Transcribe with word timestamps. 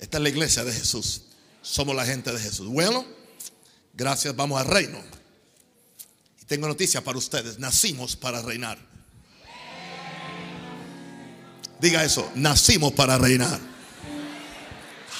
Esta 0.00 0.18
es 0.18 0.22
la 0.22 0.28
iglesia 0.28 0.64
de 0.64 0.72
Jesús. 0.72 1.22
Somos 1.62 1.94
la 1.94 2.04
gente 2.04 2.32
de 2.32 2.38
Jesús. 2.38 2.68
Bueno, 2.68 3.04
gracias. 3.94 4.34
Vamos 4.34 4.60
al 4.60 4.66
reino. 4.66 4.98
Y 6.40 6.44
tengo 6.44 6.68
noticias 6.68 7.02
para 7.02 7.18
ustedes. 7.18 7.58
Nacimos 7.58 8.16
para 8.16 8.40
reinar. 8.42 8.78
Diga 11.80 12.04
eso. 12.04 12.30
Nacimos 12.34 12.92
para 12.92 13.18
reinar. 13.18 13.58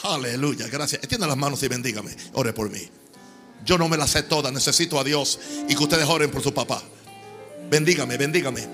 Aleluya. 0.05 0.69
Gracias. 0.69 1.03
Extienda 1.03 1.27
las 1.27 1.37
manos 1.37 1.63
y 1.63 1.69
bendígame. 1.69 2.15
Ore 2.35 2.53
por 2.53 2.71
mí. 2.71 2.89
Yo 3.65 3.77
no 3.79 3.89
me 3.89 3.97
las 3.97 4.11
sé 4.11 4.23
todas. 4.23 4.53
Necesito 4.53 4.99
a 4.99 5.05
Dios 5.05 5.39
y 5.69 5.75
que 5.75 5.83
ustedes 5.83 6.07
oren 6.09 6.31
por 6.31 6.43
su 6.43 6.55
papá. 6.55 6.83
Bendígame, 7.69 8.17
bendígame. 8.17 8.67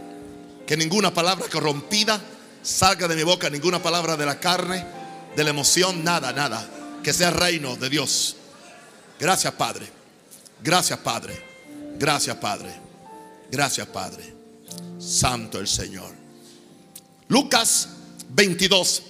Que 0.66 0.77
ninguna 0.77 1.12
palabra 1.12 1.46
corrompida 1.50 2.20
salga 2.62 3.09
de 3.09 3.16
mi 3.16 3.23
boca, 3.23 3.50
ninguna 3.50 3.82
palabra 3.82 4.16
de 4.16 4.24
la 4.24 4.41
carne, 4.41 4.84
de 5.37 5.45
la 5.45 5.51
emoción, 5.51 6.05
nada, 6.05 6.33
nada. 6.33 7.01
Que 7.02 7.12
sea 7.12 7.30
reino 7.30 7.77
de 7.77 7.91
Dios. 7.91 8.37
Gracias, 9.19 9.52
Padre. 9.55 9.87
Gracias, 10.62 10.98
Padre. 11.01 11.41
Gracias, 11.98 12.37
Padre. 12.37 12.75
Gracias, 13.51 13.87
Padre. 13.89 14.34
Santo 14.98 15.59
el 15.59 15.69
Señor. 15.69 16.15
Lucas 17.28 17.89
22, 18.30 19.02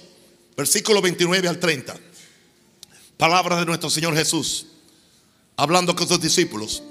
versículo 0.57 1.01
29 1.01 1.47
al 1.47 1.59
30. 1.59 1.95
Palabra 3.17 3.57
de 3.57 3.65
nuestro 3.65 3.89
Señor 3.89 4.15
Jesús, 4.15 4.67
hablando 5.55 5.95
con 5.95 6.07
sus 6.07 6.19
discípulos. 6.19 6.83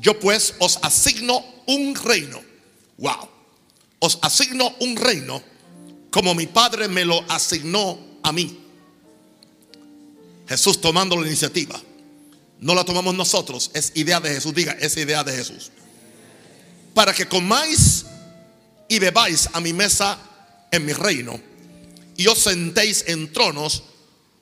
Yo 0.00 0.18
pues 0.18 0.54
os 0.58 0.78
asigno 0.82 1.44
un 1.66 1.94
reino. 1.94 2.40
Wow. 2.96 3.28
Os 3.98 4.18
asigno 4.22 4.74
un 4.80 4.96
reino 4.96 5.42
como 6.10 6.34
mi 6.34 6.46
Padre 6.46 6.88
me 6.88 7.04
lo 7.04 7.24
asignó 7.28 7.98
a 8.22 8.32
mí. 8.32 8.59
Jesús 10.50 10.80
tomando 10.80 11.16
la 11.16 11.28
iniciativa. 11.28 11.80
No 12.58 12.74
la 12.74 12.84
tomamos 12.84 13.14
nosotros, 13.14 13.70
es 13.72 13.92
idea 13.94 14.18
de 14.18 14.30
Jesús. 14.34 14.52
Diga, 14.52 14.72
es 14.72 14.96
idea 14.96 15.22
de 15.22 15.32
Jesús. 15.32 15.70
Para 16.92 17.14
que 17.14 17.28
comáis 17.28 18.04
y 18.88 18.98
bebáis 18.98 19.48
a 19.52 19.60
mi 19.60 19.72
mesa 19.72 20.18
en 20.72 20.84
mi 20.84 20.92
reino 20.92 21.40
y 22.16 22.26
os 22.26 22.40
sentéis 22.40 23.04
en 23.06 23.32
tronos 23.32 23.84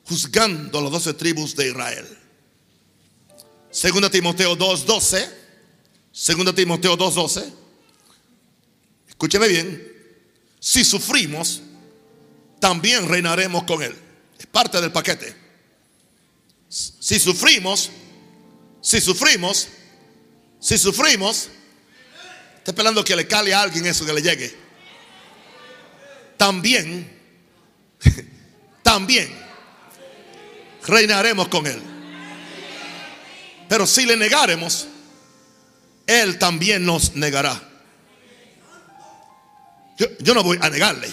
juzgando 0.06 0.80
las 0.80 0.92
doce 0.92 1.12
tribus 1.12 1.54
de 1.54 1.68
Israel. 1.68 2.18
Segunda 3.70 4.08
Timoteo 4.08 4.56
2.12. 4.56 5.28
Segunda 6.10 6.54
Timoteo 6.54 6.96
2.12. 6.96 7.52
Escúcheme 9.10 9.46
bien. 9.46 9.92
Si 10.58 10.86
sufrimos, 10.86 11.60
también 12.58 13.06
reinaremos 13.06 13.64
con 13.64 13.82
Él. 13.82 13.94
Es 14.38 14.46
parte 14.46 14.80
del 14.80 14.90
paquete. 14.90 15.37
Si 16.68 17.18
sufrimos, 17.18 17.90
si 18.80 19.00
sufrimos, 19.00 19.68
si 20.60 20.76
sufrimos, 20.76 21.48
está 22.58 22.72
esperando 22.72 23.04
que 23.04 23.16
le 23.16 23.26
cale 23.26 23.54
a 23.54 23.62
alguien 23.62 23.86
eso 23.86 24.04
que 24.04 24.12
le 24.12 24.20
llegue. 24.20 24.54
También, 26.36 27.10
también 28.82 29.34
reinaremos 30.86 31.48
con 31.48 31.66
Él. 31.66 31.80
Pero 33.68 33.86
si 33.86 34.04
le 34.04 34.16
negaremos, 34.16 34.86
Él 36.06 36.38
también 36.38 36.84
nos 36.84 37.14
negará. 37.14 37.62
Yo, 39.98 40.06
yo, 40.20 40.34
no 40.34 40.44
voy 40.44 40.58
a 40.60 40.70
negarle, 40.70 41.10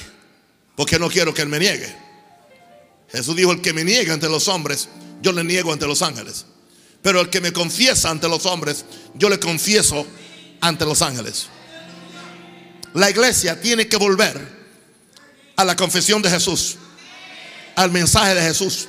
porque 0.76 1.00
no 1.00 1.09
quiero 1.09 1.33
que 1.33 1.42
Él 1.42 1.50
me 1.50 1.59
niegue. 1.59 1.95
Jesús 3.09 3.36
dijo, 3.36 3.52
el 3.52 3.61
que 3.61 3.73
me 3.73 3.83
niega 3.83 4.14
ante 4.14 4.30
los 4.30 4.48
hombres, 4.48 4.89
yo 5.25 5.31
le 5.31 5.43
niego 5.43 5.73
ante 5.73 5.87
los 5.87 6.03
ángeles. 6.03 6.45
Pero 7.02 7.19
el 7.19 7.31
que 7.31 7.41
me 7.41 7.52
confiesa 7.52 8.11
ante 8.11 8.30
los 8.30 8.45
hombres, 8.45 8.86
yo 9.15 9.27
le 9.27 9.39
confieso 9.39 10.05
ante 10.61 10.86
los 10.86 11.02
ángeles. 11.02 11.47
La 12.93 13.09
iglesia 13.09 13.59
tiene 13.59 13.87
que 13.87 13.97
volver 13.97 14.39
a 15.55 15.65
la 15.65 15.75
confesión 15.75 16.21
de 16.21 16.30
Jesús, 16.30 16.75
al 17.75 17.89
mensaje 17.89 18.36
de 18.36 18.41
Jesús, 18.41 18.87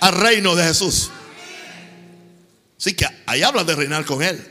al 0.00 0.12
reino 0.12 0.54
de 0.54 0.64
Jesús. 0.64 1.08
Así 2.78 2.92
que 2.92 3.06
ahí 3.24 3.42
habla 3.42 3.64
de 3.64 3.74
reinar 3.74 4.04
con 4.04 4.22
Él, 4.22 4.46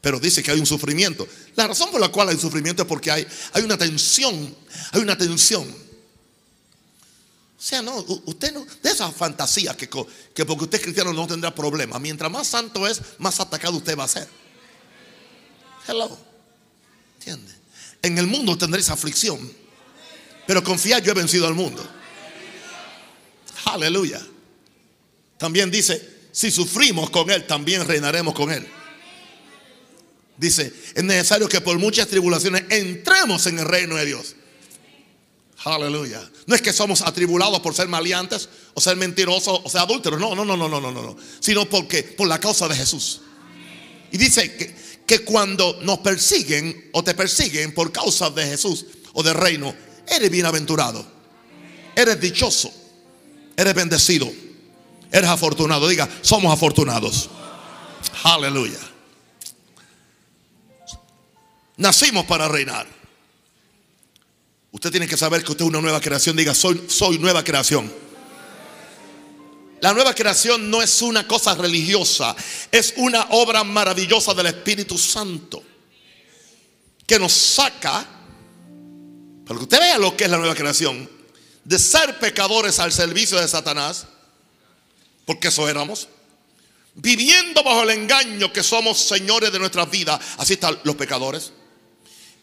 pero 0.00 0.18
dice 0.18 0.42
que 0.42 0.50
hay 0.50 0.58
un 0.58 0.66
sufrimiento. 0.66 1.28
La 1.54 1.68
razón 1.68 1.92
por 1.92 2.00
la 2.00 2.08
cual 2.08 2.30
hay 2.30 2.36
sufrimiento 2.36 2.82
es 2.82 2.88
porque 2.88 3.12
hay, 3.12 3.24
hay 3.52 3.62
una 3.62 3.78
tensión, 3.78 4.56
hay 4.90 5.00
una 5.00 5.16
tensión. 5.16 5.85
O 7.58 7.62
sea, 7.62 7.80
no, 7.80 7.96
usted 8.26 8.52
no, 8.52 8.66
de 8.82 8.90
esa 8.90 9.10
fantasía 9.10 9.74
que, 9.74 9.88
que 9.88 10.44
porque 10.44 10.64
usted 10.64 10.78
es 10.78 10.84
cristiano 10.84 11.12
no 11.12 11.26
tendrá 11.26 11.54
problema. 11.54 11.98
Mientras 11.98 12.30
más 12.30 12.46
santo 12.46 12.86
es, 12.86 13.00
más 13.18 13.40
atacado 13.40 13.78
usted 13.78 13.96
va 13.96 14.04
a 14.04 14.08
ser. 14.08 14.28
Hello. 15.88 16.18
¿Entiende? 17.18 17.52
En 18.02 18.18
el 18.18 18.26
mundo 18.26 18.58
tendréis 18.58 18.90
aflicción. 18.90 19.50
Pero 20.46 20.62
confía, 20.62 20.98
yo 20.98 21.12
he 21.12 21.14
vencido 21.14 21.46
al 21.46 21.54
mundo. 21.54 21.84
Aleluya. 23.64 24.24
También 25.38 25.70
dice, 25.70 26.16
si 26.30 26.50
sufrimos 26.50 27.10
con 27.10 27.30
Él, 27.30 27.46
también 27.46 27.86
reinaremos 27.86 28.34
con 28.34 28.52
Él. 28.52 28.66
Dice, 30.36 30.72
es 30.94 31.02
necesario 31.02 31.48
que 31.48 31.62
por 31.62 31.78
muchas 31.78 32.08
tribulaciones 32.08 32.64
entremos 32.68 33.46
en 33.46 33.58
el 33.58 33.64
reino 33.64 33.96
de 33.96 34.04
Dios. 34.04 34.36
Aleluya. 35.66 36.22
No 36.46 36.54
es 36.54 36.62
que 36.62 36.72
somos 36.72 37.02
atribulados 37.02 37.58
por 37.58 37.74
ser 37.74 37.88
maleantes 37.88 38.48
o 38.74 38.80
ser 38.80 38.96
mentirosos 38.96 39.62
o 39.64 39.68
ser 39.68 39.80
adúlteros. 39.80 40.20
No, 40.20 40.32
no, 40.32 40.44
no, 40.44 40.56
no, 40.56 40.68
no, 40.68 40.80
no, 40.80 40.92
no. 40.92 41.16
Sino 41.40 41.68
porque 41.68 42.04
por 42.04 42.28
la 42.28 42.38
causa 42.38 42.68
de 42.68 42.76
Jesús. 42.76 43.22
Y 44.12 44.16
dice 44.16 44.54
que, 44.54 44.76
que 45.04 45.24
cuando 45.24 45.80
nos 45.82 45.98
persiguen 45.98 46.90
o 46.92 47.02
te 47.02 47.14
persiguen 47.14 47.74
por 47.74 47.90
causa 47.90 48.30
de 48.30 48.46
Jesús 48.46 48.86
o 49.12 49.24
del 49.24 49.34
reino, 49.34 49.74
eres 50.06 50.30
bienaventurado. 50.30 51.04
Eres 51.96 52.20
dichoso. 52.20 52.72
Eres 53.56 53.74
bendecido. 53.74 54.32
Eres 55.10 55.28
afortunado. 55.28 55.88
Diga, 55.88 56.08
somos 56.22 56.52
afortunados. 56.52 57.28
Aleluya. 58.22 58.78
Nacimos 61.76 62.24
para 62.26 62.46
reinar. 62.46 62.95
Usted 64.76 64.90
tiene 64.90 65.08
que 65.08 65.16
saber 65.16 65.42
que 65.42 65.52
usted 65.52 65.64
es 65.64 65.70
una 65.70 65.80
nueva 65.80 66.02
creación. 66.02 66.36
Diga, 66.36 66.54
soy, 66.54 66.84
soy 66.86 67.18
nueva 67.18 67.42
creación. 67.42 67.90
La 69.80 69.94
nueva 69.94 70.14
creación 70.14 70.70
no 70.70 70.82
es 70.82 71.00
una 71.00 71.26
cosa 71.26 71.54
religiosa, 71.54 72.36
es 72.70 72.92
una 72.98 73.22
obra 73.30 73.64
maravillosa 73.64 74.34
del 74.34 74.48
Espíritu 74.48 74.98
Santo 74.98 75.62
que 77.06 77.18
nos 77.18 77.32
saca, 77.32 78.06
para 79.46 79.58
que 79.58 79.64
usted 79.64 79.80
vea 79.80 79.96
lo 79.96 80.14
que 80.14 80.24
es 80.24 80.30
la 80.30 80.36
nueva 80.36 80.54
creación, 80.54 81.08
de 81.64 81.78
ser 81.78 82.18
pecadores 82.18 82.78
al 82.78 82.92
servicio 82.92 83.40
de 83.40 83.48
Satanás, 83.48 84.06
porque 85.24 85.48
eso 85.48 85.66
éramos, 85.70 86.06
viviendo 86.96 87.62
bajo 87.62 87.82
el 87.82 87.90
engaño 87.90 88.52
que 88.52 88.62
somos 88.62 88.98
señores 88.98 89.50
de 89.50 89.58
nuestras 89.58 89.90
vidas, 89.90 90.20
así 90.36 90.52
están 90.52 90.78
los 90.84 90.96
pecadores. 90.96 91.52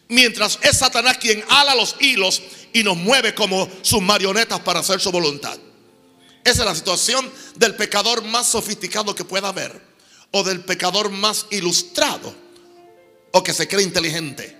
Mientras 0.08 0.58
es 0.62 0.78
Satanás 0.78 1.18
quien 1.18 1.42
ala 1.48 1.74
los 1.74 1.96
hilos 2.00 2.42
y 2.72 2.82
nos 2.82 2.96
mueve 2.96 3.34
como 3.34 3.68
sus 3.82 4.02
marionetas 4.02 4.60
para 4.60 4.80
hacer 4.80 5.00
su 5.00 5.10
voluntad. 5.10 5.58
Esa 6.44 6.62
es 6.62 6.66
la 6.66 6.74
situación 6.74 7.30
del 7.56 7.74
pecador 7.74 8.22
más 8.22 8.48
sofisticado 8.48 9.14
que 9.14 9.24
pueda 9.24 9.48
haber. 9.48 9.80
O 10.30 10.42
del 10.42 10.60
pecador 10.60 11.10
más 11.10 11.46
ilustrado. 11.50 12.34
O 13.32 13.42
que 13.42 13.54
se 13.54 13.66
cree 13.66 13.82
inteligente. 13.82 14.56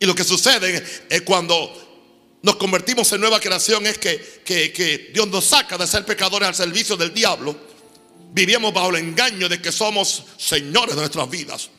Y 0.00 0.06
lo 0.06 0.14
que 0.14 0.24
sucede 0.24 0.84
es 1.08 1.22
cuando 1.22 2.38
nos 2.42 2.56
convertimos 2.56 3.12
en 3.12 3.20
nueva 3.20 3.40
creación 3.40 3.86
es 3.86 3.98
que, 3.98 4.42
que, 4.44 4.72
que 4.72 5.10
Dios 5.12 5.28
nos 5.28 5.44
saca 5.44 5.76
de 5.76 5.86
ser 5.86 6.04
pecadores 6.04 6.48
al 6.48 6.54
servicio 6.54 6.96
del 6.96 7.12
diablo. 7.12 7.56
Vivíamos 8.32 8.72
bajo 8.72 8.90
el 8.90 8.96
engaño 8.96 9.48
de 9.48 9.60
que 9.60 9.72
somos 9.72 10.24
señores 10.36 10.94
de 10.94 11.00
nuestras 11.00 11.28
vidas. 11.30 11.70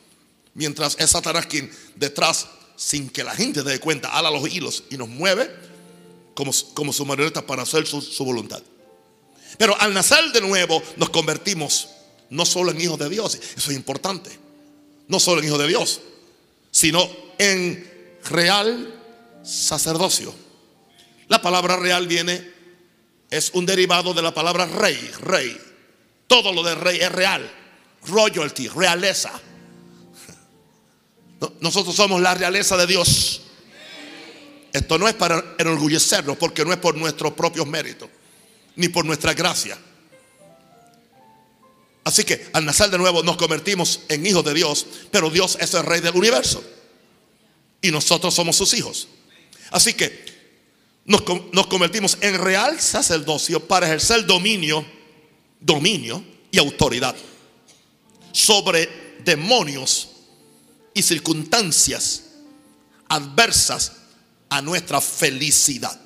Mientras 0.60 0.94
es 0.98 1.08
Satanás 1.08 1.46
quien 1.46 1.72
detrás, 1.96 2.46
sin 2.76 3.08
que 3.08 3.24
la 3.24 3.34
gente 3.34 3.62
dé 3.62 3.80
cuenta, 3.80 4.10
ala 4.10 4.30
los 4.30 4.46
hilos 4.46 4.84
y 4.90 4.98
nos 4.98 5.08
mueve 5.08 5.50
como, 6.34 6.52
como 6.74 6.92
su 6.92 7.06
marioneta 7.06 7.46
para 7.46 7.62
hacer 7.62 7.86
su, 7.86 8.02
su 8.02 8.26
voluntad. 8.26 8.62
Pero 9.56 9.74
al 9.80 9.94
nacer 9.94 10.22
de 10.34 10.42
nuevo 10.42 10.82
nos 10.98 11.08
convertimos 11.08 11.88
no 12.28 12.44
solo 12.44 12.72
en 12.72 12.80
hijos 12.82 12.98
de 12.98 13.08
Dios, 13.08 13.36
eso 13.36 13.70
es 13.70 13.74
importante, 13.74 14.38
no 15.08 15.18
solo 15.18 15.40
en 15.40 15.46
hijos 15.46 15.60
de 15.60 15.68
Dios, 15.68 16.02
sino 16.70 17.08
en 17.38 18.18
real 18.28 19.02
sacerdocio. 19.42 20.34
La 21.28 21.40
palabra 21.40 21.78
real 21.78 22.06
viene, 22.06 22.52
es 23.30 23.52
un 23.54 23.64
derivado 23.64 24.12
de 24.12 24.20
la 24.20 24.34
palabra 24.34 24.66
rey, 24.66 25.10
rey. 25.22 25.58
Todo 26.26 26.52
lo 26.52 26.62
de 26.62 26.74
rey 26.74 26.98
es 27.00 27.10
real, 27.10 27.50
royalty, 28.06 28.68
realeza. 28.68 29.40
Nosotros 31.60 31.94
somos 31.94 32.20
la 32.20 32.34
realeza 32.34 32.76
de 32.76 32.86
Dios. 32.86 33.42
esto 34.72 34.98
no 34.98 35.08
es 35.08 35.14
para 35.14 35.56
enorgullecernos 35.58 36.36
porque 36.36 36.64
no 36.64 36.72
es 36.72 36.78
por 36.78 36.96
nuestros 36.96 37.32
propios 37.32 37.66
méritos, 37.66 38.08
ni 38.76 38.88
por 38.88 39.04
nuestra 39.04 39.34
gracia. 39.34 39.78
Así 42.04 42.24
que 42.24 42.48
al 42.52 42.64
nacer 42.64 42.90
de 42.90 42.98
nuevo 42.98 43.22
nos 43.22 43.36
convertimos 43.36 44.00
en 44.08 44.26
hijos 44.26 44.44
de 44.44 44.54
Dios, 44.54 44.86
pero 45.10 45.30
Dios 45.30 45.56
es 45.60 45.74
el 45.74 45.84
rey 45.84 46.00
del 46.00 46.14
universo 46.14 46.62
y 47.82 47.90
nosotros 47.90 48.34
somos 48.34 48.56
sus 48.56 48.74
hijos. 48.74 49.08
Así 49.70 49.94
que 49.94 50.24
nos, 51.04 51.22
nos 51.52 51.66
convertimos 51.66 52.18
en 52.20 52.38
real 52.38 52.80
sacerdocio 52.80 53.66
para 53.66 53.86
ejercer 53.86 54.26
dominio, 54.26 54.84
dominio 55.60 56.22
y 56.50 56.58
autoridad 56.58 57.14
sobre 58.32 58.88
demonios 59.24 60.09
y 60.94 61.02
circunstancias 61.02 62.24
adversas 63.08 63.92
a 64.48 64.62
nuestra 64.62 65.00
felicidad. 65.00 65.98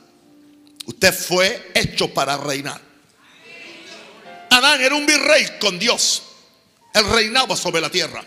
Usted 0.86 1.14
fue 1.14 1.72
hecho 1.74 2.12
para 2.12 2.36
reinar. 2.36 2.80
Adán 4.50 4.80
era 4.80 4.94
un 4.94 5.06
virrey 5.06 5.58
con 5.58 5.78
Dios. 5.78 6.22
Él 6.92 7.04
reinaba 7.10 7.56
sobre 7.56 7.80
la 7.80 7.90
tierra. 7.90 8.24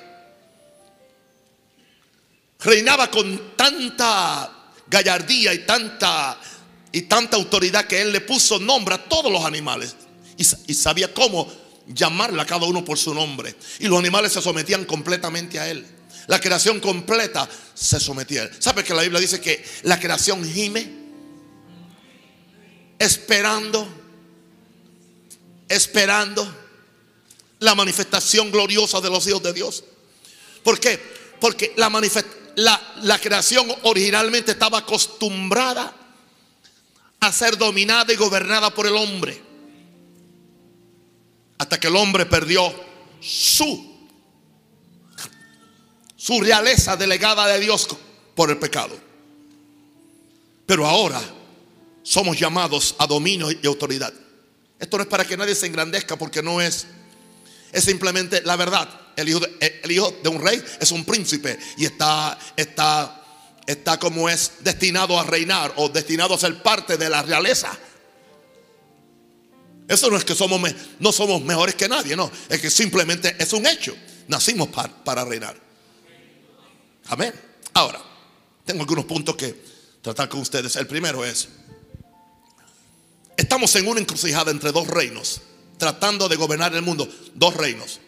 Reinaba 2.59 3.09
con 3.11 3.55
tanta 3.55 4.51
gallardía 4.87 5.53
y 5.53 5.65
tanta 5.65 6.39
y 6.91 7.03
tanta 7.03 7.37
autoridad 7.37 7.85
que 7.85 8.01
él 8.01 8.11
le 8.11 8.21
puso 8.21 8.59
nombre 8.59 8.95
a 8.95 9.03
todos 9.03 9.31
los 9.31 9.45
animales 9.45 9.95
y, 10.37 10.41
y 10.71 10.73
sabía 10.73 11.13
cómo 11.13 11.47
llamarle 11.87 12.41
a 12.41 12.45
cada 12.45 12.65
uno 12.65 12.83
por 12.83 12.97
su 12.97 13.13
nombre. 13.13 13.55
Y 13.79 13.87
los 13.87 13.99
animales 13.99 14.33
se 14.33 14.41
sometían 14.41 14.85
completamente 14.85 15.59
a 15.59 15.69
él. 15.69 15.85
La 16.27 16.39
creación 16.41 16.79
completa 16.81 17.49
se 17.73 17.99
sometía 17.99 18.41
a 18.41 18.43
él. 18.45 18.51
¿Sabe 18.59 18.83
que 18.83 18.93
la 18.93 19.01
Biblia 19.01 19.19
dice 19.19 19.39
que 19.39 19.63
la 19.83 19.99
creación 19.99 20.43
gime? 20.43 20.87
Esperando, 22.99 23.87
esperando 25.69 26.55
la 27.59 27.75
manifestación 27.75 28.51
gloriosa 28.51 28.99
de 28.99 29.09
los 29.09 29.25
hijos 29.27 29.41
de 29.41 29.53
Dios. 29.53 29.85
¿Por 30.63 30.79
qué? 30.79 30.99
Porque 31.39 31.73
la, 31.77 31.89
la, 32.55 32.93
la 33.03 33.19
creación 33.19 33.73
originalmente 33.83 34.51
estaba 34.51 34.79
acostumbrada 34.79 35.95
a 37.21 37.31
ser 37.31 37.57
dominada 37.57 38.11
y 38.11 38.17
gobernada 38.17 38.73
por 38.73 38.85
el 38.85 38.95
hombre. 38.97 39.41
Hasta 41.57 41.79
que 41.79 41.87
el 41.87 41.95
hombre 41.95 42.25
perdió 42.25 42.73
su 43.21 43.86
su 46.27 46.41
realeza 46.41 46.97
delegada 46.97 47.47
de 47.47 47.57
Dios 47.57 47.87
por 48.35 48.49
el 48.49 48.57
pecado. 48.57 48.93
Pero 50.65 50.85
ahora 50.85 51.21
somos 52.03 52.37
llamados 52.37 52.95
a 52.99 53.07
dominio 53.07 53.49
y 53.49 53.65
autoridad. 53.65 54.13
Esto 54.77 54.97
no 54.97 55.03
es 55.03 55.09
para 55.09 55.23
que 55.23 55.37
nadie 55.37 55.55
se 55.55 55.67
engrandezca 55.67 56.17
porque 56.17 56.43
no 56.43 56.59
es. 56.59 56.85
Es 57.71 57.85
simplemente 57.85 58.41
la 58.41 58.57
verdad. 58.57 58.89
El 59.15 59.29
hijo 59.29 59.39
de, 59.39 59.79
el 59.81 59.89
hijo 59.89 60.13
de 60.21 60.27
un 60.27 60.41
rey 60.41 60.61
es 60.81 60.91
un 60.91 61.05
príncipe 61.05 61.57
y 61.77 61.85
está, 61.85 62.37
está, 62.57 63.23
está 63.65 63.97
como 63.97 64.27
es 64.27 64.51
destinado 64.59 65.17
a 65.17 65.23
reinar 65.23 65.75
o 65.77 65.87
destinado 65.87 66.33
a 66.33 66.37
ser 66.37 66.61
parte 66.61 66.97
de 66.97 67.09
la 67.09 67.21
realeza. 67.23 67.71
Eso 69.87 70.09
no 70.09 70.17
es 70.17 70.25
que 70.25 70.35
somos, 70.35 70.59
no 70.99 71.13
somos 71.13 71.41
mejores 71.41 71.75
que 71.75 71.87
nadie, 71.87 72.17
no. 72.17 72.29
Es 72.49 72.59
que 72.59 72.69
simplemente 72.69 73.33
es 73.39 73.53
un 73.53 73.65
hecho. 73.65 73.95
Nacimos 74.27 74.67
para, 74.67 74.93
para 75.05 75.23
reinar. 75.23 75.66
Amén. 77.09 77.33
Ahora, 77.73 78.01
tengo 78.65 78.81
algunos 78.81 79.05
puntos 79.05 79.35
que 79.35 79.55
tratar 80.01 80.27
con 80.27 80.41
ustedes. 80.41 80.75
El 80.75 80.87
primero 80.87 81.23
es, 81.23 81.47
estamos 83.37 83.73
en 83.75 83.87
una 83.87 83.99
encrucijada 83.99 84.51
entre 84.51 84.71
dos 84.71 84.87
reinos, 84.87 85.41
tratando 85.77 86.27
de 86.27 86.35
gobernar 86.35 86.73
el 86.75 86.81
mundo. 86.81 87.07
Dos 87.33 87.55
reinos. 87.55 87.99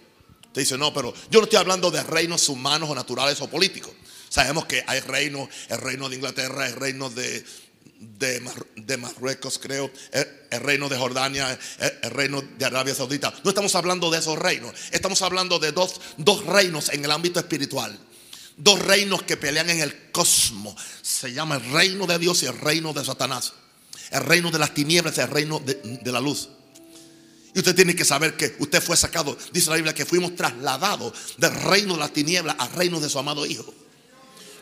Usted 0.48 0.62
dice, 0.62 0.78
no, 0.78 0.94
pero 0.94 1.14
yo 1.30 1.40
no 1.40 1.46
estoy 1.46 1.60
hablando 1.60 1.92
de 1.92 2.04
reinos 2.04 2.50
humanos 2.50 2.90
o 2.90 2.96
naturales 2.96 3.40
o 3.42 3.50
políticos. 3.50 3.92
Sabemos 4.28 4.66
que 4.66 4.84
hay 4.86 5.00
reinos, 5.00 5.50
el 5.70 5.78
reino 5.78 6.10
de 6.10 6.16
Inglaterra, 6.16 6.68
el 6.68 6.76
reino 6.76 7.10
de, 7.10 7.46
de, 8.00 8.98
Marruecos, 8.98 9.60
creo, 9.60 9.90
el, 10.12 10.60
reino 10.60 10.90
de 10.90 10.98
Jordania, 10.98 11.58
el, 11.80 12.12
reino 12.12 12.42
de 12.42 12.66
Arabia 12.66 12.94
Saudita. 12.94 13.34
No 13.44 13.50
estamos 13.50 13.74
hablando 13.76 14.12
de 14.12 14.20
esos 14.20 14.38
reinos, 14.38 14.74
estamos 14.92 15.22
hablando 15.22 15.58
de 15.58 15.72
dos, 15.72 16.02
dos 16.18 16.46
reinos 16.46 16.90
en 16.90 17.06
el 17.06 17.12
ámbito 17.12 17.40
espiritual 17.40 17.98
dos 18.60 18.80
reinos 18.80 19.24
que 19.24 19.38
pelean 19.38 19.70
en 19.70 19.80
el 19.80 20.12
cosmos. 20.12 20.76
Se 21.02 21.34
llama 21.34 21.56
el 21.56 21.72
reino 21.72 22.06
de 22.06 22.20
Dios 22.20 22.44
y 22.44 22.46
el 22.46 22.58
reino 22.58 22.94
de 22.94 23.04
Satanás. 23.04 23.54
El 24.12 24.24
reino 24.24 24.52
de 24.52 24.60
las 24.60 24.74
tinieblas 24.74 25.18
y 25.18 25.22
el 25.22 25.30
reino 25.30 25.60
de, 25.60 26.12
la 26.12 26.20
luz. 26.20 26.50
Y 27.54 27.60
usted 27.60 27.76
tiene 27.76 27.96
que 27.96 28.06
saber 28.06 28.36
que 28.36 28.56
usted 28.60 28.82
fue 28.82 28.96
sacado, 28.96 29.36
dice 29.52 29.70
la 29.70 29.78
Biblia, 29.78 29.94
que 29.94 30.06
fuimos 30.06 30.36
trasladados 30.36 31.14
del 31.38 31.54
reino 31.62 31.94
de 31.94 32.00
las 32.00 32.14
tinieblas 32.14 32.56
al 32.60 32.72
reino 32.74 33.00
de 33.00 33.10
su 33.10 33.18
amado 33.18 33.46
Hijo. 33.46 33.74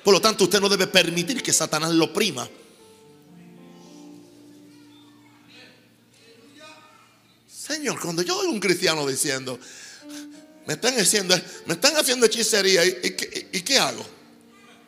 Por 0.04 0.14
lo 0.14 0.22
tanto, 0.22 0.46
usted 0.46 0.62
no 0.62 0.70
debe 0.70 0.88
permitir 0.88 1.44
que 1.44 1.52
Satanás 1.52 1.92
lo 1.92 2.14
prima. 2.14 2.48
Señor, 7.50 8.00
cuando 8.00 8.22
yo 8.22 8.38
oigo 8.38 8.52
un 8.52 8.62
cristiano 8.62 9.06
diciendo, 9.06 9.60
me 10.68 10.74
están 10.74 11.00
haciendo, 11.00 11.34
me 11.66 11.76
están 11.76 11.96
haciendo 11.96 12.26
hechicería. 12.26 12.86
¿Y, 12.86 13.62
qué 13.62 13.80
hago? 13.80 14.06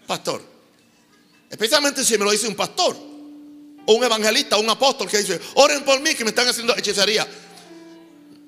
Pastor. 0.05 0.43
Especialmente 1.49 2.03
si 2.03 2.17
me 2.17 2.25
lo 2.25 2.31
dice 2.31 2.47
un 2.49 2.55
pastor. 2.55 2.97
O 3.85 3.93
un 3.93 4.03
evangelista, 4.03 4.57
un 4.57 4.69
apóstol 4.69 5.09
que 5.09 5.19
dice, 5.19 5.39
oren 5.55 5.83
por 5.85 6.01
mí 6.01 6.13
que 6.13 6.25
me 6.25 6.31
están 6.31 6.47
haciendo 6.49 6.75
hechicería. 6.75 7.25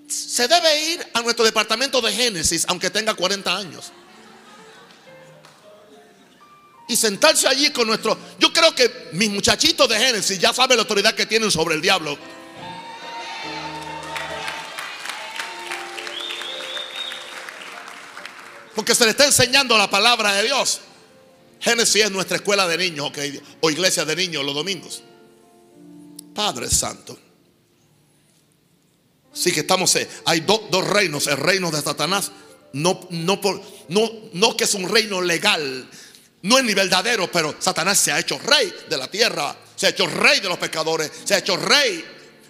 Se 0.08 0.46
debe 0.46 0.92
ir 0.92 1.08
a 1.14 1.22
nuestro 1.22 1.46
departamento 1.46 2.02
de 2.02 2.12
Génesis, 2.12 2.66
aunque 2.68 2.90
tenga 2.90 3.14
40 3.14 3.58
años. 3.58 3.94
Y 6.90 6.98
sentarse 6.98 7.48
allí 7.48 7.72
con 7.72 7.88
nuestro... 7.88 8.18
Yo 8.40 8.52
creo 8.52 8.76
que 8.76 9.08
mis 9.14 9.30
muchachitos 9.30 9.88
de 9.88 9.98
Génesis 9.98 10.38
ya 10.38 10.54
saben 10.54 10.76
la 10.76 10.84
autoridad 10.84 11.16
que 11.16 11.26
tienen 11.26 11.50
sobre 11.50 11.76
el 11.76 11.82
diablo. 11.82 12.18
Porque 18.76 18.96
se 18.96 19.06
le 19.06 19.12
está 19.12 19.26
enseñando 19.26 19.78
la 19.78 19.90
palabra 19.90 20.34
de 20.34 20.44
Dios. 20.44 20.82
Génesis 21.60 22.06
es 22.06 22.12
nuestra 22.12 22.38
escuela 22.38 22.68
de 22.68 22.78
niños 22.78 23.12
o 23.60 23.70
iglesia 23.70 24.04
de 24.06 24.16
niños 24.16 24.44
los 24.44 24.56
domingos. 24.56 25.04
Padre 26.34 26.70
Santo. 26.70 27.18
Sí 29.34 29.52
que 29.52 29.62
estamos, 29.62 29.96
eh, 29.96 30.10
hay 30.26 30.42
dos 30.42 30.88
reinos, 30.88 31.28
el 31.28 31.38
reino 31.38 31.72
de 31.72 31.82
Satanás, 31.82 32.32
no, 32.74 33.08
no, 33.12 33.40
por, 33.40 33.62
no, 33.90 34.10
no 34.34 34.58
que 34.58 34.66
es 34.66 34.74
un 34.74 34.90
reino 34.90 35.22
legal, 35.22 35.90
no 36.42 36.58
es 36.58 36.64
ni 36.64 36.74
verdadero, 36.74 37.32
pero 37.32 37.56
Satanás 37.60 37.98
se 37.98 38.12
ha 38.12 38.20
hecho 38.20 38.40
rey 38.40 38.74
de 38.90 38.98
la 38.98 39.10
tierra, 39.10 39.56
se 39.76 39.86
ha 39.86 39.90
hecho 39.90 40.08
rey 40.08 40.40
de 40.40 40.50
los 40.50 40.58
pecadores, 40.58 41.12
se 41.24 41.36
ha 41.36 41.38
hecho 41.38 41.56
rey 41.56 42.04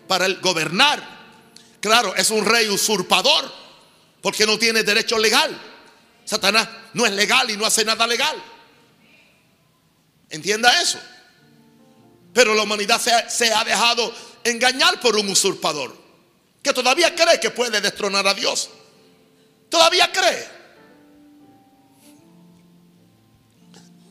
para 0.08 0.26
el 0.26 0.40
gobernar. 0.40 1.22
Claro, 1.80 2.16
es 2.16 2.30
un 2.30 2.46
rey 2.46 2.68
usurpador, 2.70 3.52
porque 4.22 4.46
no 4.46 4.58
tiene 4.58 4.84
derecho 4.84 5.18
legal. 5.18 5.60
Satanás 6.32 6.70
no 6.94 7.06
es 7.06 7.12
legal 7.12 7.52
y 7.52 7.58
no 7.58 7.66
hace 7.66 7.84
nada 7.84 8.08
legal. 8.08 8.42
Entienda 10.30 10.82
eso. 10.82 10.98
Pero 12.34 12.56
la 12.56 12.64
humanidad 12.64 13.02
se 13.02 13.54
ha, 13.54 13.64
dejado 13.66 14.16
engañar 14.46 15.02
por 15.02 15.18
un 15.18 15.28
usurpador 15.28 15.94
que 16.64 16.72
todavía 16.72 17.14
cree 17.14 17.38
que 17.38 17.50
puede 17.50 17.82
destronar 17.82 18.26
a 18.30 18.34
Dios. 18.34 18.70
Todavía 19.68 20.10
cree. 20.10 20.48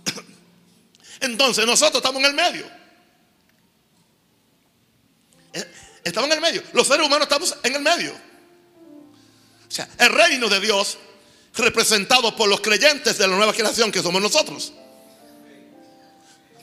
Entonces 1.21 1.65
nosotros 1.65 2.03
estamos 2.03 2.21
en 2.21 2.27
el 2.27 2.35
medio. 2.35 2.71
Eh, 5.55 5.73
estamos 6.05 6.29
en 6.29 6.37
el 6.37 6.43
medio. 6.43 6.63
Los 6.75 6.87
seres 6.87 7.07
humanos 7.07 7.23
estamos 7.23 7.57
en 7.63 7.77
el 7.77 7.81
medio. 7.81 8.13
O 8.13 9.71
sea, 9.71 9.89
el 9.97 10.11
reino 10.11 10.51
de 10.51 10.61
Dios 10.61 10.99
representado 11.55 12.35
por 12.37 12.49
los 12.49 12.61
creyentes 12.61 13.19
de 13.19 13.27
la 13.27 13.37
nueva 13.37 13.53
generación 13.53 13.91
que 13.91 14.03
somos 14.03 14.23
nosotros. 14.23 14.73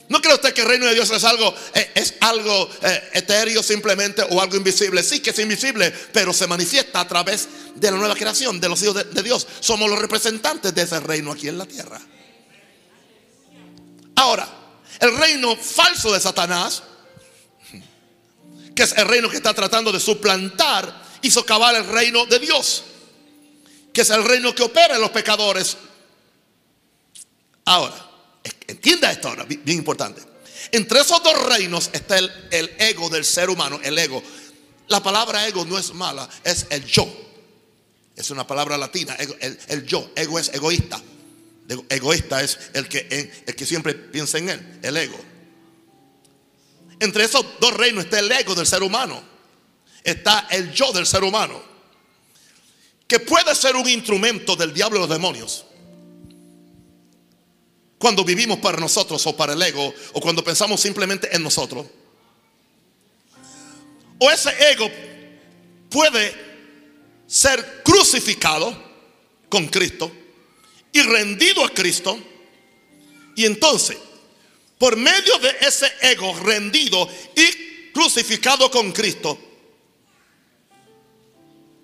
¿No 0.08 0.22
cree 0.22 0.34
usted 0.34 0.54
que 0.54 0.62
el 0.62 0.68
reino 0.68 0.86
de 0.86 0.94
Dios 0.94 1.10
es 1.10 1.22
algo, 1.22 1.54
eh, 1.74 1.92
es 1.94 2.14
algo 2.20 2.70
eh, 2.80 3.10
etéreo 3.12 3.62
simplemente 3.62 4.22
o 4.30 4.40
algo 4.40 4.56
invisible? 4.56 5.02
Sí 5.02 5.20
que 5.20 5.30
es 5.30 5.38
invisible, 5.38 5.92
pero 6.12 6.32
se 6.32 6.46
manifiesta 6.46 7.00
a 7.00 7.08
través 7.08 7.46
de 7.74 7.90
la 7.90 7.98
nueva 7.98 8.14
creación, 8.14 8.58
de 8.58 8.70
los 8.70 8.82
hijos 8.82 8.94
de, 8.94 9.04
de 9.04 9.22
Dios. 9.22 9.46
Somos 9.60 9.90
los 9.90 9.98
representantes 9.98 10.74
de 10.74 10.82
ese 10.82 10.98
reino 11.00 11.32
aquí 11.32 11.48
en 11.48 11.58
la 11.58 11.66
tierra. 11.66 12.00
Ahora, 14.16 14.48
el 14.98 15.16
reino 15.16 15.54
falso 15.56 16.10
de 16.10 16.20
Satanás, 16.20 16.82
que 18.74 18.84
es 18.84 18.96
el 18.96 19.06
reino 19.06 19.28
que 19.28 19.36
está 19.36 19.52
tratando 19.52 19.92
de 19.92 20.00
suplantar 20.00 21.02
y 21.20 21.30
socavar 21.30 21.74
el 21.74 21.84
reino 21.84 22.24
de 22.24 22.38
Dios 22.38 22.84
que 23.98 24.02
es 24.02 24.10
el 24.10 24.22
reino 24.22 24.54
que 24.54 24.62
opera 24.62 24.94
en 24.94 25.00
los 25.00 25.10
pecadores. 25.10 25.76
Ahora, 27.64 27.96
entienda 28.68 29.10
esto 29.10 29.26
ahora, 29.26 29.42
bien 29.44 29.76
importante. 29.76 30.22
Entre 30.70 31.00
esos 31.00 31.20
dos 31.20 31.36
reinos 31.46 31.90
está 31.92 32.16
el, 32.16 32.30
ego 32.78 33.08
del 33.08 33.24
ser 33.24 33.50
humano, 33.50 33.80
el 33.82 33.98
ego. 33.98 34.22
La 34.86 35.02
palabra 35.02 35.48
ego 35.48 35.64
no 35.64 35.76
es 35.76 35.92
mala, 35.94 36.28
es 36.44 36.66
el 36.70 36.84
yo. 36.84 37.08
Es 38.14 38.30
una 38.30 38.46
palabra 38.46 38.78
latina, 38.78 39.16
el, 39.16 39.58
el 39.66 39.84
yo. 39.84 40.12
Ego 40.14 40.38
es 40.38 40.50
egoísta. 40.54 41.02
Ego- 41.68 41.84
Egoísta 41.88 42.40
es 42.40 42.56
el 42.74 42.88
que, 42.88 43.32
el 43.48 43.56
que 43.56 43.66
siempre 43.66 43.94
piensa 43.94 44.38
en 44.38 44.48
él, 44.50 44.78
el 44.80 44.96
ego. 44.96 45.18
Entre 47.00 47.24
esos 47.24 47.44
dos 47.58 47.74
reinos 47.74 48.04
está 48.04 48.20
el 48.20 48.30
ego 48.30 48.54
del 48.54 48.64
ser 48.68 48.84
humano. 48.84 49.20
Está 50.04 50.46
el 50.52 50.70
yo 50.72 50.92
del 50.92 51.04
ser 51.04 51.24
humano. 51.24 51.66
Que 53.08 53.18
puede 53.18 53.54
ser 53.54 53.74
un 53.74 53.88
instrumento 53.88 54.54
del 54.54 54.72
diablo 54.72 54.98
y 54.98 55.00
los 55.00 55.08
demonios. 55.08 55.64
Cuando 57.98 58.22
vivimos 58.22 58.58
para 58.58 58.78
nosotros 58.78 59.26
o 59.26 59.34
para 59.34 59.54
el 59.54 59.62
ego, 59.62 59.92
o 60.12 60.20
cuando 60.20 60.44
pensamos 60.44 60.80
simplemente 60.80 61.34
en 61.34 61.42
nosotros. 61.42 61.86
O 64.20 64.30
ese 64.30 64.50
ego 64.70 64.88
puede 65.88 66.34
ser 67.26 67.82
crucificado 67.82 68.76
con 69.48 69.66
Cristo 69.68 70.12
y 70.92 71.00
rendido 71.02 71.64
a 71.64 71.70
Cristo. 71.70 72.18
Y 73.36 73.46
entonces, 73.46 73.96
por 74.78 74.96
medio 74.96 75.38
de 75.38 75.56
ese 75.60 75.90
ego 76.02 76.34
rendido 76.40 77.08
y 77.34 77.92
crucificado 77.92 78.70
con 78.70 78.92
Cristo, 78.92 79.38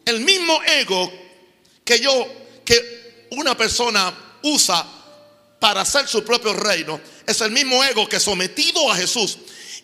el 0.04 0.20
mismo 0.20 0.60
ego 0.62 1.12
que 1.84 2.00
yo, 2.00 2.26
que 2.64 3.26
una 3.30 3.56
persona 3.56 4.12
usa 4.42 4.86
para 5.58 5.82
hacer 5.82 6.06
su 6.06 6.24
propio 6.24 6.52
reino, 6.52 7.00
es 7.26 7.40
el 7.40 7.50
mismo 7.50 7.82
ego 7.84 8.08
que 8.08 8.20
sometido 8.20 8.90
a 8.90 8.96
Jesús 8.96 9.38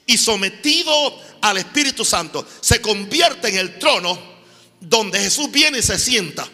y 0.06 0.18
sometido 0.18 1.18
al 1.40 1.58
Espíritu 1.58 2.04
Santo, 2.04 2.46
se 2.60 2.80
convierte 2.80 3.48
en 3.48 3.56
el 3.56 3.78
trono 3.78 4.18
donde 4.80 5.20
Jesús 5.20 5.50
viene 5.50 5.78
y 5.78 5.82
se 5.82 5.98
sienta. 5.98 6.46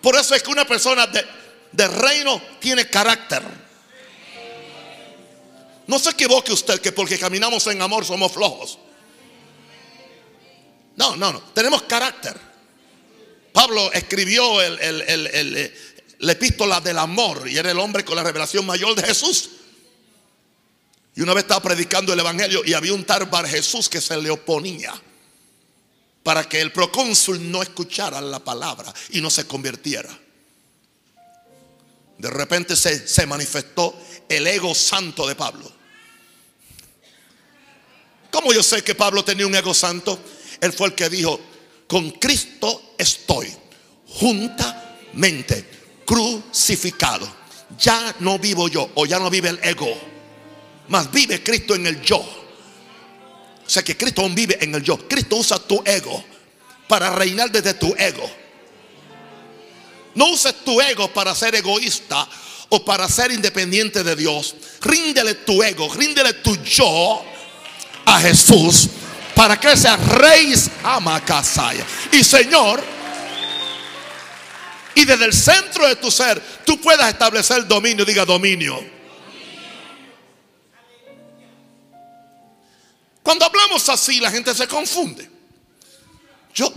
Por 0.00 0.16
eso 0.16 0.34
es 0.34 0.42
que 0.42 0.50
una 0.50 0.66
persona 0.66 1.06
de, 1.06 1.24
de 1.72 1.88
reino 1.88 2.40
tiene 2.60 2.88
carácter. 2.88 3.42
No 5.86 5.98
se 5.98 6.10
equivoque 6.10 6.52
usted 6.52 6.80
que 6.80 6.92
porque 6.92 7.18
caminamos 7.18 7.66
en 7.66 7.82
amor 7.82 8.04
somos 8.04 8.32
flojos. 8.32 8.78
No, 10.96 11.16
no, 11.16 11.32
no. 11.32 11.40
Tenemos 11.54 11.82
carácter. 11.82 12.51
Pablo 13.52 13.92
escribió 13.92 14.60
el- 14.62 14.78
el- 14.80 15.02
el- 15.02 15.56
eh, 15.56 15.74
la 16.20 16.32
epístola 16.32 16.80
del 16.80 16.98
amor 16.98 17.48
y 17.48 17.56
era 17.58 17.70
el 17.70 17.78
hombre 17.78 18.04
con 18.04 18.16
la 18.16 18.22
revelación 18.22 18.64
mayor 18.64 18.94
de 18.94 19.02
Jesús. 19.02 19.50
Y 21.14 21.20
una 21.20 21.34
vez 21.34 21.44
estaba 21.44 21.60
predicando 21.62 22.12
el 22.12 22.20
evangelio 22.20 22.62
y 22.64 22.72
había 22.72 22.94
un 22.94 23.04
tal 23.04 23.28
Jesús 23.46 23.88
que 23.88 24.00
se 24.00 24.16
le 24.16 24.30
oponía 24.30 24.94
para 26.22 26.48
que 26.48 26.60
el 26.60 26.72
procónsul 26.72 27.50
no 27.50 27.62
escuchara 27.62 28.20
la 28.20 28.38
palabra 28.38 28.92
y 29.10 29.20
no 29.20 29.28
se 29.28 29.46
convirtiera. 29.46 30.16
De 32.18 32.30
repente 32.30 32.76
se, 32.76 33.06
se 33.06 33.26
manifestó 33.26 33.98
el 34.28 34.46
ego 34.46 34.74
santo 34.74 35.26
de 35.26 35.34
Pablo. 35.34 35.70
¿Cómo 38.30 38.52
yo 38.52 38.62
sé 38.62 38.82
que 38.82 38.94
Pablo 38.94 39.24
tenía 39.24 39.46
un 39.46 39.54
ego 39.54 39.74
santo? 39.74 40.18
Él 40.60 40.72
fue 40.72 40.86
el 40.88 40.94
que 40.94 41.10
dijo, 41.10 41.38
con 41.88 42.12
Cristo 42.12 42.91
estoy 43.02 43.52
juntamente 44.06 45.64
crucificado. 46.04 47.28
Ya 47.78 48.14
no 48.20 48.38
vivo 48.38 48.68
yo 48.68 48.90
o 48.94 49.06
ya 49.06 49.18
no 49.18 49.30
vive 49.30 49.48
el 49.48 49.58
ego, 49.62 49.88
mas 50.88 51.10
vive 51.10 51.42
Cristo 51.42 51.74
en 51.74 51.86
el 51.86 52.00
yo. 52.02 52.18
O 52.18 53.70
sea 53.70 53.82
que 53.82 53.96
Cristo 53.96 54.28
vive 54.30 54.58
en 54.60 54.74
el 54.74 54.82
yo. 54.82 55.08
Cristo 55.08 55.36
usa 55.36 55.58
tu 55.58 55.82
ego 55.84 56.22
para 56.88 57.10
reinar 57.10 57.50
desde 57.50 57.74
tu 57.74 57.94
ego. 57.96 58.30
No 60.14 60.26
uses 60.30 60.54
tu 60.64 60.80
ego 60.80 61.08
para 61.08 61.34
ser 61.34 61.54
egoísta 61.54 62.28
o 62.68 62.84
para 62.84 63.08
ser 63.08 63.32
independiente 63.32 64.04
de 64.04 64.14
Dios. 64.14 64.54
Ríndele 64.82 65.36
tu 65.36 65.62
ego, 65.62 65.92
ríndele 65.94 66.34
tu 66.34 66.54
yo 66.62 67.24
a 68.04 68.20
Jesús 68.20 68.88
para 69.34 69.58
que 69.58 69.76
sea 69.76 69.96
rey 69.96 70.54
Amakasaya. 70.82 71.84
Y 72.12 72.22
Señor, 72.22 72.82
y 74.94 75.04
desde 75.04 75.24
el 75.24 75.32
centro 75.32 75.86
de 75.86 75.96
tu 75.96 76.10
ser 76.10 76.40
tú 76.64 76.80
puedas 76.80 77.08
establecer 77.08 77.66
dominio, 77.66 78.04
diga 78.04 78.24
dominio. 78.24 78.92
Cuando 83.22 83.44
hablamos 83.44 83.88
así, 83.88 84.20
la 84.20 84.30
gente 84.30 84.52
se 84.54 84.66
confunde. 84.66 85.30
Yo 86.54 86.72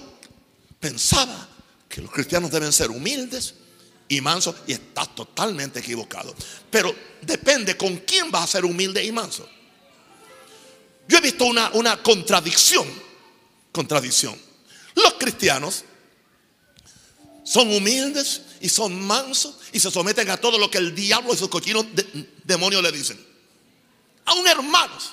pensaba 0.79 1.47
que 1.89 2.01
los 2.01 2.11
cristianos 2.11 2.51
deben 2.51 2.71
ser 2.71 2.91
humildes 2.91 3.55
y 4.07 4.21
mansos 4.21 4.55
y 4.67 4.73
está 4.73 5.05
totalmente 5.05 5.79
equivocado. 5.79 6.35
Pero 6.69 6.95
depende 7.21 7.75
con 7.75 7.97
quién 7.97 8.29
vas 8.31 8.43
a 8.43 8.47
ser 8.47 8.65
humilde 8.65 9.03
y 9.03 9.11
manso. 9.11 9.49
Yo 11.07 11.17
he 11.17 11.21
visto 11.21 11.45
una, 11.45 11.69
una 11.73 12.01
contradicción. 12.01 12.87
Contradicción. 13.71 14.39
Los 14.95 15.13
cristianos 15.15 15.83
son 17.43 17.69
humildes 17.75 18.41
y 18.61 18.69
son 18.69 18.99
mansos 19.05 19.57
y 19.71 19.79
se 19.79 19.91
someten 19.91 20.29
a 20.29 20.37
todo 20.37 20.57
lo 20.57 20.71
que 20.71 20.77
el 20.79 20.95
diablo 20.95 21.33
y 21.33 21.37
sus 21.37 21.49
cochinos 21.49 21.85
de- 21.93 22.29
demonios 22.43 22.81
le 22.81 22.91
dicen. 22.91 23.23
Aún 24.25 24.47
hermanos. 24.47 25.11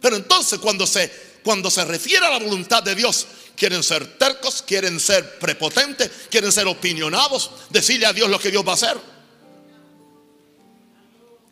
Pero 0.00 0.16
entonces 0.16 0.58
cuando 0.58 0.86
se, 0.86 1.10
cuando 1.42 1.70
se 1.70 1.84
refiere 1.84 2.26
a 2.26 2.30
la 2.30 2.38
voluntad 2.40 2.82
de 2.82 2.94
Dios, 2.94 3.26
quieren 3.56 3.82
ser 3.82 4.18
tercos, 4.18 4.60
quieren 4.62 5.00
ser 5.00 5.38
prepotentes, 5.38 6.10
quieren 6.30 6.52
ser 6.52 6.66
opinionados, 6.66 7.50
decirle 7.70 8.04
a 8.04 8.12
Dios 8.12 8.28
lo 8.28 8.38
que 8.38 8.50
Dios 8.50 8.66
va 8.66 8.72
a 8.72 8.74
hacer. 8.74 8.98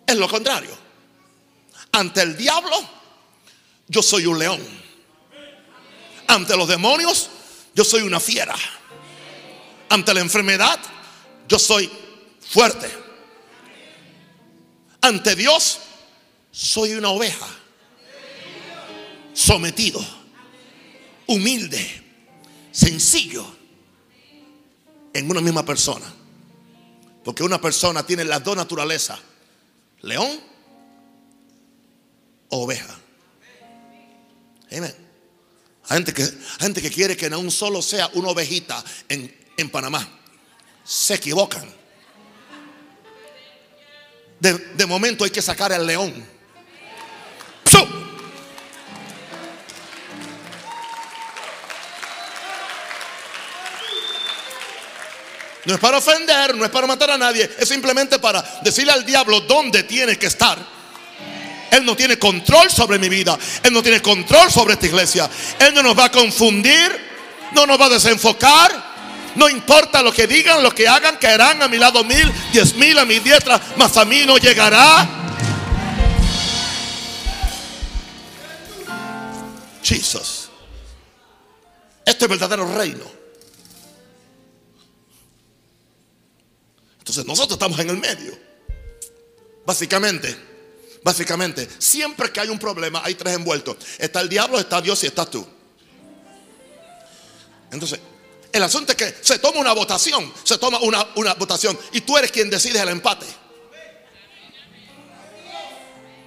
Es 0.07 0.17
lo 0.17 0.29
contrario. 0.29 0.77
Ante 1.93 2.23
el 2.23 2.37
diablo, 2.37 2.77
yo 3.89 4.03
soy 4.03 4.27
un 4.27 4.39
león. 4.39 4.61
Ante 6.27 6.57
los 6.57 6.69
demonios, 6.69 7.31
yo 7.75 7.85
soy 7.85 8.03
una 8.03 8.21
fiera. 8.21 8.55
Ante 9.89 10.15
la 10.15 10.21
enfermedad, 10.21 10.81
yo 11.49 11.59
soy 11.59 11.91
fuerte. 12.41 12.91
Ante 15.01 15.35
Dios, 15.37 15.81
soy 16.51 16.95
una 16.95 17.11
oveja. 17.11 17.47
Sometido. 19.35 20.05
Humilde. 21.27 22.03
Sencillo. 22.71 23.45
En 25.13 25.31
una 25.31 25.41
misma 25.41 25.65
persona. 25.65 26.07
Porque 27.25 27.43
una 27.43 27.61
persona 27.61 28.05
tiene 28.05 28.25
las 28.25 28.43
dos 28.43 28.57
naturalezas. 28.57 29.19
León 30.01 30.41
oveja. 32.49 33.02
Amén. 34.77 34.95
Hay 35.89 35.97
gente 35.97 36.13
que, 36.15 36.29
gente 36.61 36.81
que 36.81 36.91
quiere 36.91 37.17
que 37.17 37.29
no 37.29 37.51
solo 37.51 37.83
sea 37.83 38.09
una 38.15 38.29
ovejita 38.29 38.83
en, 39.09 39.35
en 39.57 39.71
Panamá. 39.71 40.09
Se 40.85 41.15
equivocan. 41.15 41.69
De, 44.41 44.53
de 44.55 44.87
momento 44.87 45.25
hay 45.25 45.31
que 45.31 45.43
sacar 45.43 45.73
al 45.73 45.87
león. 45.87 46.33
No 55.65 55.75
es 55.75 55.81
para 55.81 55.99
ofender, 55.99 56.57
no 56.57 56.65
es 56.65 56.71
para 56.71 56.87
matar 56.87 57.11
a 57.13 57.19
nadie, 57.19 57.49
es 57.57 57.69
simplemente 57.69 58.19
para 58.19 58.43
decirle 58.63 58.93
al 58.93 59.07
diablo 59.07 59.41
dónde 59.43 59.85
tiene 59.85 60.19
que 60.19 60.27
estar. 60.27 60.59
Él 61.73 61.85
no 61.85 61.97
tiene 61.97 62.19
control 62.19 62.71
sobre 62.71 62.99
mi 62.99 63.09
vida. 63.09 63.37
Él 63.63 63.73
no 63.73 63.83
tiene 63.83 64.01
control 64.01 64.53
sobre 64.53 64.75
esta 64.75 64.87
iglesia. 64.87 65.29
Él 65.59 65.75
no 65.75 65.83
nos 65.83 65.99
va 65.99 66.05
a 66.05 66.13
confundir. 66.13 67.11
No 67.53 67.67
nos 67.67 67.81
va 67.81 67.87
a 67.87 67.89
desenfocar. 67.89 68.93
No 69.35 69.49
importa 69.49 70.03
lo 70.03 70.13
que 70.13 70.27
digan, 70.27 70.63
lo 70.63 70.75
que 70.75 70.87
hagan, 70.87 71.17
caerán 71.17 71.63
a 71.63 71.69
mi 71.69 71.79
lado 71.79 72.05
mil, 72.05 72.31
diez 72.53 72.75
mil 72.75 72.99
a 72.99 73.07
mi 73.07 73.19
diestra, 73.19 73.59
mas 73.77 73.97
a 73.97 74.05
mí 74.05 74.25
no 74.27 74.37
llegará. 74.37 75.09
Jesus. 79.83 80.51
Este 82.05 82.11
es 82.11 82.23
el 82.23 82.29
verdadero 82.29 82.77
reino. 82.77 83.05
Entonces 86.99 87.25
nosotros 87.25 87.53
estamos 87.53 87.79
en 87.81 87.91
el 87.91 87.97
medio. 87.97 88.39
Básicamente, 89.65 90.52
básicamente, 91.03 91.69
siempre 91.79 92.31
que 92.31 92.41
hay 92.41 92.49
un 92.49 92.59
problema 92.59 93.03
hay 93.05 93.15
tres 93.15 93.35
envueltos. 93.35 93.77
Está 93.99 94.21
el 94.21 94.29
diablo, 94.29 94.59
está 94.59 94.81
Dios 94.81 95.03
y 95.05 95.07
estás 95.07 95.31
tú. 95.31 95.47
Entonces, 97.71 98.01
el 98.53 98.63
asunto 98.63 98.93
es 98.93 98.99
que 98.99 99.15
se 99.23 99.39
toma 99.39 99.61
una 99.61 99.73
votación, 99.73 100.33
se 100.45 100.59
toma 100.59 100.79
una, 100.81 101.35
votación 101.35 101.79
y 101.93 102.03
tú 102.03 102.19
eres 102.19 102.31
quien 102.31 102.51
decide 102.51 102.81
el 102.81 102.89
empate. 102.89 103.27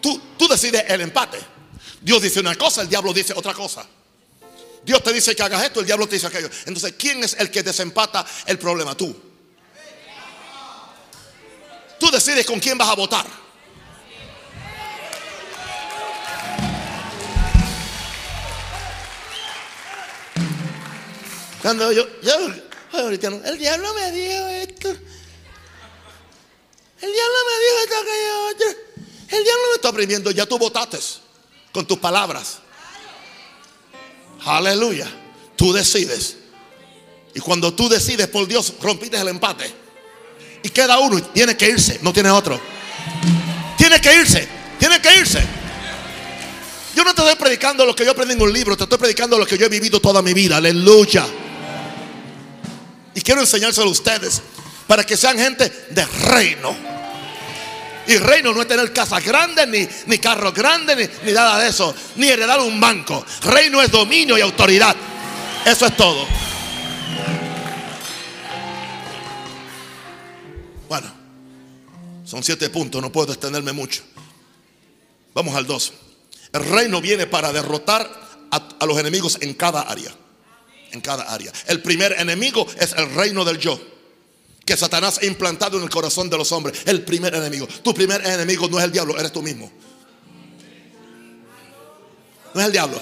tú, 0.01 0.22
tú 0.38 0.48
decides 0.48 0.86
el 0.88 1.01
empate. 1.01 1.39
Dios 2.01 2.22
dice 2.22 2.39
una 2.39 2.55
cosa, 2.55 2.82
el 2.82 2.89
diablo 2.89 3.13
dice 3.13 3.34
otra 3.36 3.53
cosa. 3.53 3.86
Dios 4.84 5.01
te 5.01 5.12
dice 5.12 5.36
que 5.36 5.41
hagas 5.41 5.63
esto, 5.63 5.79
el 5.79 5.86
diablo 5.86 6.08
te 6.08 6.15
dice 6.15 6.27
aquello. 6.27 6.50
Entonces, 6.65 6.94
¿quién 6.98 7.24
es 7.24 7.36
el 7.39 7.50
que 7.50 7.63
desempata 7.63 8.24
el 8.46 8.60
problema? 8.60 8.96
Tú. 8.96 9.15
Tú 12.00 12.12
decides 12.12 12.46
con 12.46 12.60
quién 12.60 12.77
vas 12.77 12.89
a 12.89 12.94
votar. 12.94 13.45
Cuando 21.65 21.91
yo, 21.91 22.05
yo, 22.22 22.31
el 22.93 23.57
diablo 23.57 23.93
me 23.95 24.12
dijo 24.12 24.48
esto. 24.50 24.88
El 27.01 27.12
diablo 27.12 27.38
me 27.48 27.55
dijo 27.63 27.77
esto, 27.84 27.95
aquello 28.01 28.50
otro. 28.51 28.67
El 29.36 29.43
diablo 29.43 29.63
me 29.72 29.75
está 29.75 29.89
oprimiendo. 29.89 30.29
Ya 30.29 30.45
tú 30.45 30.60
votaste 30.60 31.00
con 31.72 31.88
tus 31.88 31.98
palabras. 31.98 32.60
Aleluya. 34.45 35.10
Tú 35.55 35.74
decides. 35.74 36.38
Y 37.34 37.39
cuando 37.39 37.74
tú 37.74 37.89
decides 37.89 38.27
por 38.27 38.45
Dios, 38.45 38.72
rompiste 38.79 39.17
el 39.17 39.29
empate. 39.29 39.74
Y 40.62 40.69
queda 40.69 41.00
uno 41.00 41.17
y 41.17 41.24
tiene 41.24 41.57
que 41.57 41.67
irse, 41.67 41.98
no 42.03 42.13
tiene 42.13 42.29
otro. 42.29 42.62
Tiene 43.75 44.00
que 44.00 44.13
irse, 44.13 44.48
tiene 44.77 45.01
que 45.01 45.17
irse. 45.17 45.43
Yo 46.95 47.03
no 47.03 47.15
te 47.15 47.24
estoy 47.24 47.36
predicando 47.43 47.88
lo 47.88 47.95
que 47.95 48.05
yo 48.05 48.12
aprendí 48.12 48.36
en 48.36 48.41
un 48.43 48.53
libro, 48.53 48.77
te 48.77 48.84
estoy 48.84 49.00
predicando 49.00 49.39
lo 49.39 49.48
que 49.48 49.57
yo 49.57 49.65
he 49.65 49.69
vivido 49.69 50.00
toda 50.00 50.22
mi 50.22 50.36
vida. 50.36 50.57
Aleluya. 50.57 51.25
Y 53.15 53.22
quiero 53.22 53.41
enseñárselo 53.41 53.88
a 53.88 53.91
ustedes 53.91 54.41
para 54.86 55.03
que 55.03 55.17
sean 55.17 55.38
gente 55.39 55.88
de 55.89 56.05
reino. 56.05 56.75
Y 58.07 58.17
reino 58.17 58.53
no 58.53 58.62
es 58.62 58.67
tener 58.67 58.93
casas 58.93 59.24
grandes, 59.24 59.67
ni, 59.67 59.88
ni 60.05 60.19
carros 60.19 60.53
grandes, 60.53 60.95
ni, 60.95 61.27
ni 61.27 61.34
nada 61.34 61.57
de 61.57 61.69
eso, 61.69 61.95
ni 62.17 62.27
heredar 62.27 62.60
un 62.60 62.79
banco. 62.79 63.25
Reino 63.41 63.81
es 63.81 63.89
dominio 63.89 64.38
y 64.38 64.41
autoridad. 64.41 64.95
Eso 65.65 65.88
es 65.88 65.98
todo. 65.98 66.27
Bueno, 70.88 71.12
son 72.25 72.43
siete 72.43 72.69
puntos, 72.69 73.01
no 73.01 73.12
puedo 73.12 73.31
extenderme 73.31 73.72
mucho. 73.72 74.03
Vamos 75.34 75.55
al 75.55 75.65
dos. 75.65 75.93
El 76.53 76.63
reino 76.63 77.01
viene 77.01 77.25
para 77.25 77.51
derrotar 77.51 78.07
a, 78.51 78.67
a 78.79 78.86
los 78.86 79.00
enemigos 79.00 79.38
en 79.41 79.55
cada 79.55 79.81
área. 79.81 80.13
En 80.92 81.01
cada 81.01 81.24
área. 81.24 81.51
El 81.68 81.82
primer 81.82 82.13
enemigo 82.13 82.65
es 82.80 82.94
el 82.94 83.13
reino 83.13 83.44
del 83.44 83.58
yo 83.58 83.80
que 84.65 84.75
Satanás 84.75 85.20
ha 85.22 85.25
implantado 85.25 85.77
en 85.77 85.84
el 85.84 85.89
corazón 85.89 86.30
de 86.30 86.38
los 86.38 86.51
hombres. 86.51 86.82
El 86.86 87.04
primer 87.04 87.36
enemigo. 87.36 87.68
Tu 87.68 87.94
primer 87.94 88.25
enemigo 88.25 88.68
no 88.68 88.80
es 88.80 88.86
el 88.86 88.92
diablo, 88.92 89.18
eres 89.18 89.32
tú 89.32 89.44
mismo. 89.44 89.72
No 92.54 92.62
es 92.62 92.65
el 92.65 92.72
diablo. 92.72 93.00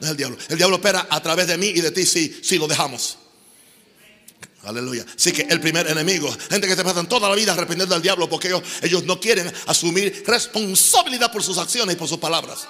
No 0.00 0.06
es 0.06 0.10
el 0.10 0.16
diablo. 0.16 0.38
El 0.48 0.56
diablo 0.56 0.76
opera 0.76 1.06
a 1.10 1.22
través 1.22 1.46
de 1.46 1.58
mí 1.58 1.66
y 1.66 1.80
de 1.82 1.90
ti 1.90 2.06
si, 2.06 2.40
si 2.42 2.56
lo 2.56 2.66
dejamos. 2.66 3.18
Aleluya. 4.62 5.04
Así 5.14 5.32
que 5.32 5.42
el 5.42 5.60
primer 5.60 5.88
enemigo, 5.88 6.34
gente 6.48 6.66
que 6.66 6.76
te 6.76 6.84
pasan 6.84 7.08
toda 7.08 7.28
la 7.28 7.34
vida 7.34 7.52
arrepintiendo 7.52 7.94
al 7.94 8.00
diablo 8.00 8.28
porque 8.28 8.48
ellos, 8.48 8.62
ellos 8.80 9.04
no 9.04 9.20
quieren 9.20 9.52
asumir 9.66 10.22
responsabilidad 10.26 11.30
por 11.30 11.42
sus 11.42 11.58
acciones 11.58 11.94
y 11.94 11.98
por 11.98 12.08
sus 12.08 12.18
palabras. 12.18 12.68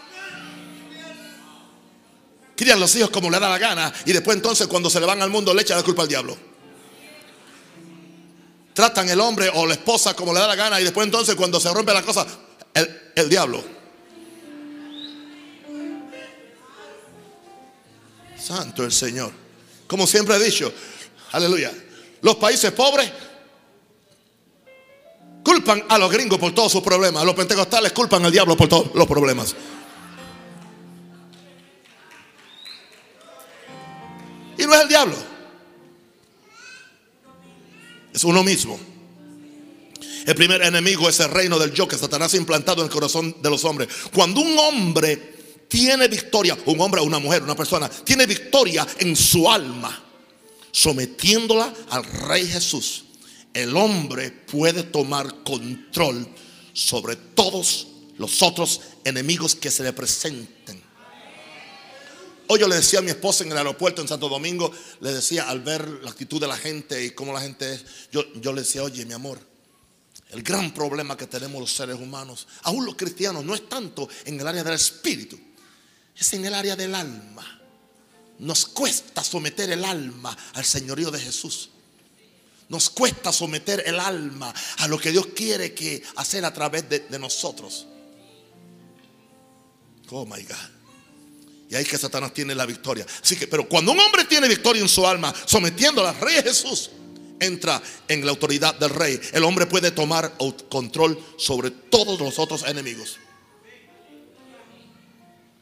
Crían 2.56 2.78
los 2.78 2.94
hijos 2.97 3.11
como 3.11 3.30
le 3.30 3.40
da 3.40 3.49
la 3.49 3.59
gana 3.59 3.92
y 4.04 4.12
después 4.12 4.37
entonces 4.37 4.66
cuando 4.66 4.90
se 4.90 5.00
le 5.00 5.06
van 5.06 5.23
al 5.23 5.30
mundo 5.30 5.54
le 5.54 5.62
echan 5.62 5.76
la 5.76 5.82
culpa 5.82 6.02
al 6.02 6.09
diablo. 6.09 6.37
Tratan 8.75 9.09
el 9.09 9.21
hombre 9.21 9.50
o 9.54 9.66
la 9.66 9.75
esposa 9.75 10.14
como 10.14 10.32
le 10.32 10.40
da 10.40 10.47
la 10.47 10.54
gana 10.54 10.80
y 10.80 10.85
después 10.85 11.06
entonces 11.06 11.35
cuando 11.35 11.61
se 11.61 11.73
rompe 11.73 11.92
la 11.92 12.02
cosa, 12.02 12.26
el, 12.75 13.12
el 13.14 13.28
diablo. 13.28 13.62
Santo 18.38 18.84
el 18.84 18.93
Señor. 18.93 19.32
Como 19.86 20.06
siempre 20.06 20.36
he 20.36 20.43
dicho, 20.43 20.73
aleluya. 21.32 21.73
Los 22.23 22.36
países 22.36 22.73
pobres 22.73 23.10
culpan 25.45 25.84
a 25.88 25.99
los 25.99 26.10
gringos 26.10 26.38
por 26.38 26.54
todos 26.54 26.73
sus 26.73 26.82
problemas. 26.82 27.25
Los 27.25 27.34
pentecostales 27.34 27.93
culpan 27.93 28.25
al 28.25 28.32
diablo 28.32 28.56
por 28.56 28.69
todos 28.69 28.95
los 28.95 29.06
problemas. 29.06 29.54
Y 34.63 34.67
no 34.67 34.75
es 34.75 34.83
el 34.83 34.89
diablo. 34.89 35.17
Es 38.13 38.23
uno 38.23 38.45
mismo. 38.45 38.79
El 40.25 40.35
primer 40.37 40.63
enemigo 40.63 41.09
es 41.09 41.19
el 41.21 41.31
reino 41.31 41.59
del 41.59 41.73
yo 41.73 41.89
que 41.89 41.99
Satanás 41.99 42.35
ha 42.35 42.37
implantado 42.37 42.83
en 42.83 42.87
el 42.87 42.93
corazón 42.93 43.35
de 43.43 43.51
los 43.51 43.65
hombres. 43.65 43.89
Cuando 44.15 44.41
un 44.41 44.57
hombre 44.59 45.33
tiene 45.67 46.07
victoria, 46.07 46.57
un 46.67 46.81
hombre 46.81 47.01
una 47.01 47.19
mujer, 47.19 47.43
una 47.43 47.57
persona, 47.57 47.89
tiene 47.89 48.27
victoria 48.27 48.87
en 48.99 49.17
su 49.17 49.51
alma, 49.51 50.01
sometiéndola 50.71 51.75
al 51.91 52.05
Rey 52.05 52.47
Jesús, 52.47 53.05
el 53.53 53.77
hombre 53.77 54.31
puede 54.31 54.85
tomar 54.85 55.43
control 55.43 56.29
sobre 56.73 57.17
todos 57.17 57.89
los 58.19 58.43
otros 58.43 58.81
enemigos 59.05 59.57
que 59.57 59.71
se 59.71 59.83
le 59.83 59.93
presenten. 59.93 60.81
Hoy 62.49 62.61
yo 62.61 62.69
le 62.69 62.76
decía 62.76 62.99
a 62.99 63.02
mi 63.02 63.11
esposa 63.11 63.45
en 63.45 63.52
el 63.52 63.59
aeropuerto 63.59 64.02
en 64.02 64.09
Santo 64.09 64.28
Domingo, 64.28 64.73
le 65.00 65.13
decía 65.13 65.49
al 65.49 65.61
ver 65.61 65.89
la 66.02 66.11
actitud 66.11 66.41
de 66.41 66.49
la 66.49 66.57
gente 66.57 67.05
y 67.05 67.13
cómo 67.13 67.33
la 67.33 67.41
gente 67.41 67.73
es, 67.73 67.85
yo, 68.11 68.25
yo 68.35 68.52
le 68.52 68.63
decía, 68.63 68.83
oye 68.83 69.07
mi 69.07 69.15
amor, 69.15 69.39
el 70.31 70.43
gran 70.43 70.73
problema 70.73 71.17
que 71.17 71.26
tenemos 71.26 71.61
los 71.61 71.73
seres 71.73 71.97
humanos, 71.97 72.49
aún 72.63 72.85
los 72.85 72.97
cristianos, 72.97 73.45
no 73.45 73.55
es 73.55 73.69
tanto 73.69 74.09
en 74.25 74.41
el 74.41 74.47
área 74.47 74.65
del 74.65 74.75
espíritu, 74.75 75.39
es 76.17 76.33
en 76.33 76.45
el 76.45 76.55
área 76.55 76.75
del 76.75 76.95
alma. 76.95 77.61
Nos 78.39 78.67
cuesta 78.67 79.23
someter 79.23 79.71
el 79.71 79.85
alma 79.85 80.37
al 80.55 80.65
señorío 80.65 81.11
de 81.11 81.21
Jesús. 81.21 81.71
Nos 82.69 82.91
cuesta 82.91 83.33
someter 83.33 83.85
el 83.87 84.00
alma 84.00 84.52
a 84.78 84.89
lo 84.89 84.99
que 84.99 85.13
Dios 85.13 85.28
quiere 85.37 85.75
que 85.75 86.02
hacer 86.17 86.45
a 86.45 86.52
través 86.52 86.89
de, 86.89 87.00
de 87.00 87.19
nosotros. 87.19 87.87
Oh 90.11 90.26
my 90.26 90.43
God. 90.43 90.81
Y 91.73 91.75
ahí 91.75 91.87
que 91.87 91.97
Satanás 91.97 92.35
tiene 92.35 92.54
la 92.54 92.67
victoria. 92.67 93.06
Así 93.23 93.35
que, 93.35 93.47
pero 93.47 93.67
cuando 93.67 93.93
un 93.93 93.99
hombre 93.99 94.26
tiene 94.26 94.47
victoria 94.47 94.82
en 94.82 94.91
su 94.91 95.06
alma, 95.06 95.32
sometiendo 95.47 96.06
al 96.06 96.15
rey 96.21 96.43
Jesús, 96.43 96.91
entra 97.41 97.82
en 98.08 98.23
la 98.26 98.30
autoridad 98.30 98.75
del 98.75 98.91
rey. 98.91 99.19
El 99.32 99.43
hombre 99.43 99.65
puede 99.65 99.91
tomar 99.91 100.35
control 100.69 101.19
sobre 101.39 101.71
todos 101.71 102.21
los 102.21 102.39
otros 102.39 102.65
enemigos. 102.65 103.17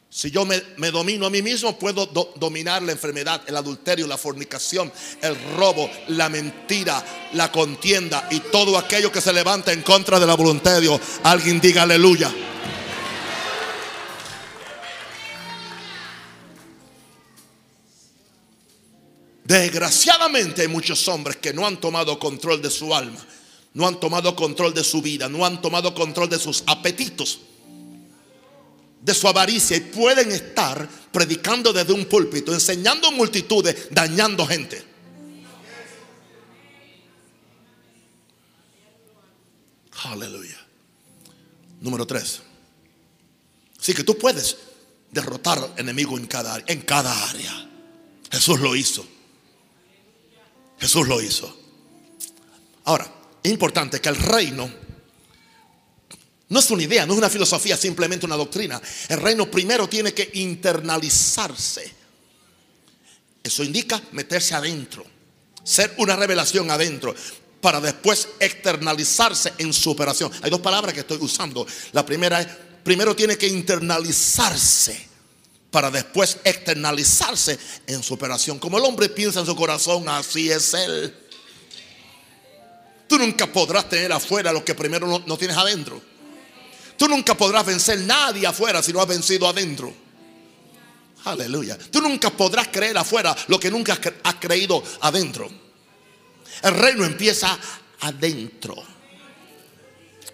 Si 0.09 0.29
yo 0.31 0.43
me, 0.43 0.91
domino 0.91 1.27
a 1.27 1.29
mí 1.29 1.41
mismo, 1.41 1.79
puedo 1.79 2.05
do, 2.07 2.33
dominar 2.35 2.81
la 2.81 2.91
enfermedad, 2.91 3.43
el 3.47 3.55
adulterio, 3.55 4.05
la 4.05 4.17
fornicación, 4.17 4.91
el 5.21 5.37
robo, 5.55 5.89
la 6.09 6.27
mentira, 6.27 7.29
la 7.31 7.49
contienda 7.53 8.27
y 8.31 8.41
todo 8.41 8.77
aquello 8.77 9.13
que 9.13 9.21
se 9.21 9.31
levanta 9.31 9.71
en 9.71 9.81
contra 9.81 10.19
de 10.19 10.27
la 10.27 10.35
voluntad 10.35 10.73
de 10.73 10.81
Dios. 10.81 10.99
Alguien 11.23 11.61
diga 11.61 11.83
aleluya. 11.83 12.29
Desgraciadamente 19.51 20.61
hay 20.61 20.69
muchos 20.69 21.05
hombres 21.09 21.35
que 21.35 21.51
no 21.51 21.67
han 21.67 21.77
tomado 21.77 22.17
control 22.17 22.61
de 22.61 22.71
su 22.71 22.95
alma, 22.95 23.19
no 23.73 23.85
han 23.85 23.99
tomado 23.99 24.33
control 24.33 24.73
de 24.73 24.81
su 24.81 25.01
vida, 25.01 25.27
no 25.27 25.45
han 25.45 25.61
tomado 25.61 25.93
control 25.93 26.29
de 26.29 26.39
sus 26.39 26.63
apetitos, 26.67 27.41
de 29.01 29.13
su 29.13 29.27
avaricia 29.27 29.75
y 29.75 29.81
pueden 29.81 30.31
estar 30.31 30.87
predicando 31.11 31.73
desde 31.73 31.91
un 31.91 32.05
púlpito, 32.05 32.53
enseñando 32.53 33.11
multitudes, 33.11 33.89
dañando 33.91 34.47
gente. 34.47 34.85
Aleluya. 40.05 40.65
Número 41.81 42.07
tres. 42.07 42.41
Así 43.77 43.93
que 43.93 44.05
tú 44.05 44.17
puedes 44.17 44.55
derrotar 45.11 45.73
enemigo 45.75 46.17
en 46.17 46.27
cada, 46.27 46.63
en 46.67 46.83
cada 46.83 47.29
área. 47.29 47.69
Jesús 48.31 48.61
lo 48.61 48.77
hizo. 48.77 49.05
Jesús 50.81 51.07
lo 51.07 51.21
hizo. 51.21 51.55
Ahora, 52.85 53.09
es 53.43 53.51
importante 53.51 54.01
que 54.01 54.09
el 54.09 54.15
reino 54.15 54.69
no 56.49 56.59
es 56.59 56.71
una 56.71 56.83
idea, 56.83 57.05
no 57.05 57.13
es 57.13 57.19
una 57.19 57.29
filosofía, 57.29 57.77
simplemente 57.77 58.25
una 58.25 58.35
doctrina. 58.35 58.81
El 59.07 59.21
reino 59.21 59.49
primero 59.49 59.87
tiene 59.87 60.11
que 60.11 60.31
internalizarse. 60.33 61.93
Eso 63.43 63.63
indica 63.63 64.01
meterse 64.11 64.55
adentro, 64.55 65.05
ser 65.63 65.93
una 65.97 66.15
revelación 66.15 66.69
adentro, 66.71 67.15
para 67.61 67.79
después 67.79 68.29
externalizarse 68.39 69.53
en 69.59 69.71
su 69.71 69.91
operación. 69.91 70.31
Hay 70.41 70.49
dos 70.49 70.61
palabras 70.61 70.95
que 70.95 71.01
estoy 71.01 71.19
usando. 71.21 71.65
La 71.91 72.03
primera 72.03 72.41
es, 72.41 72.47
primero 72.83 73.15
tiene 73.15 73.37
que 73.37 73.47
internalizarse 73.47 75.10
para 75.71 75.89
después 75.89 76.37
externalizarse 76.43 77.57
en 77.87 78.03
su 78.03 78.13
operación. 78.13 78.59
Como 78.59 78.77
el 78.77 78.83
hombre 78.83 79.09
piensa 79.09 79.39
en 79.39 79.45
su 79.45 79.55
corazón, 79.55 80.07
así 80.09 80.51
es 80.51 80.73
él. 80.73 81.15
Tú 83.07 83.17
nunca 83.17 83.47
podrás 83.47 83.89
tener 83.89 84.11
afuera 84.11 84.51
lo 84.51 84.63
que 84.63 84.75
primero 84.75 85.07
no, 85.25 85.37
tienes 85.37 85.57
adentro. 85.57 86.01
Tú 86.97 87.07
nunca 87.07 87.35
podrás 87.35 87.65
vencer 87.65 87.99
nadie 88.01 88.45
afuera 88.45 88.83
si 88.83 88.93
no 88.93 89.01
has 89.01 89.07
vencido 89.07 89.47
adentro. 89.47 89.93
Aleluya. 91.23 91.77
Tú 91.89 92.01
nunca 92.01 92.29
podrás 92.29 92.67
creer 92.67 92.97
afuera 92.97 93.35
lo 93.47 93.59
que 93.59 93.71
nunca 93.71 93.97
has 94.23 94.35
creído 94.35 94.83
adentro. 95.01 95.49
El 96.61 96.73
reino 96.75 97.05
empieza 97.05 97.57
adentro. 98.01 98.75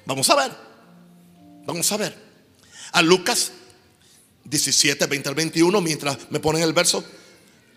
Vamos 0.06 0.30
a 0.30 0.36
ver. 0.36 0.52
Vamos 1.66 1.92
a 1.92 1.98
ver. 1.98 2.28
A 2.94 3.02
Lucas 3.02 3.52
17, 4.50 5.06
20 5.06 5.30
al 5.30 5.36
21, 5.36 5.82
mientras 5.82 6.18
me 6.30 6.40
ponen 6.40 6.64
el 6.64 6.74
verso. 6.74 7.04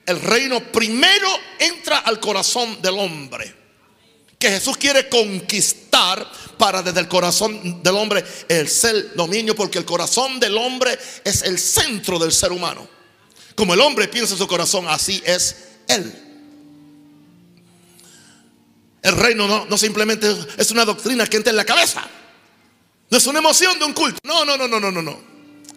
El 0.06 0.20
reino 0.20 0.60
primero 0.72 1.28
entra 1.58 1.98
al 1.98 2.20
corazón 2.20 2.80
del 2.80 2.98
hombre. 2.98 3.54
Que 4.38 4.50
Jesús 4.50 4.76
quiere 4.76 5.08
conquistar 5.08 6.26
para 6.56 6.82
desde 6.82 7.00
el 7.00 7.08
corazón 7.08 7.82
del 7.82 7.94
hombre 7.94 8.24
el 8.48 8.68
ser 8.68 9.14
dominio, 9.14 9.54
porque 9.54 9.78
el 9.78 9.84
corazón 9.84 10.40
del 10.40 10.56
hombre 10.56 10.98
es 11.24 11.42
el 11.42 11.58
centro 11.58 12.18
del 12.18 12.32
ser 12.32 12.52
humano. 12.52 12.88
Como 13.54 13.74
el 13.74 13.80
hombre 13.80 14.08
piensa 14.08 14.32
en 14.32 14.38
su 14.38 14.46
corazón, 14.46 14.86
así 14.88 15.22
es 15.26 15.56
él. 15.88 16.12
El 19.02 19.16
reino 19.16 19.46
no, 19.46 19.66
no 19.66 19.76
simplemente 19.76 20.34
es 20.56 20.70
una 20.70 20.84
doctrina 20.84 21.26
que 21.26 21.36
entra 21.36 21.50
en 21.50 21.56
la 21.56 21.64
cabeza. 21.64 22.06
No 23.10 23.18
es 23.18 23.26
una 23.26 23.40
emoción 23.40 23.78
de 23.78 23.84
un 23.84 23.92
culto. 23.92 24.18
No, 24.22 24.44
no, 24.44 24.56
no, 24.56 24.68
no, 24.68 24.80
no, 24.80 24.90
no, 24.90 25.02
no. 25.02 25.29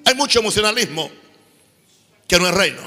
Hay 0.05 0.15
mucho 0.15 0.39
emocionalismo 0.39 1.09
que 2.27 2.39
no 2.39 2.47
es 2.47 2.53
reino. 2.53 2.81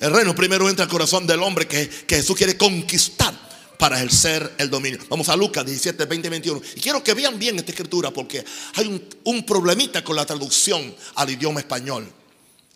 El 0.00 0.12
reino 0.12 0.34
primero 0.34 0.68
entra 0.68 0.84
al 0.84 0.90
corazón 0.90 1.26
del 1.26 1.42
hombre 1.42 1.66
que, 1.66 1.88
Jesús 2.08 2.36
quiere 2.36 2.56
conquistar 2.56 3.32
para 3.78 3.96
ejercer 3.96 4.54
el 4.58 4.68
dominio. 4.68 4.98
Vamos 5.08 5.28
a 5.28 5.36
Lucas 5.36 5.64
17, 5.64 6.04
20, 6.04 6.28
21. 6.28 6.62
Y 6.76 6.80
quiero 6.80 7.02
que 7.02 7.14
vean 7.14 7.38
bien 7.38 7.58
esta 7.58 7.70
escritura 7.70 8.10
porque 8.10 8.44
hay 8.74 8.86
un, 8.86 9.08
un 9.24 9.46
problemita 9.46 10.02
con 10.02 10.16
la 10.16 10.26
traducción 10.26 10.94
al 11.14 11.30
idioma 11.30 11.60
español 11.60 12.12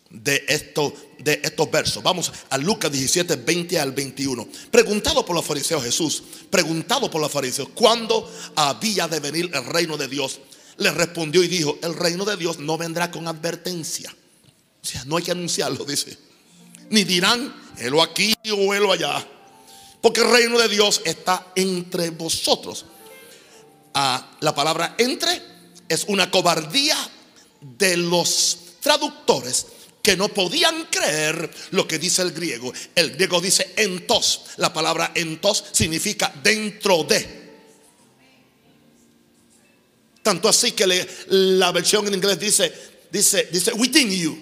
de, 0.09 0.45
esto, 0.47 0.93
de 1.19 1.41
estos 1.43 1.69
versos. 1.69 2.03
Vamos 2.03 2.31
a 2.49 2.57
Lucas 2.57 2.91
17, 2.91 3.35
20 3.37 3.79
al 3.79 3.91
21. 3.91 4.47
Preguntado 4.71 5.25
por 5.25 5.35
los 5.35 5.45
fariseos 5.45 5.83
Jesús, 5.83 6.23
preguntado 6.49 7.09
por 7.09 7.21
los 7.21 7.31
fariseos, 7.31 7.69
¿cuándo 7.73 8.31
había 8.55 9.07
de 9.07 9.19
venir 9.19 9.49
el 9.53 9.65
reino 9.65 9.97
de 9.97 10.07
Dios? 10.07 10.39
Le 10.77 10.91
respondió 10.91 11.43
y 11.43 11.47
dijo, 11.47 11.77
el 11.81 11.95
reino 11.95 12.25
de 12.25 12.37
Dios 12.37 12.59
no 12.59 12.77
vendrá 12.77 13.09
con 13.11 13.27
advertencia. 13.27 14.13
O 14.81 14.85
sea, 14.85 15.03
no 15.05 15.17
hay 15.17 15.23
que 15.23 15.31
anunciarlo, 15.31 15.85
dice. 15.85 16.17
Ni 16.89 17.03
dirán, 17.03 17.53
helo 17.77 18.01
aquí 18.01 18.33
o 18.51 18.73
helo 18.73 18.91
allá. 18.91 19.27
Porque 20.01 20.21
el 20.21 20.31
reino 20.31 20.57
de 20.59 20.67
Dios 20.69 21.01
está 21.03 21.51
entre 21.55 22.11
vosotros. 22.11 22.85
Ah, 23.93 24.37
la 24.41 24.53
palabra 24.53 24.95
entre 24.97 25.41
es 25.89 26.05
una 26.07 26.29
cobardía 26.29 26.95
de 27.61 27.97
los 27.97 28.57
traductores 28.79 29.65
que 30.01 30.15
no 30.15 30.29
podían 30.29 30.85
creer 30.85 31.51
lo 31.71 31.85
que 31.85 31.99
dice 31.99 32.21
el 32.21 32.31
griego. 32.31 32.71
El 32.95 33.11
griego 33.11 33.41
dice 33.41 33.73
entos. 33.75 34.43
La 34.55 34.71
palabra 34.71 35.11
entos 35.15 35.65
significa 35.73 36.31
dentro 36.41 37.03
de. 37.03 37.36
Tanto 40.27 40.49
así 40.49 40.73
que 40.73 40.85
la 41.27 41.71
versión 41.71 42.05
en 42.05 42.15
inglés 42.15 42.37
dice, 42.37 42.73
dice, 43.09 43.47
dice 43.49 43.71
within 43.75 44.11
you. 44.11 44.37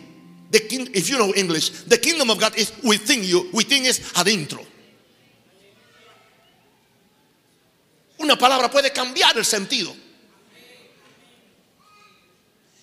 The 0.50 0.58
if 0.96 1.08
you 1.08 1.16
know 1.16 1.32
English, 1.36 1.86
the 1.88 2.00
kingdom 2.00 2.32
of 2.32 2.40
God 2.40 2.58
is 2.58 2.74
within 2.82 3.24
you. 3.24 3.52
Within 3.54 3.86
es 3.86 4.02
adentro. 4.16 4.66
Una 8.18 8.36
palabra 8.36 8.72
puede 8.72 8.92
cambiar 8.92 9.38
el 9.38 9.46
sentido. 9.46 9.96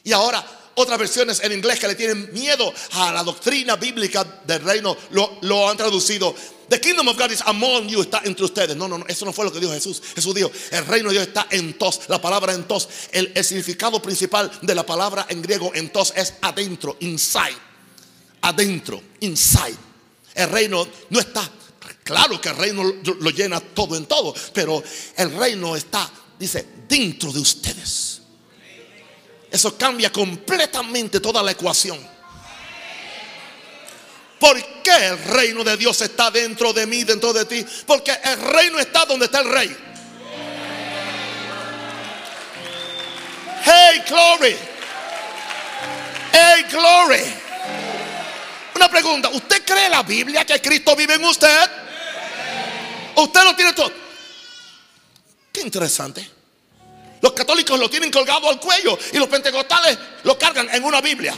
Y 0.04 0.12
ahora 0.12 0.46
otras 0.74 0.98
versiones 0.98 1.40
en 1.40 1.52
inglés 1.52 1.78
que 1.78 1.88
le 1.88 1.94
tienen 1.94 2.32
miedo 2.32 2.72
a 2.92 3.12
la 3.12 3.22
doctrina 3.22 3.76
bíblica 3.76 4.24
del 4.46 4.62
reino 4.62 4.96
lo, 5.10 5.38
lo, 5.42 5.68
han 5.68 5.76
traducido. 5.76 6.34
The 6.68 6.80
kingdom 6.80 7.08
of 7.08 7.18
God 7.18 7.30
is 7.30 7.42
among 7.42 7.88
you, 7.88 8.00
está 8.00 8.22
entre 8.24 8.44
ustedes. 8.44 8.76
No, 8.76 8.88
no, 8.88 8.98
no, 8.98 9.04
eso 9.06 9.26
no 9.26 9.32
fue 9.32 9.44
lo 9.44 9.52
que 9.52 9.60
dijo 9.60 9.72
Jesús. 9.72 10.02
Jesús 10.14 10.34
dijo, 10.34 10.50
el 10.70 10.86
reino 10.86 11.10
de 11.10 11.16
Dios 11.16 11.28
está 11.28 11.46
en 11.50 11.74
tos. 11.74 12.00
La 12.08 12.20
palabra 12.20 12.54
en 12.54 12.64
tos, 12.64 12.88
el, 13.10 13.30
el 13.34 13.44
significado 13.44 14.00
principal 14.00 14.50
de 14.62 14.74
la 14.74 14.86
palabra 14.86 15.26
en 15.28 15.42
griego 15.42 15.72
en 15.74 15.90
tos 15.90 16.12
es 16.16 16.34
adentro, 16.40 16.96
inside. 17.00 17.56
Adentro, 18.40 19.02
inside. 19.20 19.76
El 20.34 20.48
reino 20.48 20.86
no 21.10 21.20
está, 21.20 21.50
claro 22.04 22.40
que 22.40 22.48
el 22.48 22.56
reino 22.56 22.82
lo 22.84 23.30
llena 23.30 23.60
todo 23.60 23.96
en 23.96 24.06
todo, 24.06 24.34
pero 24.54 24.82
el 25.16 25.36
reino 25.36 25.76
está, 25.76 26.10
dice, 26.38 26.66
dentro 26.88 27.32
de 27.32 27.40
ustedes. 27.40 28.11
Eso 29.52 29.76
cambia 29.76 30.10
completamente 30.10 31.20
toda 31.20 31.42
la 31.42 31.50
ecuación. 31.50 31.98
¿Por 34.40 34.82
qué 34.82 35.08
el 35.08 35.18
reino 35.24 35.62
de 35.62 35.76
Dios 35.76 36.00
está 36.00 36.30
dentro 36.30 36.72
de 36.72 36.86
mí, 36.86 37.04
dentro 37.04 37.34
de 37.34 37.44
ti? 37.44 37.64
Porque 37.86 38.12
el 38.24 38.40
reino 38.40 38.78
está 38.78 39.04
donde 39.04 39.26
está 39.26 39.40
el 39.40 39.50
rey. 39.50 39.76
Hey, 43.62 44.02
glory. 44.08 44.56
Hey, 46.32 46.64
glory. 46.70 47.22
Una 48.74 48.88
pregunta, 48.90 49.28
¿usted 49.28 49.64
cree 49.66 49.90
la 49.90 50.02
Biblia 50.02 50.46
que 50.46 50.60
Cristo 50.62 50.96
vive 50.96 51.14
en 51.14 51.24
usted? 51.24 51.70
Usted 53.16 53.44
lo 53.44 53.54
tiene 53.54 53.74
todo. 53.74 53.92
Qué 55.52 55.60
interesante. 55.60 56.41
Los 57.22 57.32
católicos 57.32 57.78
lo 57.78 57.88
tienen 57.88 58.10
colgado 58.10 58.50
al 58.50 58.58
cuello 58.58 58.98
y 59.12 59.16
los 59.16 59.28
pentecostales 59.28 59.96
lo 60.24 60.36
cargan 60.36 60.68
en 60.74 60.82
una 60.82 61.00
Biblia. 61.00 61.32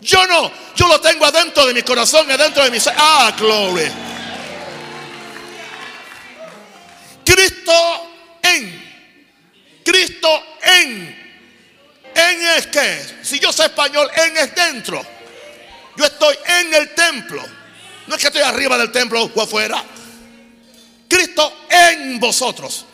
Yo 0.00 0.26
no, 0.26 0.50
yo 0.74 0.88
lo 0.88 1.00
tengo 1.00 1.24
adentro 1.24 1.66
de 1.66 1.72
mi 1.72 1.82
corazón, 1.82 2.28
adentro 2.28 2.64
de 2.64 2.70
mi 2.72 2.80
ser. 2.80 2.94
Ah, 2.96 3.32
gloria. 3.38 3.92
Cristo 7.24 7.72
en. 8.42 8.90
Cristo 9.84 10.42
en. 10.62 11.20
En 12.12 12.42
es 12.56 12.66
que, 12.66 13.18
si 13.22 13.38
yo 13.38 13.52
soy 13.52 13.66
español, 13.66 14.10
en 14.16 14.36
es 14.36 14.52
dentro. 14.52 15.00
Yo 15.96 16.04
estoy 16.04 16.36
en 16.60 16.74
el 16.74 16.92
templo. 16.92 17.40
No 18.08 18.16
es 18.16 18.20
que 18.20 18.26
estoy 18.26 18.42
arriba 18.42 18.76
del 18.76 18.90
templo 18.90 19.30
o 19.32 19.40
afuera. 19.40 19.84
Cristo 21.08 21.66
en 21.68 22.18
vosotros. 22.18 22.86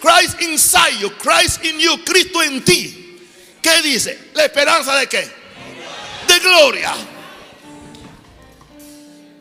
Christ 0.00 0.40
inside 0.40 0.98
you, 0.98 1.10
Christ 1.10 1.64
in 1.64 1.78
you, 1.78 2.02
Cristo 2.04 2.42
en 2.42 2.64
ti. 2.64 3.18
¿Qué 3.62 3.82
dice? 3.82 4.30
¿La 4.34 4.44
esperanza 4.44 4.96
de 4.96 5.06
qué? 5.06 5.30
De 6.26 6.38
gloria. 6.38 6.94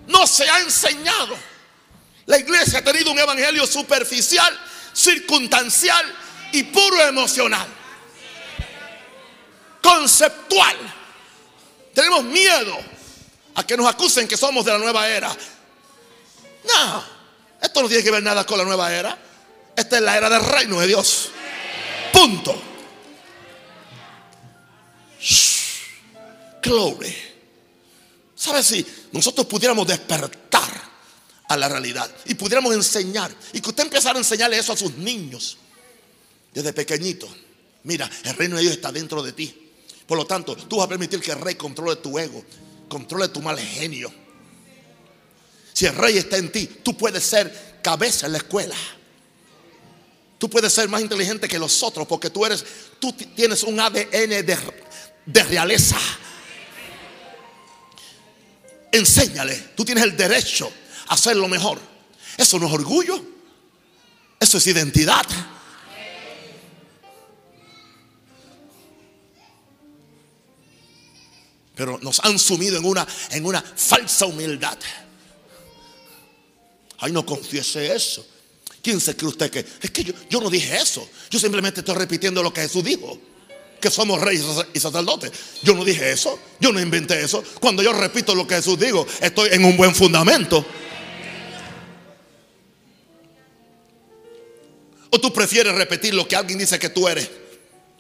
No 0.08 0.28
se 0.28 0.50
ha 0.50 0.60
enseñado. 0.60 1.38
La 2.26 2.38
iglesia 2.38 2.80
ha 2.80 2.84
tenido 2.84 3.12
un 3.12 3.20
evangelio 3.20 3.66
superficial, 3.66 4.60
circunstancial 4.94 6.06
y 6.52 6.64
puro 6.64 7.02
emocional. 7.02 7.68
Conceptual. 9.82 10.76
Tenemos 11.94 12.24
miedo 12.26 12.78
a 13.56 13.66
que 13.66 13.78
nos 13.78 13.88
acusen 13.88 14.28
que 14.28 14.36
somos 14.36 14.66
de 14.66 14.74
la 14.74 14.78
nueva 14.78 15.08
era. 15.08 15.30
No, 16.66 17.04
esto 17.62 17.82
no 17.82 17.88
tiene 17.88 18.04
que 18.04 18.12
ver 18.12 18.24
nada 18.24 18.46
con 18.46 18.58
la 18.58 18.66
nueva 18.66 18.94
era. 18.94 19.18
Esta 19.80 19.96
es 19.96 20.04
la 20.04 20.18
era 20.18 20.30
del 20.30 20.44
reino 20.44 20.78
de 20.82 20.88
Dios. 20.88 21.30
Punto. 22.12 22.62
Glory. 26.62 27.16
¿Sabes 28.36 28.66
si 28.66 28.86
nosotros 29.14 29.48
pudiéramos 29.48 29.88
despertar 29.88 30.70
a 31.48 31.56
la 31.56 31.70
realidad 31.70 32.14
y 32.26 32.36
pudiéramos 32.36 32.74
enseñar 32.74 33.32
y 33.54 33.62
que 33.62 33.70
usted 33.70 33.84
empezara 33.84 34.16
a 34.16 34.18
enseñarle 34.18 34.58
eso 34.58 34.74
a 34.74 34.78
sus 34.78 34.96
niños 34.98 35.58
desde 36.54 36.74
pequeñito? 36.74 37.30
Mira, 37.84 38.10
el 38.26 38.36
reino 38.36 38.58
de 38.58 38.64
Dios 38.64 38.74
está 38.74 38.92
dentro 38.92 39.24
de 39.24 39.32
ti. 39.32 39.72
Por 40.06 40.18
lo 40.18 40.26
tanto, 40.26 40.58
tú 40.58 40.76
vas 40.76 40.88
a 40.88 40.90
permitir 40.90 41.22
que 41.22 41.32
el 41.32 41.40
rey 41.40 41.56
controle 41.56 41.96
tu 41.96 42.20
ego, 42.20 42.44
controle 42.90 43.30
tu 43.30 43.42
mal 43.42 43.58
genio. 43.58 44.12
Si 45.72 45.86
el 45.86 45.96
rey 45.96 46.18
está 46.18 46.36
en 46.36 46.52
ti, 46.52 46.68
tú 46.84 46.98
puedes 46.98 47.24
ser 47.24 47.80
cabeza 47.82 48.26
en 48.26 48.34
la 48.34 48.40
escuela. 48.40 48.76
Tú 50.40 50.50
puedes 50.50 50.72
ser 50.72 50.88
más 50.88 51.02
inteligente 51.02 51.50
que 51.50 51.60
los 51.60 51.84
otros 51.84 52.08
porque 52.08 52.30
tú 52.30 52.46
eres, 52.46 52.66
tú 52.98 53.12
tienes 53.12 53.62
un 53.64 53.78
ADN 53.78 54.10
de, 54.10 54.58
de 55.26 55.44
realeza. 55.44 55.98
Enséñale, 58.90 59.56
tú 59.76 59.84
tienes 59.84 60.06
el 60.06 60.16
derecho 60.16 60.72
a 61.08 61.16
hacer 61.16 61.36
lo 61.36 61.50
mejor. 61.50 61.78
Eso 62.38 62.58
no 62.58 62.68
es 62.68 62.74
orgullo, 62.74 63.22
eso 64.40 64.58
es 64.58 64.68
identidad. 64.68 65.26
Pero 71.76 72.00
nos 72.02 72.22
han 72.22 72.40
sumido 72.40 72.78
en 72.78 72.86
una, 72.86 73.06
en 73.32 73.46
una 73.46 73.62
falsa 73.62 74.26
humildad. 74.26 74.78
Ay, 76.98 77.12
no 77.12 77.26
confiese 77.26 77.94
eso. 77.94 78.26
¿Quién 78.82 79.00
se 79.00 79.16
cree 79.16 79.30
usted 79.30 79.52
que? 79.52 79.66
Es 79.82 79.92
que 79.92 80.04
yo, 80.04 80.14
yo 80.30 80.42
no 80.42 80.50
dije 80.50 80.76
eso. 80.78 81.08
Yo 81.30 81.40
simplemente 81.40 81.82
estoy 81.82 81.96
repitiendo 81.96 82.42
lo 82.42 82.54
que 82.54 82.62
Jesús 82.62 82.84
dijo. 82.84 83.20
Que 83.80 83.90
somos 83.90 84.20
reyes 84.20 84.46
y 84.74 84.80
sacerdotes. 84.80 85.32
Yo 85.64 85.74
no 85.74 85.86
dije 85.86 86.12
eso. 86.12 86.40
Yo 86.60 86.72
no 86.72 86.80
inventé 86.80 87.22
eso. 87.22 87.44
Cuando 87.60 87.82
yo 87.82 87.94
repito 87.94 88.36
lo 88.36 88.48
que 88.48 88.56
Jesús 88.56 88.80
dijo, 88.80 89.06
estoy 89.22 89.50
en 89.52 89.66
un 89.66 89.78
buen 89.78 89.94
fundamento. 89.96 90.66
¿O 95.12 95.20
tú 95.20 95.34
prefieres 95.34 95.74
repetir 95.74 96.14
lo 96.14 96.28
que 96.28 96.36
alguien 96.36 96.60
dice 96.60 96.78
que 96.78 96.90
tú 96.90 97.08
eres? 97.08 97.30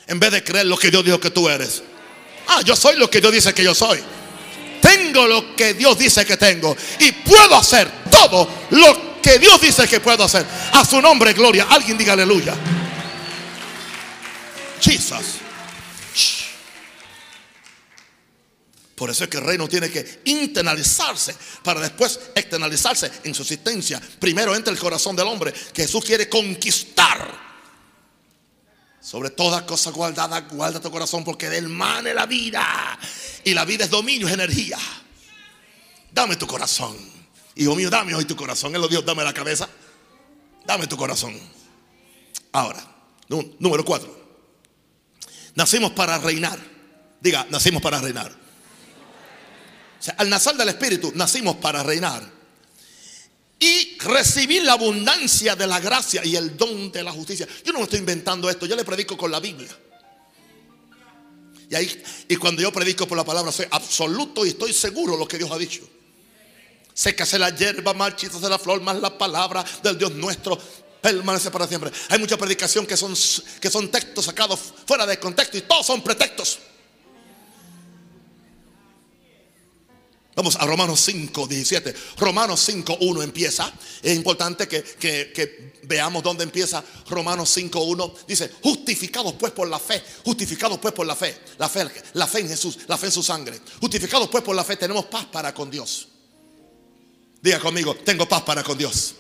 En 0.08 0.20
vez 0.20 0.32
de 0.32 0.44
creer 0.44 0.66
lo 0.66 0.78
que 0.78 0.92
Dios 0.92 1.04
dijo 1.04 1.20
que 1.20 1.32
tú 1.32 1.50
eres. 1.50 1.82
Ah, 2.48 2.62
yo 2.64 2.76
soy 2.76 2.98
lo 2.98 3.10
que 3.10 3.22
Dios 3.22 3.34
dice 3.34 3.54
que 3.54 3.64
yo 3.64 3.74
soy. 3.74 4.00
Tengo 4.82 5.28
lo 5.28 5.56
que 5.56 5.74
Dios 5.74 5.98
dice 5.98 6.26
que 6.26 6.38
tengo. 6.38 6.76
Y 7.00 7.12
puedo 7.12 7.56
hacer 7.56 7.90
todo 8.10 8.50
lo 8.72 8.94
que 8.94 9.09
Dios 9.22 9.62
dice 9.62 9.88
que 9.88 10.00
puedo 10.00 10.24
hacer. 10.24 10.46
A 10.74 10.86
su 10.86 11.02
nombre, 11.02 11.34
gloria. 11.34 11.68
Alguien 11.70 11.98
diga 11.98 12.14
aleluya. 12.14 12.56
Jesus. 14.82 15.40
Por 18.96 19.10
eso 19.10 19.24
es 19.24 19.30
que 19.30 19.38
el 19.38 19.46
reino 19.46 19.68
tiene 19.68 19.90
que 19.90 20.22
internalizarse 20.26 21.34
para 21.64 21.80
después 21.80 22.20
externalizarse 22.36 23.10
en 23.24 23.34
su 23.34 23.44
existencia. 23.44 24.02
Primero 24.20 24.54
entra 24.54 24.74
el 24.74 24.80
corazón 24.80 25.16
del 25.16 25.28
hombre 25.28 25.54
que 25.54 25.84
Jesús 25.84 26.04
quiere 26.04 26.28
conquistar. 26.28 27.50
Sobre 29.00 29.30
toda 29.30 29.66
cosa 29.66 29.92
guardada, 29.92 30.42
guarda 30.42 30.82
tu 30.82 30.92
corazón 30.92 31.24
porque 31.24 31.50
del 31.50 31.70
man 31.70 32.08
es 32.08 32.16
la 32.16 32.26
vida. 32.26 33.00
Y 33.46 33.54
la 33.54 33.64
vida 33.64 33.86
es 33.86 33.90
dominio, 33.90 34.28
es 34.28 34.34
energía. 34.34 34.78
Dame 36.12 36.36
tu 36.36 36.46
corazón. 36.46 37.19
Hijo 37.56 37.76
mío, 37.76 37.90
dame 37.90 38.16
hoy 38.16 38.26
tu 38.26 38.36
corazón. 38.36 38.74
Él 38.76 38.82
lo 38.82 38.88
Dios, 38.88 39.06
dame 39.06 39.24
la 39.24 39.34
cabeza. 39.34 39.70
Dame 40.66 40.88
tu 40.88 40.98
corazón. 40.98 41.38
Ahora, 42.52 42.84
número 43.60 43.84
cuatro. 43.84 44.18
Nacimos 45.56 45.92
para 45.92 46.18
reinar. 46.20 46.60
Diga, 47.20 47.46
nacimos 47.50 47.82
para 47.82 48.00
reinar. 48.00 48.32
Al 50.18 50.30
nacer 50.30 50.56
del 50.56 50.70
Espíritu, 50.70 51.12
nacimos 51.16 51.58
para 51.58 51.84
reinar 51.84 52.40
y 53.60 53.98
recibir 54.00 54.64
la 54.64 54.74
abundancia 54.74 55.56
de 55.56 55.68
la 55.68 55.80
gracia 55.80 56.24
y 56.24 56.36
el 56.36 56.56
don 56.56 56.92
de 56.92 57.04
la 57.04 57.12
justicia. 57.12 57.48
Yo 57.66 57.74
no 57.74 57.80
me 57.80 57.84
estoy 57.84 58.00
inventando 58.00 58.50
esto, 58.50 58.66
yo 58.66 58.76
le 58.76 58.86
predico 58.86 59.18
con 59.18 59.30
la 59.30 59.42
Biblia. 59.42 59.70
Y, 61.70 61.76
ahí, 61.76 62.04
y 62.30 62.36
cuando 62.38 62.62
yo 62.62 62.72
predico 62.72 63.06
por 63.06 63.18
la 63.18 63.26
palabra, 63.26 63.52
soy 63.52 63.66
absoluto 63.70 64.46
y 64.46 64.50
estoy 64.50 64.72
seguro 64.72 65.14
de 65.14 65.20
lo 65.20 65.28
que 65.28 65.38
Dios 65.38 65.52
ha 65.52 65.58
dicho. 65.58 65.88
Sé 67.00 67.16
que 67.16 67.24
hace 67.24 67.40
la 67.40 67.50
hierba, 67.50 67.94
marchita 67.94 68.40
de 68.40 68.50
la 68.50 68.60
flor, 68.60 68.82
más 68.82 69.00
la 69.00 69.18
palabra 69.18 69.64
del 69.82 69.98
Dios 69.98 70.12
nuestro 70.12 70.60
permanece 71.02 71.50
para 71.50 71.66
siempre. 71.66 71.90
Hay 72.10 72.20
mucha 72.20 72.36
predicación 72.36 72.86
que 72.86 72.98
son, 72.98 73.16
que 73.62 73.70
son 73.70 73.90
textos 73.90 74.26
sacados 74.26 74.60
fuera 74.86 75.06
de 75.06 75.18
contexto 75.18 75.58
y 75.58 75.62
todos 75.62 75.86
son 75.86 76.04
pretextos. 76.04 76.60
Vamos 80.36 80.58
a 80.58 80.66
Romanos 80.66 81.00
5, 81.00 81.48
17. 81.48 81.96
Romanos 82.18 82.60
5, 82.66 82.98
1 83.00 83.24
empieza. 83.24 83.72
Es 84.02 84.18
importante 84.18 84.68
que, 84.68 85.72
veamos 85.84 86.22
dónde 86.22 86.44
empieza 86.44 86.84
Romanos 87.10 87.50
5, 87.50 87.80
1. 87.80 88.14
Dice, 88.28 88.52
justificados 88.62 89.36
pues 89.36 89.54
por 89.54 89.70
la 89.70 89.80
fe. 89.80 90.04
Justificados 90.26 90.78
pues 90.80 90.94
por 90.94 91.08
la 91.08 91.16
fe. 91.16 91.34
La 91.60 91.70
fe, 91.70 91.90
la 92.16 92.28
fe 92.28 92.42
en 92.42 92.50
Jesús, 92.50 92.80
la 92.88 92.98
fe 92.98 93.06
en 93.06 93.14
su 93.14 93.24
sangre. 93.24 93.58
Justificados 93.80 94.28
pues 94.28 94.44
por 94.44 94.54
la 94.54 94.66
fe 94.66 94.76
tenemos 94.76 95.06
paz 95.06 95.28
para 95.28 95.54
con 95.54 95.72
Dios. 95.72 96.09
Diga 97.42 97.60
conmigo, 97.60 97.96
tengo 97.96 98.28
paz 98.28 98.42
para 98.44 98.64
con 98.64 98.78
Dios. 98.78 99.16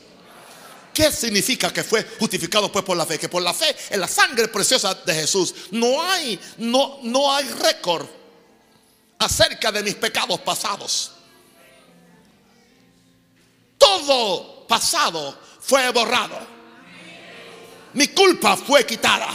¿Qué 0.93 1.11
significa 1.11 1.71
que 1.71 1.83
fue 1.83 2.03
justificado 2.19 2.71
pues 2.71 2.83
por 2.83 2.97
la 2.97 3.05
fe? 3.05 3.17
Que 3.17 3.29
por 3.29 3.41
la 3.41 3.53
fe 3.53 3.73
en 3.89 4.01
la 4.01 4.07
sangre 4.07 4.47
preciosa 4.49 4.93
de 4.93 5.13
Jesús 5.13 5.55
no 5.71 6.01
hay, 6.01 6.37
no, 6.57 6.99
no 7.03 7.33
hay 7.33 7.47
récord 7.47 8.05
acerca 9.17 9.71
de 9.71 9.83
mis 9.83 9.95
pecados 9.95 10.39
pasados. 10.41 11.11
Todo 13.77 14.67
pasado 14.67 15.39
fue 15.61 15.89
borrado. 15.91 16.37
Mi 17.93 18.09
culpa 18.09 18.57
fue 18.57 18.85
quitada. 18.85 19.29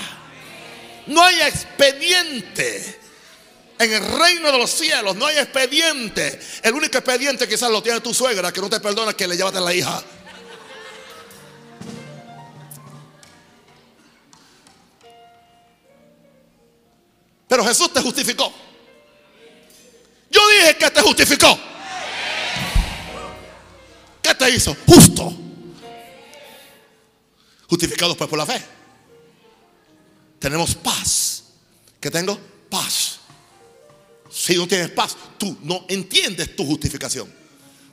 No 1.06 1.22
hay 1.22 1.40
expediente. 1.42 3.00
En 3.78 3.92
el 3.92 4.04
reino 4.18 4.52
de 4.52 4.58
los 4.58 4.70
cielos 4.70 5.16
no 5.16 5.26
hay 5.26 5.38
expediente. 5.38 6.40
El 6.62 6.74
único 6.74 6.98
expediente 6.98 7.48
quizás 7.48 7.70
lo 7.70 7.82
tiene 7.82 8.00
tu 8.00 8.14
suegra 8.14 8.52
que 8.52 8.60
no 8.60 8.70
te 8.70 8.80
perdona 8.80 9.14
que 9.14 9.26
le 9.26 9.36
llevaste 9.36 9.58
a 9.58 9.62
la 9.62 9.74
hija. 9.74 10.02
Pero 17.48 17.64
Jesús 17.64 17.92
te 17.92 18.00
justificó. 18.00 18.52
Yo 20.30 20.40
dije 20.48 20.76
que 20.76 20.90
te 20.90 21.00
justificó. 21.00 21.58
¿Qué 24.22 24.34
te 24.34 24.50
hizo? 24.50 24.76
Justo. 24.86 25.32
Justificados 27.68 28.16
pues 28.16 28.30
por 28.30 28.38
la 28.38 28.46
fe. 28.46 28.62
Tenemos 30.38 30.74
paz. 30.74 31.44
¿Qué 32.00 32.10
tengo? 32.10 32.38
Paz. 32.68 33.20
Si 34.34 34.56
no 34.56 34.66
tienes 34.66 34.90
paz, 34.90 35.16
tú 35.38 35.58
no 35.62 35.84
entiendes 35.88 36.56
tu 36.56 36.66
justificación. 36.66 37.32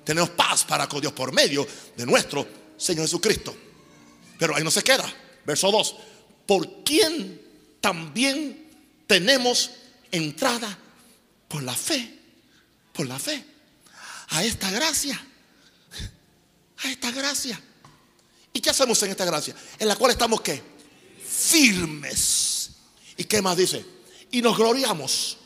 Tenemos 0.04 0.32
paz 0.32 0.64
para 0.64 0.88
con 0.90 1.02
Dios 1.02 1.14
por 1.14 1.32
medio 1.32 1.68
de 1.96 2.06
nuestro 2.06 2.48
Señor 2.78 3.06
Jesucristo. 3.06 3.56
Pero 4.40 4.56
ahí 4.56 4.64
no 4.64 4.72
se 4.72 4.82
queda. 4.82 5.14
Verso 5.46 5.72
2. 5.72 5.96
Por 6.48 6.84
quien 6.84 7.40
también 7.80 8.68
tenemos 9.06 9.72
entrada 10.12 10.78
por 11.48 11.62
la 11.62 11.76
fe 11.76 12.22
por 12.94 13.08
la 13.08 13.20
fe. 13.20 13.44
A 14.30 14.44
esta 14.44 14.72
gracia. 14.72 15.20
A 16.84 16.92
esta 16.92 17.12
gracia. 17.12 17.60
¿Y 18.54 18.60
qué 18.60 18.70
hacemos 18.70 19.02
en 19.04 19.12
esta 19.12 19.26
gracia? 19.26 19.56
En 19.80 19.88
la 19.88 19.96
cual 19.96 20.12
estamos 20.12 20.42
qué? 20.42 20.62
Firmes. 21.26 22.72
¿Y 23.18 23.24
qué 23.26 23.42
más 23.42 23.58
dice? 23.58 23.86
Y 24.32 24.42
nos 24.42 24.58
gloriamos. 24.58 25.38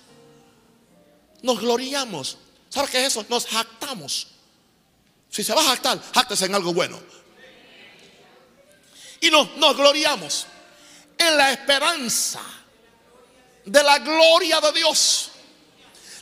Nos 1.46 1.60
gloriamos. 1.60 2.40
¿Sabes 2.70 2.90
qué 2.90 3.02
es 3.02 3.08
eso? 3.08 3.24
Nos 3.30 3.46
jactamos. 3.46 4.28
Si 5.30 5.44
se 5.44 5.54
va 5.54 5.62
a 5.62 5.66
jactar, 5.66 6.02
jactese 6.12 6.46
en 6.46 6.56
algo 6.56 6.74
bueno. 6.74 7.00
Y 9.22 9.30
nos, 9.30 9.56
nos 9.58 9.78
gloriamos 9.78 10.48
en 11.16 11.38
la 11.38 11.52
esperanza 11.52 12.42
de 13.64 13.84
la 13.84 14.00
gloria 14.00 14.60
de 14.60 14.72
Dios. 14.72 15.30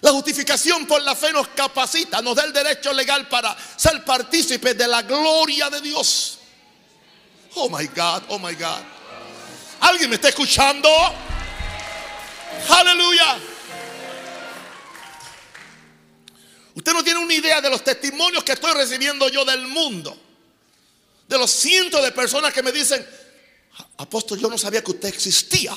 La 0.01 0.11
justificación 0.11 0.85
por 0.85 1.01
la 1.01 1.15
fe 1.15 1.31
nos 1.31 1.47
capacita, 1.47 2.21
nos 2.21 2.35
da 2.35 2.43
el 2.43 2.51
derecho 2.51 2.91
legal 2.91 3.29
para 3.29 3.55
ser 3.77 4.03
partícipes 4.03 4.77
de 4.77 4.87
la 4.89 5.03
gloria 5.03 5.69
de 5.69 5.79
Dios. 5.79 6.39
Oh 7.55 7.69
my 7.69 7.87
God, 7.87 8.23
oh 8.27 8.39
my 8.39 8.53
God. 8.55 8.81
¿Alguien 9.79 10.09
me 10.09 10.17
está 10.17 10.27
escuchando? 10.27 10.89
Aleluya. 12.67 13.52
Usted 16.75 16.93
no 16.93 17.03
tiene 17.03 17.19
una 17.19 17.33
idea 17.33 17.61
de 17.61 17.69
los 17.69 17.83
testimonios 17.83 18.43
que 18.43 18.53
estoy 18.53 18.73
recibiendo 18.73 19.29
yo 19.29 19.45
del 19.45 19.67
mundo. 19.67 20.17
De 21.27 21.37
los 21.37 21.51
cientos 21.51 22.03
de 22.03 22.11
personas 22.11 22.51
que 22.51 22.63
me 22.63 22.71
dicen, 22.71 23.05
apóstol, 23.97 24.39
yo 24.39 24.49
no 24.49 24.57
sabía 24.57 24.83
que 24.83 24.91
usted 24.91 25.09
existía. 25.09 25.75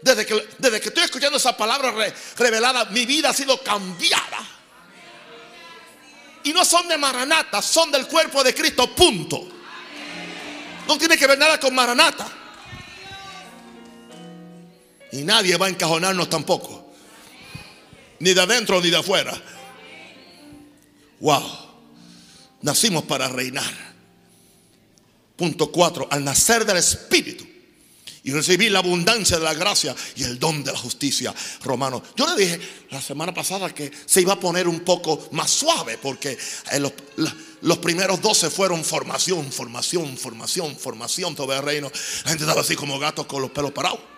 Desde 0.00 0.26
que, 0.26 0.48
desde 0.58 0.80
que 0.80 0.88
estoy 0.88 1.04
escuchando 1.04 1.38
esa 1.38 1.56
palabra 1.56 1.92
revelada, 2.36 2.86
mi 2.86 3.06
vida 3.06 3.30
ha 3.30 3.34
sido 3.34 3.62
cambiada. 3.62 4.48
Y 6.44 6.52
no 6.52 6.64
son 6.64 6.88
de 6.88 6.98
Maranata, 6.98 7.62
son 7.62 7.90
del 7.92 8.06
cuerpo 8.06 8.42
de 8.42 8.54
Cristo, 8.54 8.94
punto. 8.94 9.48
No 10.86 10.98
tiene 10.98 11.16
que 11.16 11.26
ver 11.26 11.38
nada 11.38 11.58
con 11.60 11.74
Maranata. 11.74 12.26
Y 15.12 15.22
nadie 15.22 15.56
va 15.56 15.66
a 15.66 15.68
encajonarnos 15.68 16.28
tampoco. 16.28 16.81
Ni 18.22 18.34
de 18.34 18.40
adentro 18.40 18.80
ni 18.80 18.88
de 18.88 18.96
afuera. 18.96 19.34
Wow. 21.18 21.42
Nacimos 22.60 23.02
para 23.02 23.26
reinar. 23.26 23.74
Punto 25.34 25.72
4. 25.72 26.06
Al 26.08 26.22
nacer 26.22 26.64
del 26.64 26.76
Espíritu 26.76 27.44
y 28.22 28.30
recibí 28.30 28.68
la 28.68 28.78
abundancia 28.78 29.38
de 29.38 29.44
la 29.44 29.54
gracia 29.54 29.96
y 30.14 30.22
el 30.22 30.38
don 30.38 30.62
de 30.62 30.70
la 30.70 30.78
justicia 30.78 31.34
romano. 31.64 32.00
Yo 32.14 32.32
le 32.32 32.40
dije 32.40 32.60
la 32.90 33.02
semana 33.02 33.34
pasada 33.34 33.74
que 33.74 33.90
se 34.06 34.20
iba 34.20 34.34
a 34.34 34.38
poner 34.38 34.68
un 34.68 34.80
poco 34.84 35.28
más 35.32 35.50
suave 35.50 35.98
porque 35.98 36.38
eh, 36.70 36.78
los, 36.78 37.78
primeros 37.78 38.22
12 38.22 38.50
fueron 38.50 38.84
formación, 38.84 39.50
formación, 39.50 40.16
formación, 40.16 40.76
formación, 40.76 41.34
todo 41.34 41.52
el 41.52 41.62
reino. 41.62 41.90
La 42.22 42.30
gente 42.30 42.44
estaba 42.44 42.60
así 42.60 42.76
como 42.76 43.00
gatos 43.00 43.26
con 43.26 43.42
los 43.42 43.50
pelos 43.50 43.72
parados. 43.72 44.11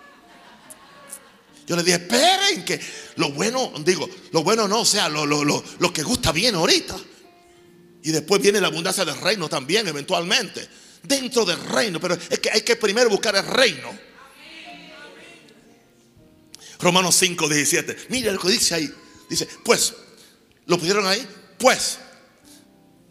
Yo 1.67 1.75
le 1.75 1.83
dije, 1.83 1.97
esperen 1.97 2.63
que 2.63 2.79
lo 3.15 3.31
bueno, 3.31 3.73
digo, 3.83 4.07
lo 4.31 4.43
bueno 4.43 4.67
no, 4.67 4.81
o 4.81 4.85
sea, 4.85 5.09
lo, 5.09 5.25
lo, 5.25 5.43
lo 5.43 5.93
que 5.93 6.03
gusta 6.03 6.31
bien 6.31 6.55
ahorita. 6.55 6.95
Y 8.03 8.11
después 8.11 8.39
viene 8.39 8.61
la 8.61 8.67
abundancia 8.67 9.03
del 9.03 9.19
reino 9.19 9.49
también, 9.49 9.87
eventualmente. 9.87 10.67
Dentro 11.01 11.43
del 11.43 11.59
reino. 11.59 11.99
Pero 11.99 12.15
es 12.29 12.39
que 12.39 12.51
hay 12.51 12.61
que 12.61 12.75
primero 12.75 13.09
buscar 13.09 13.35
el 13.35 13.47
reino. 13.47 13.97
Romanos 16.79 17.15
5, 17.15 17.49
17. 17.49 17.97
Mire 18.09 18.31
lo 18.31 18.39
que 18.39 18.49
dice 18.49 18.75
ahí. 18.75 18.93
Dice, 19.27 19.47
pues, 19.63 19.95
¿lo 20.67 20.77
pusieron 20.77 21.07
ahí? 21.07 21.27
Pues, 21.57 21.97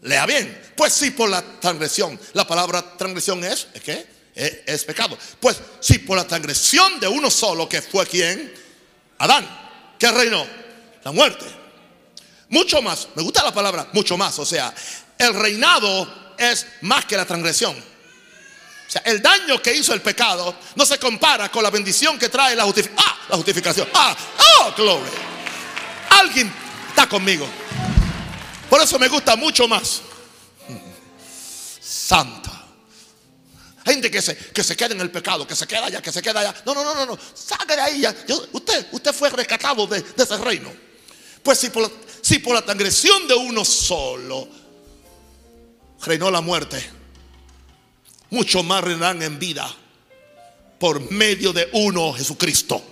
lea 0.01 0.25
bien. 0.25 0.61
Pues 0.77 0.93
sí, 0.93 1.11
por 1.11 1.29
la 1.29 1.43
transgresión. 1.59 2.17
La 2.31 2.47
palabra 2.47 2.95
transgresión 2.97 3.43
es, 3.43 3.67
¿es 3.73 3.81
qué? 3.81 4.14
Es, 4.35 4.83
pecado. 4.83 5.17
Pues 5.39 5.57
sí, 5.79 5.99
por 5.99 6.17
la 6.17 6.27
transgresión 6.27 6.99
de 6.99 7.07
uno 7.07 7.31
solo, 7.31 7.69
que 7.69 7.81
fue 7.81 8.05
quien? 8.05 8.53
Adán. 9.19 9.47
¿Qué 9.97 10.11
reinó? 10.11 10.45
La 11.03 11.11
muerte. 11.11 11.45
Mucho 12.49 12.81
más. 12.81 13.07
Me 13.15 13.23
gusta 13.23 13.43
la 13.43 13.53
palabra 13.53 13.87
mucho 13.93 14.17
más. 14.17 14.37
O 14.39 14.45
sea, 14.45 14.73
el 15.17 15.33
reinado 15.33 16.33
es 16.37 16.67
más 16.81 17.05
que 17.05 17.15
la 17.15 17.25
transgresión. 17.25 17.75
O 17.75 18.91
sea, 18.91 19.01
el 19.05 19.21
daño 19.21 19.61
que 19.61 19.73
hizo 19.73 19.93
el 19.93 20.01
pecado 20.01 20.55
no 20.75 20.85
se 20.85 20.99
compara 20.99 21.49
con 21.49 21.63
la 21.63 21.69
bendición 21.69 22.19
que 22.19 22.27
trae 22.27 22.55
la, 22.55 22.65
justificación. 22.65 23.07
ah, 23.07 23.17
la 23.29 23.35
justificación. 23.37 23.89
Ah, 23.93 24.15
oh, 24.59 24.73
glory. 24.75 25.09
Alguien 26.09 26.51
está 26.89 27.07
conmigo. 27.07 27.47
Por 28.69 28.81
eso 28.81 28.99
me 28.99 29.07
gusta 29.07 29.35
mucho 29.35 29.67
más. 29.67 30.01
Santa. 31.81 32.44
Gente 33.95 34.11
que 34.11 34.21
se, 34.21 34.35
que 34.35 34.61
se 34.61 34.75
queda 34.75 34.93
en 34.93 34.99
el 34.99 35.09
pecado, 35.09 35.47
que 35.47 35.55
se 35.55 35.65
queda 35.65 35.85
allá, 35.85 36.01
que 36.01 36.11
se 36.11 36.21
queda 36.21 36.41
allá. 36.41 36.53
No, 36.65 36.73
no, 36.73 36.83
no, 36.83 36.93
no, 36.93 37.05
no. 37.05 37.17
Salga 37.33 37.77
de 37.77 37.81
ahí. 37.81 38.01
Ya. 38.01 38.13
usted, 38.51 38.87
usted 38.91 39.13
fue 39.13 39.29
rescatado 39.29 39.87
de, 39.87 40.01
de 40.01 40.23
ese 40.23 40.37
reino. 40.37 40.69
Pues 41.41 41.59
si 41.59 41.69
por, 41.69 41.83
la, 41.83 41.91
si 42.21 42.39
por 42.39 42.55
la 42.55 42.61
transgresión 42.61 43.25
de 43.25 43.35
uno 43.35 43.63
solo 43.63 44.49
reinó 46.01 46.29
la 46.29 46.41
muerte 46.41 46.83
mucho 48.31 48.63
más 48.63 48.83
reinarán 48.83 49.21
en 49.21 49.39
vida 49.39 49.73
por 50.77 51.09
medio 51.09 51.53
de 51.53 51.69
uno, 51.71 52.11
Jesucristo. 52.11 52.83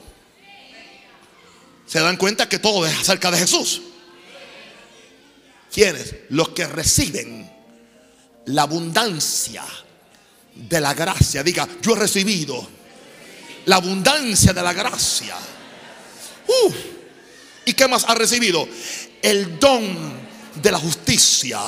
¿Se 1.86 2.00
dan 2.00 2.16
cuenta 2.16 2.48
que 2.48 2.60
todo 2.60 2.86
es 2.86 2.98
acerca 2.98 3.30
de 3.30 3.39
Jesús? 3.39 3.82
¿Quiénes? 5.74 6.16
Los 6.30 6.50
que 6.50 6.66
reciben 6.66 7.52
la 8.46 8.62
abundancia 8.62 9.66
de 10.56 10.82
la 10.82 10.94
gracia. 10.94 11.44
Diga, 11.44 11.68
yo 11.82 11.94
he 11.94 12.00
recibido 12.00 12.68
la 13.66 13.78
abundancia 13.78 14.54
de 14.54 14.62
la 14.62 14.74
gracia. 14.74 15.36
Uh, 16.48 16.74
¿Y 17.66 17.74
qué 17.74 17.88
más 17.88 18.06
ha 18.08 18.16
recibido? 18.16 18.68
El 19.22 19.58
don 19.60 20.22
de 20.62 20.72
la 20.72 20.80
justicia 20.80 21.60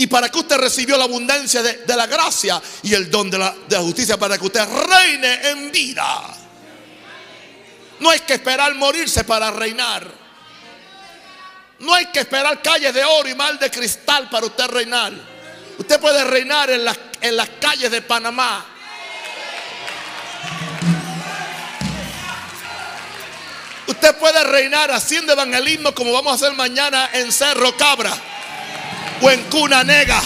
¿Y 0.00 0.06
para 0.06 0.30
que 0.30 0.38
usted 0.38 0.56
recibió 0.56 0.96
la 0.96 1.04
abundancia 1.04 1.62
de, 1.62 1.94
la 1.94 2.06
gracia 2.06 2.58
y 2.82 2.94
el 2.94 3.10
don 3.10 3.30
de 3.30 3.36
la, 3.36 3.54
justicia? 3.80 4.16
Para 4.16 4.38
que 4.38 4.46
usted 4.46 4.64
reine 4.64 5.50
en 5.50 5.70
vida. 5.70 6.22
No 7.98 8.08
hay 8.08 8.20
que 8.20 8.32
esperar 8.32 8.74
morirse 8.76 9.24
para 9.24 9.50
reinar. 9.50 10.10
No 11.80 11.92
hay 11.92 12.06
que 12.06 12.20
esperar 12.20 12.62
calles 12.62 12.94
de 12.94 13.04
oro 13.04 13.28
y 13.28 13.34
mal 13.34 13.58
de 13.58 13.70
cristal 13.70 14.30
para 14.30 14.46
usted 14.46 14.68
reinar. 14.68 15.12
Usted 15.76 16.00
puede 16.00 16.24
reinar 16.24 16.70
en 16.70 16.82
las, 16.82 16.96
en 17.20 17.36
las 17.36 17.48
calles 17.60 17.90
de 17.90 18.02
Panamá. 18.02 18.64
Usted 23.86 24.16
puede 24.16 24.44
reinar 24.44 24.90
haciendo 24.92 25.32
evangelismo 25.32 25.92
como 25.92 26.12
vamos 26.12 26.32
a 26.32 26.34
hacer 26.36 26.56
mañana 26.56 27.10
en 27.12 27.32
Cerro 27.32 27.76
Cabra 27.76 28.12
o 29.20 29.30
en 29.30 29.42
cuna 29.44 29.84
nega. 29.84 30.22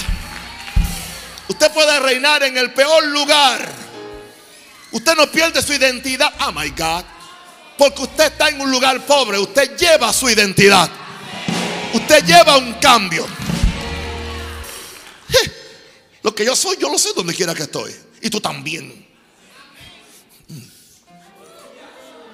Usted 1.49 1.73
puede 1.73 1.99
reinar 1.99 2.43
en 2.43 2.57
el 2.57 2.73
peor 2.73 3.07
lugar. 3.07 3.67
Usted 4.93 5.17
no 5.17 5.27
pierde 5.31 5.63
su 5.63 5.73
identidad. 5.73 6.33
Oh 6.47 6.53
my 6.53 6.71
God. 6.71 7.05
Porque 7.77 8.03
usted 8.03 8.27
está 8.27 8.49
en 8.49 8.61
un 8.61 8.71
lugar 8.71 9.01
pobre. 9.01 9.39
Usted 9.39 9.77
lleva 9.77 10.13
su 10.13 10.29
identidad. 10.31 10.89
Usted 11.93 12.25
lleva 12.25 12.57
un 12.57 12.75
cambio. 12.75 13.27
Lo 16.25 16.35
que 16.35 16.43
yo 16.43 16.57
soy, 16.57 16.79
yo 16.81 16.91
lo 16.91 16.99
sé 16.99 17.13
donde 17.15 17.35
quiera 17.35 17.55
que 17.55 17.65
estoy. 17.65 17.95
Y 18.23 18.31
tú 18.31 18.41
también. 18.41 19.07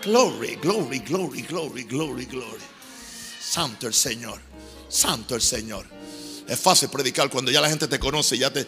Glory, 0.05 0.55
glory, 0.63 1.01
glory, 1.01 1.43
glory, 1.43 1.83
glory, 1.83 2.25
glory. 2.25 2.63
Santo 3.41 3.89
el 3.89 3.93
Señor. 3.93 4.41
Santo 4.89 5.35
el 5.35 5.43
Señor. 5.43 5.87
Es 6.47 6.59
fácil 6.61 6.89
predicar 6.89 7.29
cuando 7.31 7.51
ya 7.51 7.61
la 7.61 7.69
gente 7.69 7.89
te 7.89 7.99
conoce, 7.99 8.39
ya 8.39 8.53
te... 8.53 8.65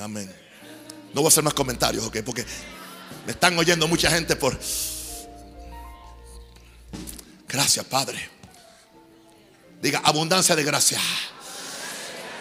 Amén. 0.00 0.34
No 1.14 1.20
voy 1.20 1.26
a 1.26 1.28
hacer 1.28 1.44
más 1.44 1.54
comentarios, 1.54 2.04
¿ok? 2.04 2.18
Porque 2.26 2.44
me 3.24 3.32
están 3.32 3.56
oyendo 3.56 3.86
mucha 3.86 4.10
gente 4.10 4.34
por... 4.34 4.58
Gracias, 7.46 7.86
Padre. 7.86 8.18
Diga, 9.80 10.00
abundancia 10.00 10.56
de 10.56 10.64
gracia. 10.64 10.98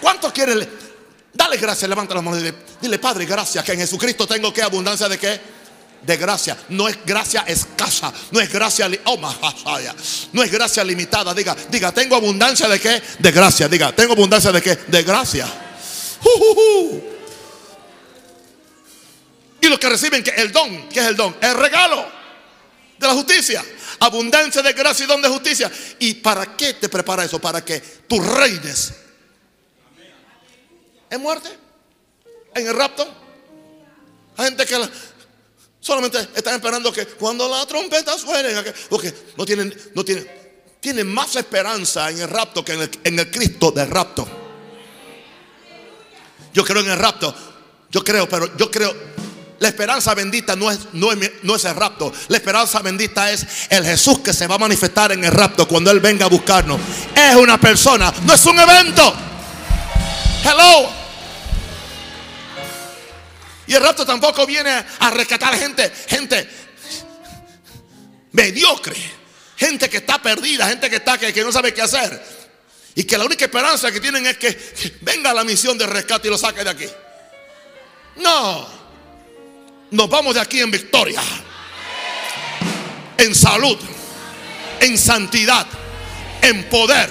¿Cuántos 0.01 0.31
quieren? 0.31 0.82
Dale 1.33 1.57
gracias, 1.57 1.89
levanta 1.89 2.13
las 2.13 2.23
manos 2.23 2.39
y 2.39 2.43
dile, 2.43 2.57
dile, 2.81 2.99
Padre, 2.99 3.25
gracias, 3.25 3.63
que 3.63 3.73
en 3.73 3.79
Jesucristo 3.79 4.27
tengo 4.27 4.53
que 4.53 4.61
abundancia 4.61 5.09
de 5.09 5.17
qué? 5.17 5.41
de 6.05 6.17
gracia. 6.17 6.57
No 6.69 6.87
es 6.87 6.97
gracia 7.05 7.43
escasa. 7.47 8.13
No 8.31 8.39
es 8.39 8.51
gracia. 8.51 8.89
Oh, 9.05 9.17
no 10.33 10.43
es 10.43 10.51
gracia 10.51 10.83
limitada. 10.83 11.33
Diga, 11.33 11.55
diga, 11.69 11.91
tengo 11.91 12.15
abundancia 12.15 12.67
de 12.67 12.79
qué? 12.79 13.01
De 13.19 13.31
gracia. 13.31 13.67
Diga, 13.67 13.91
tengo 13.93 14.13
abundancia 14.13 14.51
de 14.51 14.61
qué? 14.61 14.75
De 14.87 15.03
gracia. 15.03 15.47
Y 19.61 19.67
los 19.67 19.79
que 19.79 19.89
reciben 19.89 20.23
que 20.23 20.31
el 20.31 20.51
don, 20.51 20.89
¿qué 20.89 20.99
es 20.99 21.07
el 21.07 21.15
don? 21.15 21.35
El 21.41 21.55
regalo 21.55 22.05
de 22.97 23.07
la 23.07 23.13
justicia. 23.13 23.63
Abundancia 23.99 24.61
de 24.61 24.73
gracia 24.73 25.05
y 25.05 25.07
don 25.07 25.21
de 25.21 25.29
justicia. 25.29 25.71
¿Y 25.99 26.15
para 26.15 26.57
qué 26.57 26.73
te 26.73 26.89
prepara 26.89 27.23
eso? 27.23 27.39
Para 27.39 27.63
que 27.63 27.79
tú 27.79 28.19
reines. 28.19 28.93
¿En 31.13 31.21
muerte? 31.21 31.47
¿En 32.55 32.65
el 32.67 32.75
rapto? 32.75 33.07
Hay 34.35 34.45
gente 34.45 34.65
que 34.65 34.89
Solamente 35.79 36.17
están 36.33 36.55
esperando 36.55 36.91
que 36.91 37.05
cuando 37.05 37.47
la 37.47 37.67
trompeta 37.67 38.17
suene, 38.17 38.49
porque 38.89 39.13
no 39.37 39.45
tienen, 39.45 39.91
no 39.93 40.03
tienen, 40.03 40.27
tienen 40.79 41.13
más 41.13 41.35
esperanza 41.35 42.09
en 42.09 42.21
el 42.21 42.29
rapto 42.29 42.65
que 42.65 42.73
en 42.73 42.81
el, 42.81 42.91
en 43.03 43.19
el 43.19 43.29
Cristo 43.29 43.69
del 43.69 43.91
rapto. 43.91 44.25
Yo 46.51 46.63
creo 46.63 46.81
en 46.81 46.89
el 46.89 46.97
rapto, 46.97 47.35
yo 47.91 48.03
creo, 48.03 48.27
pero 48.27 48.57
yo 48.57 48.71
creo, 48.71 48.95
la 49.59 49.67
esperanza 49.67 50.15
bendita 50.15 50.55
no 50.55 50.71
es, 50.71 50.79
no, 50.93 51.11
es, 51.11 51.31
no 51.43 51.55
es, 51.55 51.65
el 51.65 51.75
rapto. 51.75 52.11
La 52.29 52.37
esperanza 52.37 52.79
bendita 52.79 53.29
es 53.29 53.45
el 53.69 53.85
Jesús 53.85 54.19
que 54.19 54.33
se 54.33 54.47
va 54.47 54.55
a 54.55 54.59
manifestar 54.59 55.11
en 55.11 55.23
el 55.23 55.31
rapto 55.31 55.67
cuando 55.67 55.91
Él 55.91 55.99
venga 55.99 56.25
a 56.25 56.29
buscarnos. 56.29 56.79
Es 57.13 57.35
una 57.35 57.59
persona, 57.59 58.11
no 58.23 58.33
es 58.33 58.45
un 58.45 58.59
evento. 58.59 59.13
Hello. 60.43 61.02
Y 63.67 63.73
el 63.73 63.81
rapto 63.81 64.05
tampoco 64.05 64.45
viene 64.45 64.71
a 64.99 65.09
rescatar 65.11 65.57
gente, 65.57 65.91
gente 66.07 66.49
mediocre, 68.33 68.95
gente 69.55 69.89
que 69.89 69.97
está 69.97 70.21
perdida, 70.21 70.67
gente 70.67 70.89
que 70.89 70.97
está 70.97 71.17
que, 71.17 71.43
no 71.43 71.51
sabe 71.51 71.73
qué 71.73 71.81
hacer. 71.81 72.43
Y 72.95 73.05
que 73.05 73.17
la 73.17 73.23
única 73.23 73.45
esperanza 73.45 73.91
que 73.91 73.99
tienen 73.99 74.25
es 74.27 74.37
que, 74.37 74.97
venga 75.01 75.33
la 75.33 75.43
misión 75.43 75.77
de 75.77 75.87
rescate 75.87 76.27
y 76.27 76.31
lo 76.31 76.37
saque 76.37 76.63
de 76.63 76.69
aquí. 76.69 76.85
No, 78.17 78.67
nos 79.91 80.09
vamos 80.09 80.35
de 80.35 80.41
aquí 80.41 80.59
en 80.59 80.69
victoria, 80.69 81.21
en 83.17 83.33
salud, 83.33 83.77
en 84.79 84.97
santidad, 84.97 85.65
en 86.41 86.69
poder, 86.69 87.09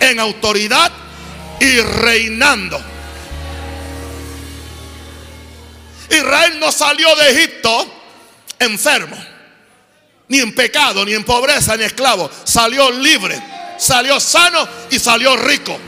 en 0.00 0.20
autoridad 0.20 0.92
y 1.60 1.80
reinando. 1.80 2.97
Israel 6.10 6.58
no 6.58 6.72
salió 6.72 7.14
de 7.16 7.30
Egipto 7.30 7.94
enfermo, 8.58 9.16
ni 10.28 10.40
en 10.40 10.54
pecado, 10.54 11.04
ni 11.04 11.14
en 11.14 11.24
pobreza, 11.24 11.76
ni 11.76 11.84
esclavo. 11.84 12.30
Salió 12.44 12.90
libre, 12.90 13.40
salió 13.78 14.18
sano 14.20 14.68
y 14.90 14.98
salió 14.98 15.36
rico. 15.36 15.78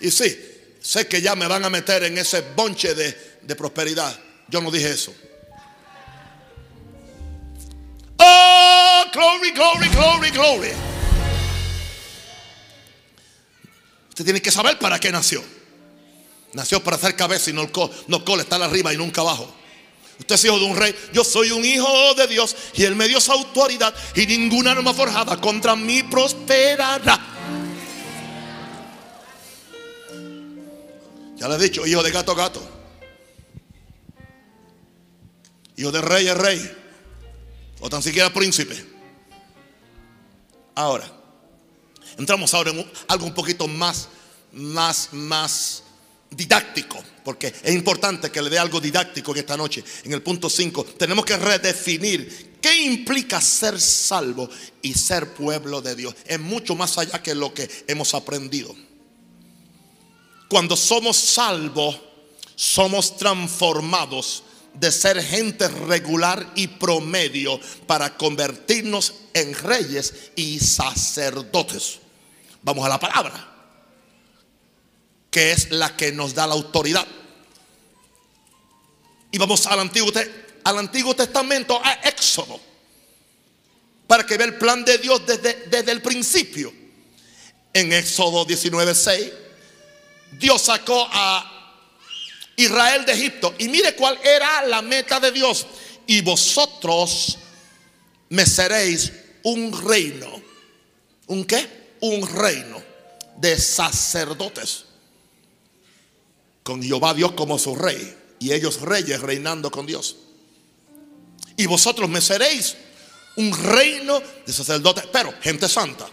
Y 0.00 0.10
sí, 0.10 0.38
sé 0.80 1.06
que 1.06 1.20
ya 1.20 1.34
me 1.34 1.46
van 1.46 1.64
a 1.64 1.70
meter 1.70 2.04
en 2.04 2.18
ese 2.18 2.42
bonche 2.54 2.94
de, 2.94 3.38
de 3.42 3.56
prosperidad. 3.56 4.16
Yo 4.48 4.60
no 4.60 4.70
dije 4.70 4.90
eso. 4.90 5.14
Oh, 8.18 9.04
glory, 9.12 9.50
glory, 9.52 9.88
glory, 9.88 10.30
glory. 10.30 10.95
Usted 14.16 14.24
tiene 14.24 14.40
que 14.40 14.50
saber 14.50 14.78
para 14.78 14.98
qué 14.98 15.12
nació. 15.12 15.44
Nació 16.54 16.82
para 16.82 16.96
hacer 16.96 17.14
cabeza 17.14 17.50
y 17.50 17.52
no, 17.52 17.70
no 18.06 18.24
cola, 18.24 18.44
estar 18.44 18.62
arriba 18.62 18.90
y 18.94 18.96
nunca 18.96 19.20
abajo. 19.20 19.54
Usted 20.18 20.36
es 20.36 20.44
hijo 20.46 20.58
de 20.58 20.64
un 20.64 20.74
rey. 20.74 20.96
Yo 21.12 21.22
soy 21.22 21.50
un 21.50 21.62
hijo 21.62 22.14
de 22.14 22.26
Dios 22.26 22.56
y 22.72 22.84
Él 22.84 22.96
me 22.96 23.08
dio 23.08 23.18
esa 23.18 23.34
autoridad 23.34 23.94
y 24.14 24.26
ninguna 24.26 24.70
arma 24.70 24.94
forjada 24.94 25.38
contra 25.38 25.76
mí 25.76 26.02
prosperará. 26.04 27.20
Ya 31.36 31.46
le 31.46 31.56
he 31.56 31.58
dicho, 31.58 31.86
hijo 31.86 32.02
de 32.02 32.10
gato, 32.10 32.34
gato. 32.34 32.66
Hijo 35.76 35.92
de 35.92 36.00
rey 36.00 36.26
es 36.26 36.38
rey. 36.38 36.76
O 37.80 37.90
tan 37.90 38.02
siquiera 38.02 38.32
príncipe. 38.32 38.82
Ahora, 40.74 41.15
entramos 42.18 42.52
ahora 42.54 42.70
en 42.70 42.86
algo 43.08 43.26
un 43.26 43.34
poquito 43.34 43.68
más, 43.68 44.08
más, 44.52 45.08
más 45.12 45.82
didáctico, 46.30 47.02
porque 47.24 47.54
es 47.62 47.74
importante 47.74 48.30
que 48.30 48.42
le 48.42 48.50
dé 48.50 48.58
algo 48.58 48.80
didáctico 48.80 49.32
en 49.32 49.38
esta 49.38 49.56
noche. 49.56 49.84
En 50.04 50.12
el 50.12 50.22
punto 50.22 50.50
5, 50.50 50.84
tenemos 50.98 51.24
que 51.24 51.36
redefinir 51.36 52.58
qué 52.60 52.84
implica 52.84 53.40
ser 53.40 53.80
salvo 53.80 54.48
y 54.82 54.94
ser 54.94 55.34
pueblo 55.34 55.80
de 55.80 55.94
Dios. 55.94 56.14
Es 56.26 56.40
mucho 56.40 56.74
más 56.74 56.98
allá 56.98 57.22
que 57.22 57.34
lo 57.34 57.52
que 57.54 57.68
hemos 57.86 58.14
aprendido. 58.14 58.74
Cuando 60.48 60.76
somos 60.76 61.16
salvos, 61.16 62.00
somos 62.54 63.16
transformados 63.16 64.44
de 64.74 64.92
ser 64.92 65.22
gente 65.22 65.68
regular 65.68 66.52
y 66.54 66.66
promedio 66.66 67.58
para 67.86 68.16
convertirnos 68.16 69.14
en 69.34 69.54
reyes 69.54 70.30
y 70.36 70.58
sacerdotes. 70.58 72.00
Vamos 72.66 72.84
a 72.84 72.88
la 72.88 72.98
palabra 72.98 73.52
que 75.30 75.52
es 75.52 75.70
la 75.70 75.94
que 75.94 76.10
nos 76.10 76.34
da 76.34 76.48
la 76.48 76.54
autoridad. 76.54 77.06
Y 79.30 79.38
vamos 79.38 79.66
al 79.66 79.78
Antiguo, 79.78 80.10
al 80.64 80.78
Antiguo 80.78 81.14
Testamento, 81.14 81.80
a 81.84 81.92
Éxodo, 81.92 82.58
para 84.08 84.26
que 84.26 84.36
vea 84.36 84.48
el 84.48 84.56
plan 84.56 84.84
de 84.84 84.98
Dios 84.98 85.24
desde, 85.24 85.66
desde 85.68 85.92
el 85.92 86.02
principio. 86.02 86.72
En 87.72 87.92
Éxodo 87.92 88.44
19:6, 88.44 89.32
Dios 90.32 90.62
sacó 90.62 91.06
a 91.12 91.84
Israel 92.56 93.04
de 93.04 93.12
Egipto. 93.12 93.54
Y 93.58 93.68
mire 93.68 93.94
cuál 93.94 94.18
era 94.24 94.66
la 94.66 94.82
meta 94.82 95.20
de 95.20 95.30
Dios. 95.30 95.68
Y 96.06 96.20
vosotros 96.20 97.38
me 98.30 98.44
seréis 98.44 99.12
un 99.44 99.70
reino. 99.86 100.42
¿Un 101.28 101.44
qué? 101.44 101.85
Un 102.00 102.26
reino 102.28 102.82
de 103.36 103.58
sacerdotes 103.58 104.84
con 106.62 106.82
Jehová 106.82 107.14
Dios 107.14 107.32
como 107.32 107.58
su 107.58 107.74
rey 107.74 108.16
y 108.38 108.52
ellos 108.52 108.80
reyes 108.80 109.20
reinando 109.20 109.70
con 109.70 109.86
Dios. 109.86 110.16
Y 111.56 111.66
vosotros 111.66 112.08
me 112.08 112.20
seréis 112.20 112.76
un 113.36 113.52
reino 113.52 114.20
de 114.44 114.52
sacerdotes, 114.52 115.04
pero 115.12 115.32
gente 115.40 115.68
santa. 115.68 116.08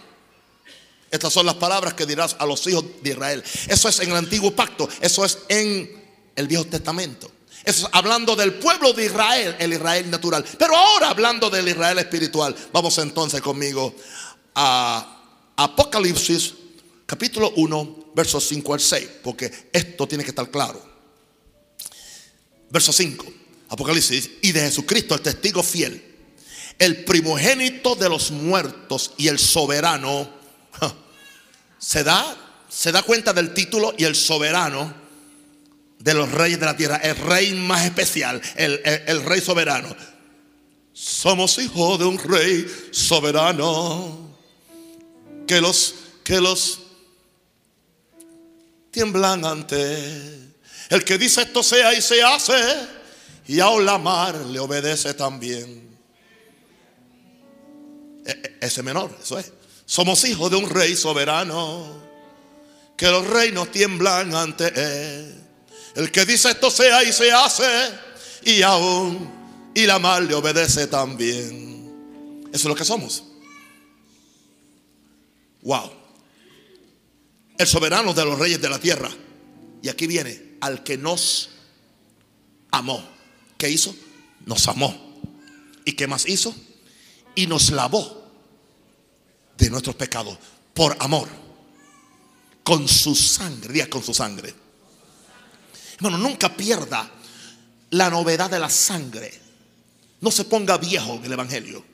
Estas 1.10 1.32
son 1.32 1.46
las 1.46 1.54
palabras 1.56 1.94
que 1.94 2.06
dirás 2.06 2.36
a 2.38 2.46
los 2.46 2.66
hijos 2.66 2.84
de 3.02 3.10
Israel. 3.10 3.44
Eso 3.68 3.88
es 3.88 4.00
en 4.00 4.10
el 4.10 4.16
antiguo 4.16 4.54
pacto, 4.54 4.88
eso 5.00 5.24
es 5.24 5.38
en 5.48 6.04
el 6.34 6.48
Viejo 6.48 6.64
Testamento. 6.64 7.30
Eso 7.64 7.86
es 7.86 7.92
hablando 7.92 8.36
del 8.36 8.54
pueblo 8.54 8.92
de 8.92 9.06
Israel, 9.06 9.56
el 9.58 9.72
Israel 9.72 10.10
natural. 10.10 10.44
Pero 10.58 10.76
ahora 10.76 11.10
hablando 11.10 11.48
del 11.50 11.68
Israel 11.68 11.98
espiritual, 11.98 12.54
vamos 12.72 12.98
entonces 12.98 13.40
conmigo 13.40 13.94
a 14.54 15.13
Apocalipsis 15.56 16.54
capítulo 17.06 17.52
1, 17.56 18.12
versos 18.14 18.46
5 18.48 18.74
al 18.74 18.80
6, 18.80 19.08
porque 19.22 19.68
esto 19.72 20.06
tiene 20.08 20.24
que 20.24 20.30
estar 20.30 20.50
claro. 20.50 20.82
Verso 22.70 22.92
5, 22.92 23.24
Apocalipsis, 23.68 24.30
y 24.42 24.52
de 24.52 24.60
Jesucristo, 24.60 25.14
el 25.14 25.20
testigo 25.20 25.62
fiel, 25.62 26.02
el 26.78 27.04
primogénito 27.04 27.94
de 27.94 28.08
los 28.08 28.30
muertos 28.30 29.12
y 29.16 29.28
el 29.28 29.38
soberano, 29.38 30.28
se 31.78 32.02
da, 32.02 32.36
se 32.68 32.90
da 32.90 33.02
cuenta 33.02 33.32
del 33.32 33.54
título 33.54 33.94
y 33.96 34.04
el 34.04 34.16
soberano 34.16 34.92
de 36.00 36.14
los 36.14 36.32
reyes 36.32 36.58
de 36.58 36.66
la 36.66 36.76
tierra, 36.76 36.96
el 36.96 37.16
rey 37.16 37.54
más 37.54 37.84
especial, 37.84 38.42
el, 38.56 38.80
el 38.84 39.22
rey 39.24 39.40
soberano. 39.40 39.94
Somos 40.92 41.58
hijos 41.58 41.98
de 41.98 42.04
un 42.04 42.18
rey 42.18 42.66
soberano 42.90 44.33
que 45.46 45.60
los 45.60 45.94
que 46.22 46.40
los 46.40 46.80
tiemblan 48.90 49.44
ante 49.44 50.44
el 50.90 51.04
que 51.04 51.18
dice 51.18 51.42
esto 51.42 51.62
sea 51.62 51.94
y 51.94 52.02
se 52.02 52.22
hace, 52.22 52.54
y 53.46 53.60
a 53.60 53.70
la 53.70 53.98
mar 53.98 54.34
le 54.36 54.58
obedece 54.58 55.14
también. 55.14 55.88
E, 58.26 58.30
e, 58.30 58.58
ese 58.60 58.82
menor, 58.82 59.16
eso 59.22 59.38
es. 59.38 59.52
Somos 59.86 60.24
hijos 60.24 60.50
de 60.50 60.56
un 60.56 60.68
rey 60.68 60.96
soberano, 60.96 62.02
que 62.96 63.10
los 63.10 63.26
reinos 63.26 63.70
tiemblan 63.70 64.34
ante 64.34 64.68
él. 64.68 65.40
El 65.94 66.10
que 66.10 66.24
dice 66.24 66.50
esto 66.50 66.70
sea 66.70 67.02
y 67.02 67.12
se 67.12 67.32
hace, 67.32 67.68
y 68.44 68.62
aún, 68.62 69.72
y 69.74 69.86
la 69.86 69.98
mar 69.98 70.22
le 70.22 70.34
obedece 70.34 70.86
también. 70.86 72.44
Eso 72.52 72.62
es 72.62 72.64
lo 72.64 72.74
que 72.74 72.84
somos. 72.84 73.24
Wow 75.64 76.04
el 77.58 77.66
soberano 77.66 78.12
de 78.14 78.24
los 78.24 78.38
reyes 78.38 78.60
de 78.60 78.68
la 78.68 78.78
tierra. 78.78 79.10
Y 79.82 79.88
aquí 79.88 80.06
viene, 80.06 80.56
al 80.60 80.82
que 80.82 80.96
nos 80.96 81.50
amó. 82.70 83.02
¿Qué 83.56 83.68
hizo? 83.68 83.94
Nos 84.46 84.66
amó. 84.68 85.20
¿Y 85.84 85.92
qué 85.92 86.06
más 86.06 86.28
hizo? 86.28 86.54
Y 87.34 87.46
nos 87.46 87.70
lavó 87.70 88.24
de 89.56 89.70
nuestros 89.70 89.96
pecados 89.96 90.38
por 90.72 90.96
amor. 91.00 91.28
Con 92.62 92.88
su 92.88 93.14
sangre, 93.14 93.88
con 93.88 94.02
su 94.02 94.14
sangre. 94.14 94.54
Hermano, 95.96 96.18
nunca 96.18 96.54
pierda 96.56 97.10
la 97.90 98.10
novedad 98.10 98.50
de 98.50 98.58
la 98.58 98.70
sangre. 98.70 99.32
No 100.20 100.30
se 100.30 100.44
ponga 100.44 100.78
viejo 100.78 101.16
en 101.16 101.24
el 101.26 101.32
Evangelio. 101.32 101.84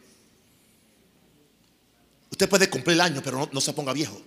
Usted 2.41 2.49
puede 2.49 2.70
cumplir 2.70 2.95
el 2.95 3.03
año, 3.03 3.20
pero 3.22 3.36
no, 3.36 3.51
no 3.53 3.61
se 3.61 3.74
ponga 3.74 3.93
viejo. 3.93 4.18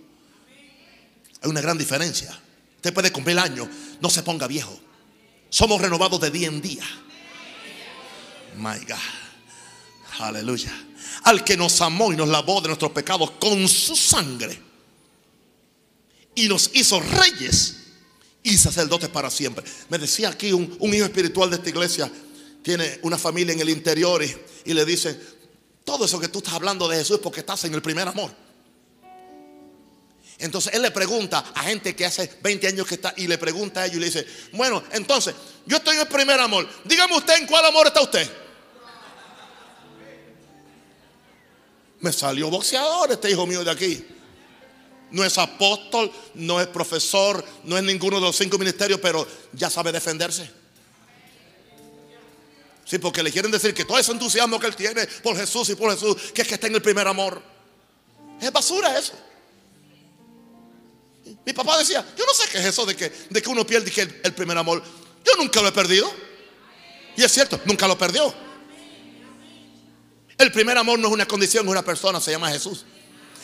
Hay 1.42 1.50
una 1.50 1.60
gran 1.60 1.76
diferencia. 1.76 2.30
Usted 2.76 2.94
puede 2.94 3.10
cumplir 3.10 3.36
el 3.36 3.42
año, 3.42 3.68
no 4.00 4.08
se 4.08 4.22
ponga 4.22 4.46
viejo. 4.46 4.78
Somos 5.50 5.80
renovados 5.80 6.20
de 6.20 6.30
día 6.30 6.46
en 6.46 6.62
día. 6.62 6.84
My 8.56 8.78
God. 8.86 10.20
Aleluya. 10.20 10.72
Al 11.24 11.42
que 11.42 11.56
nos 11.56 11.80
amó 11.80 12.12
y 12.12 12.16
nos 12.16 12.28
lavó 12.28 12.60
de 12.60 12.68
nuestros 12.68 12.92
pecados 12.92 13.32
con 13.32 13.66
su 13.66 13.96
sangre. 13.96 14.62
Y 16.36 16.46
nos 16.46 16.70
hizo 16.72 17.00
reyes 17.00 17.78
y 18.44 18.56
sacerdotes 18.56 19.08
para 19.08 19.28
siempre. 19.28 19.64
Me 19.88 19.98
decía 19.98 20.28
aquí 20.28 20.52
un, 20.52 20.78
hijo 20.94 21.06
espiritual 21.06 21.50
de 21.50 21.56
esta 21.56 21.68
iglesia. 21.68 22.08
Tiene 22.62 23.00
una 23.02 23.18
familia 23.18 23.54
en 23.54 23.60
el 23.60 23.70
interior 23.70 24.22
y, 24.22 24.32
y 24.66 24.72
le 24.72 24.84
dice, 24.84 25.33
todo 25.84 26.06
eso 26.06 26.18
que 26.18 26.28
tú 26.28 26.38
estás 26.38 26.54
hablando 26.54 26.88
de 26.88 26.96
Jesús 26.96 27.16
es 27.16 27.22
porque 27.22 27.40
estás 27.40 27.64
en 27.64 27.74
el 27.74 27.82
primer 27.82 28.08
amor. 28.08 28.30
Entonces 30.38 30.74
él 30.74 30.82
le 30.82 30.90
pregunta 30.90 31.44
a 31.54 31.62
gente 31.62 31.94
que 31.94 32.04
hace 32.04 32.38
20 32.42 32.66
años 32.66 32.86
que 32.86 32.96
está 32.96 33.14
y 33.16 33.26
le 33.26 33.38
pregunta 33.38 33.82
a 33.82 33.86
ellos 33.86 33.96
y 33.96 34.00
le 34.00 34.06
dice, 34.06 34.26
bueno, 34.52 34.82
entonces 34.92 35.34
yo 35.66 35.76
estoy 35.76 35.94
en 35.96 36.02
el 36.02 36.08
primer 36.08 36.40
amor. 36.40 36.68
Dígame 36.84 37.16
usted 37.16 37.36
en 37.38 37.46
cuál 37.46 37.64
amor 37.66 37.86
está 37.86 38.02
usted. 38.02 38.28
Me 42.00 42.12
salió 42.12 42.50
boxeador 42.50 43.12
este 43.12 43.30
hijo 43.30 43.46
mío 43.46 43.62
de 43.64 43.70
aquí. 43.70 44.04
No 45.10 45.24
es 45.24 45.38
apóstol, 45.38 46.10
no 46.34 46.60
es 46.60 46.66
profesor, 46.66 47.44
no 47.62 47.78
es 47.78 47.84
ninguno 47.84 48.16
de 48.16 48.22
los 48.22 48.36
cinco 48.36 48.58
ministerios, 48.58 48.98
pero 49.00 49.26
ya 49.52 49.70
sabe 49.70 49.92
defenderse. 49.92 50.63
Sí, 52.94 52.98
porque 53.00 53.24
le 53.24 53.32
quieren 53.32 53.50
decir 53.50 53.74
que 53.74 53.84
todo 53.84 53.98
ese 53.98 54.12
entusiasmo 54.12 54.60
que 54.60 54.68
él 54.68 54.76
tiene 54.76 55.04
por 55.20 55.36
Jesús 55.36 55.68
y 55.68 55.74
por 55.74 55.90
Jesús, 55.92 56.14
que 56.32 56.42
es 56.42 56.46
que 56.46 56.54
está 56.54 56.68
en 56.68 56.76
el 56.76 56.80
primer 56.80 57.08
amor. 57.08 57.42
Es 58.40 58.52
basura 58.52 58.96
eso. 58.96 59.14
Mi 61.44 61.52
papá 61.52 61.76
decía, 61.76 62.06
yo 62.16 62.24
no 62.24 62.32
sé 62.32 62.48
qué 62.52 62.58
es 62.58 62.66
eso 62.66 62.86
de 62.86 62.94
que, 62.94 63.10
de 63.30 63.42
que 63.42 63.50
uno 63.50 63.66
pierde 63.66 63.92
el, 64.22 64.32
primer 64.32 64.56
amor. 64.56 64.80
Yo 65.24 65.32
nunca 65.36 65.60
lo 65.60 65.66
he 65.66 65.72
perdido. 65.72 66.08
Y 67.16 67.24
es 67.24 67.32
cierto, 67.32 67.60
nunca 67.64 67.88
lo 67.88 67.98
perdió. 67.98 68.32
El 70.38 70.52
primer 70.52 70.78
amor 70.78 70.96
no 71.00 71.08
es 71.08 71.14
una 71.14 71.26
condición, 71.26 71.66
es 71.66 71.70
una 71.72 71.84
persona, 71.84 72.20
se 72.20 72.30
llama 72.30 72.48
Jesús. 72.50 72.84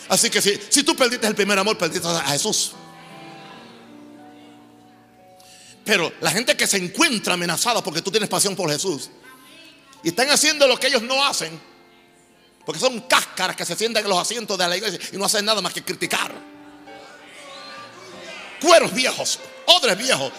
Así 0.09 0.31
que 0.31 0.41
si, 0.41 0.61
si 0.69 0.85
tú 0.85 0.95
perdiste 0.95 1.27
el 1.27 1.35
primer 1.35 1.59
amor, 1.59 1.77
perdiste 1.77 2.07
a 2.07 2.29
Jesús. 2.29 2.71
Pero 5.85 6.13
la 6.21 6.31
gente 6.31 6.57
que 6.57 6.69
se 6.69 6.77
encuentra 6.77 7.35
amenazada 7.35 7.83
porque 7.83 8.01
tú 8.01 8.13
tienes 8.13 8.29
pasión 8.29 8.55
por 8.55 8.71
Jesús 8.71 9.11
y 10.03 10.09
están 10.09 10.31
haciendo 10.31 10.67
lo 10.67 10.79
que 10.79 10.89
ellos 10.89 11.03
no 11.03 11.25
hacen, 11.25 11.61
porque 12.65 12.81
son 12.81 13.01
cáscaras 13.01 13.57
que 13.57 13.65
se 13.65 13.77
sientan 13.77 14.05
en 14.05 14.11
los 14.11 14.19
asientos 14.19 14.57
de 14.57 14.69
la 14.69 14.77
iglesia 14.77 15.01
y 15.13 15.17
no 15.17 15.25
hacen 15.25 15.45
nada 15.45 15.61
más 15.61 15.73
que 15.73 15.83
criticar 15.83 16.51
cueros 18.61 18.93
viejos, 18.93 19.39
odres 19.67 19.99
viejos. 19.99 20.33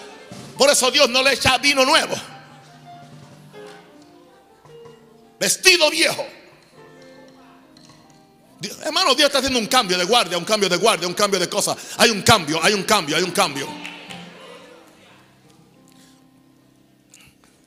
Por 0.57 0.69
eso 0.69 0.91
Dios 0.91 1.09
no 1.09 1.23
le 1.23 1.33
echa 1.33 1.57
vino 1.57 1.83
nuevo. 1.83 2.15
vestido 5.39 5.89
viejo. 5.89 6.23
hermano, 8.83 9.15
Dios 9.15 9.27
está 9.27 9.39
haciendo 9.39 9.57
un 9.57 9.65
cambio 9.65 9.97
de 9.97 10.05
guardia, 10.05 10.37
un 10.37 10.45
cambio 10.45 10.69
de 10.69 10.77
guardia, 10.77 11.07
un 11.07 11.15
cambio 11.15 11.39
de 11.39 11.49
cosas. 11.49 11.75
Hay 11.97 12.11
un 12.11 12.21
cambio, 12.21 12.63
hay 12.63 12.73
un 12.73 12.83
cambio, 12.83 13.17
hay 13.17 13.23
un 13.23 13.31
cambio. 13.31 13.67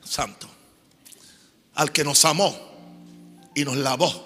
Santo. 0.03 0.54
Al 1.75 1.91
que 1.91 2.03
nos 2.03 2.23
amó 2.25 2.57
y 3.53 3.63
nos 3.63 3.77
lavó 3.77 4.25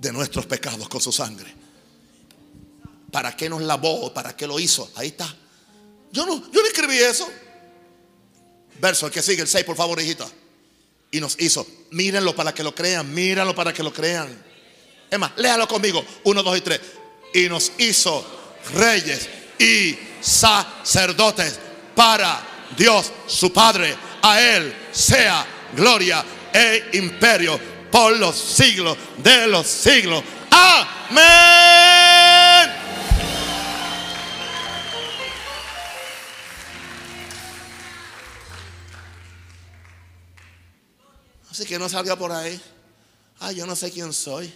de 0.00 0.12
nuestros 0.12 0.46
pecados 0.46 0.88
con 0.88 1.00
su 1.00 1.12
sangre. 1.12 1.52
¿Para 3.10 3.36
qué 3.36 3.48
nos 3.48 3.62
lavó? 3.62 4.12
¿Para 4.12 4.36
qué 4.36 4.46
lo 4.46 4.58
hizo? 4.58 4.90
Ahí 4.96 5.08
está. 5.08 5.34
Yo 6.12 6.26
no, 6.26 6.50
yo 6.50 6.60
no 6.60 6.66
escribí 6.66 6.98
eso. 6.98 7.28
Verso, 8.80 9.06
el 9.06 9.12
que 9.12 9.22
sigue, 9.22 9.42
el 9.42 9.48
6, 9.48 9.64
por 9.64 9.76
favor, 9.76 10.00
hijita. 10.00 10.26
Y 11.10 11.20
nos 11.20 11.40
hizo. 11.40 11.66
Mírenlo 11.92 12.34
para 12.34 12.52
que 12.52 12.62
lo 12.62 12.74
crean. 12.74 13.12
Mírenlo 13.14 13.54
para 13.54 13.72
que 13.72 13.82
lo 13.82 13.92
crean. 13.92 14.44
Es 15.10 15.18
más, 15.18 15.32
léalo 15.36 15.68
conmigo. 15.68 16.04
Uno, 16.24 16.42
dos 16.42 16.58
y 16.58 16.60
tres. 16.60 16.80
Y 17.32 17.48
nos 17.48 17.72
hizo 17.78 18.24
reyes 18.74 19.28
y 19.58 19.96
sacerdotes 20.20 21.58
para 21.94 22.40
Dios 22.76 23.12
su 23.26 23.52
Padre. 23.52 23.96
A 24.22 24.40
Él 24.40 24.74
sea 24.92 25.46
gloria 25.76 26.24
e 26.54 26.90
imperio 26.92 27.58
por 27.90 28.16
los 28.16 28.36
siglos 28.36 28.96
de 29.18 29.48
los 29.48 29.66
siglos. 29.66 30.22
Amén. 30.50 31.24
Así 41.50 41.66
que 41.66 41.78
no 41.78 41.88
salga 41.88 42.16
por 42.16 42.32
ahí. 42.32 42.60
Ay, 43.40 43.56
yo 43.56 43.66
no 43.66 43.76
sé 43.76 43.90
quién 43.90 44.12
soy. 44.12 44.52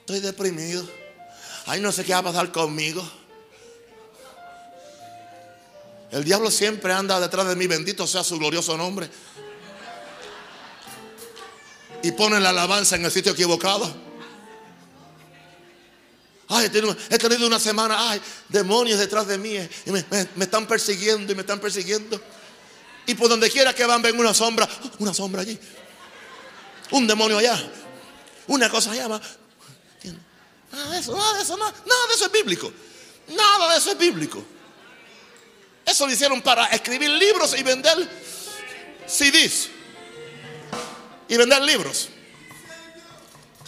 Estoy 0.00 0.20
deprimido. 0.20 0.88
Ay, 1.66 1.80
no 1.80 1.92
sé 1.92 2.04
qué 2.04 2.12
va 2.12 2.18
a 2.18 2.22
pasar 2.22 2.50
conmigo. 2.50 3.06
El 6.10 6.24
diablo 6.24 6.50
siempre 6.50 6.92
anda 6.92 7.20
detrás 7.20 7.46
de 7.46 7.56
mí, 7.56 7.66
bendito 7.66 8.06
sea 8.06 8.24
su 8.24 8.38
glorioso 8.38 8.76
nombre. 8.76 9.10
Y 12.02 12.12
pone 12.12 12.40
la 12.40 12.50
alabanza 12.50 12.96
en 12.96 13.04
el 13.04 13.10
sitio 13.10 13.32
equivocado. 13.32 14.08
Ay, 16.50 16.66
he 16.66 17.18
tenido, 17.18 17.46
una 17.46 17.58
semana, 17.60 18.10
ay, 18.10 18.20
demonios 18.48 18.98
detrás 18.98 19.26
de 19.26 19.36
mí. 19.36 19.54
Y 19.54 19.90
me 19.90 20.44
están 20.44 20.66
persiguiendo 20.66 21.32
y 21.32 21.34
me 21.34 21.42
están 21.42 21.60
persiguiendo. 21.60 22.20
Y 23.06 23.14
por 23.14 23.28
donde 23.28 23.50
quiera 23.50 23.74
que 23.74 23.84
van, 23.86 24.02
ven 24.02 24.18
una 24.18 24.34
sombra. 24.34 24.68
Una 24.98 25.14
sombra 25.14 25.40
allí. 25.40 25.58
Un 26.90 27.06
demonio 27.06 27.38
allá. 27.38 27.58
Una 28.46 28.68
cosa 28.68 28.92
allá. 28.92 29.08
Nada 29.08 30.90
de 30.90 30.98
eso, 30.98 31.16
nada 31.16 31.34
de 31.34 31.42
eso, 31.42 31.56
nada, 31.56 31.72
de 31.72 32.14
eso 32.14 32.26
es 32.26 32.32
bíblico. 32.32 32.72
Nada 33.28 33.72
de 33.72 33.78
eso 33.78 33.92
es 33.92 33.98
bíblico. 33.98 34.44
Eso 35.86 36.06
lo 36.06 36.12
hicieron 36.12 36.42
para 36.42 36.66
escribir 36.66 37.08
libros 37.10 37.58
y 37.58 37.62
vender 37.62 37.96
CDs. 39.06 39.70
Y 41.28 41.36
vender 41.36 41.62
libros. 41.62 42.08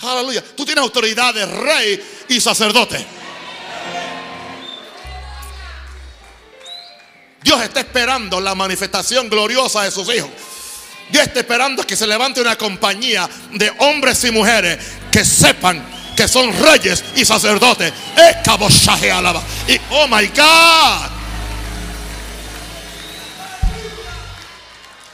Aleluya. 0.02 0.42
Tú 0.56 0.64
tienes 0.64 0.82
autoridad 0.82 1.34
de 1.34 1.46
rey 1.46 2.24
y 2.28 2.40
sacerdote. 2.40 3.04
Dios 7.42 7.62
está 7.62 7.80
esperando 7.80 8.40
la 8.40 8.54
manifestación 8.54 9.28
gloriosa 9.28 9.82
de 9.82 9.90
sus 9.90 10.12
hijos. 10.14 10.30
Dios 11.10 11.26
está 11.26 11.40
esperando 11.40 11.86
que 11.86 11.96
se 11.96 12.06
levante 12.06 12.40
una 12.40 12.56
compañía 12.56 13.28
de 13.52 13.72
hombres 13.78 14.22
y 14.24 14.30
mujeres 14.30 14.78
que 15.10 15.24
sepan 15.24 15.84
que 16.16 16.28
son 16.28 16.52
reyes 16.62 17.02
y 17.16 17.24
sacerdotes. 17.24 17.92
Y 19.68 19.80
oh 19.90 20.06
my 20.06 20.26
God. 20.28 21.19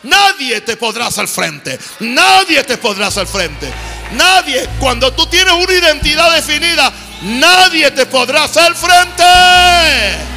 Nadie 0.06 0.60
te 0.62 0.76
podrá 0.76 1.06
hacer 1.08 1.28
frente. 1.28 1.78
Nadie 2.00 2.62
te 2.64 2.78
podrá 2.78 3.08
hacer 3.08 3.26
frente. 3.26 3.72
Nadie. 4.12 4.68
Cuando 4.78 5.12
tú 5.12 5.26
tienes 5.26 5.52
una 5.52 5.72
identidad 5.72 6.34
definida, 6.34 6.92
nadie 7.22 7.90
te 7.90 8.06
podrá 8.06 8.44
hacer 8.44 8.74
frente. 8.74 10.36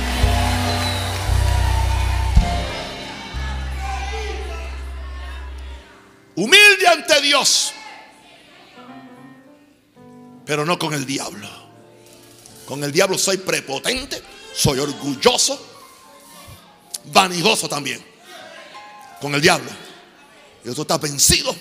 humilde 6.40 6.88
ante 6.88 7.22
Dios, 7.22 7.74
pero 10.46 10.66
no 10.66 10.80
con 10.80 10.94
el 10.94 11.06
diablo. 11.06 11.48
Con 12.66 12.84
el 12.84 12.92
diablo 12.92 13.18
soy 13.18 13.38
prepotente, 13.38 14.22
soy 14.54 14.80
orgulloso, 14.80 15.60
vanidoso 17.06 17.68
también. 17.68 18.09
Con 19.22 19.36
el 19.36 19.42
diablo. 19.42 19.70
Y 20.64 20.74
tú 20.74 20.82
estás 20.82 21.00
vencido. 21.00 21.56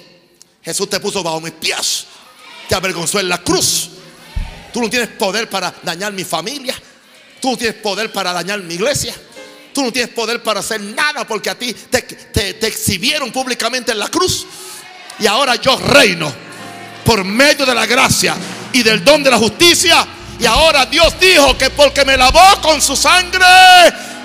Jesús 0.63 0.89
te 0.91 1.01
puso 1.01 1.23
bajo 1.23 1.41
mis 1.41 1.53
pies, 1.53 2.07
te 2.69 2.75
avergonzó 2.75 3.21
en 3.21 3.29
la 3.29 3.39
cruz. 3.39 3.91
Tú 4.73 4.83
no 4.83 4.91
tienes 4.91 5.09
poder 5.09 5.49
para 5.49 5.75
dañar 5.83 6.13
mi 6.13 6.25
familia. 6.25 6.75
Tú 7.41 7.53
no 7.53 7.57
tienes 7.57 7.77
poder 7.81 8.13
para 8.13 8.33
dañar 8.33 8.61
mi 8.61 8.75
iglesia. 8.75 9.15
Tú 9.73 9.83
no 9.83 9.93
tienes 9.93 10.13
poder 10.13 10.43
para 10.43 10.61
hacer 10.61 10.81
nada 10.81 11.27
porque 11.27 11.51
a 11.51 11.59
ti 11.59 11.73
te, 11.73 12.03
te 12.03 12.67
exhibieron 12.67 13.33
públicamente 13.33 13.93
en 13.93 13.99
la 13.99 14.09
cruz. 14.09 14.47
Y 15.21 15.27
ahora 15.27 15.57
yo 15.57 15.77
reino 15.79 16.33
por 17.05 17.25
medio 17.25 17.65
de 17.65 17.75
la 17.75 17.87
gracia 17.87 18.37
y 18.73 18.83
del 18.83 19.05
don 19.05 19.23
de 19.23 19.31
la 19.31 19.39
justicia. 19.39 20.07
Y 20.39 20.47
ahora 20.47 20.87
Dios 20.87 21.19
dijo 21.19 21.57
que 21.57 21.71
porque 21.71 22.05
me 22.05 22.17
lavó 22.17 22.61
con 22.61 22.83
su 22.83 22.95
sangre, 22.95 23.47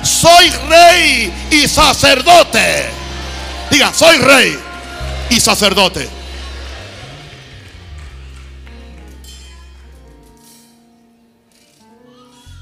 soy 0.04 0.50
rey 0.68 1.48
y 1.52 1.68
sacerdote. 1.68 3.03
Diga, 3.74 3.94
soy 3.94 4.18
rey 4.20 4.58
y 5.30 5.40
sacerdote. 5.42 6.08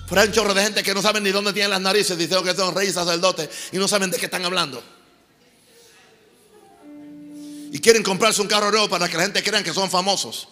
Pero 0.09 0.21
hay 0.21 0.27
un 0.27 0.33
chorro 0.33 0.53
de 0.53 0.63
gente 0.63 0.81
que 0.81 0.93
no 0.93 1.01
saben 1.03 1.23
ni 1.23 1.31
dónde 1.31 1.53
tienen 1.53 1.69
las 1.69 1.81
narices, 1.81 2.17
diciendo 2.17 2.43
que 2.43 2.55
son 2.55 2.73
rey 2.73 2.87
y 2.89 2.91
sacerdote 2.91 3.49
y 3.71 3.77
no 3.77 3.87
saben 3.87 4.09
de 4.09 4.17
qué 4.17 4.25
están 4.25 4.43
hablando 4.43 4.83
y 7.71 7.79
quieren 7.79 8.03
comprarse 8.03 8.41
un 8.41 8.47
carro 8.47 8.69
nuevo 8.69 8.89
para 8.89 9.07
que 9.07 9.15
la 9.15 9.23
gente 9.23 9.41
crea 9.41 9.63
que 9.63 9.73
son 9.73 9.89
famosos. 9.89 10.49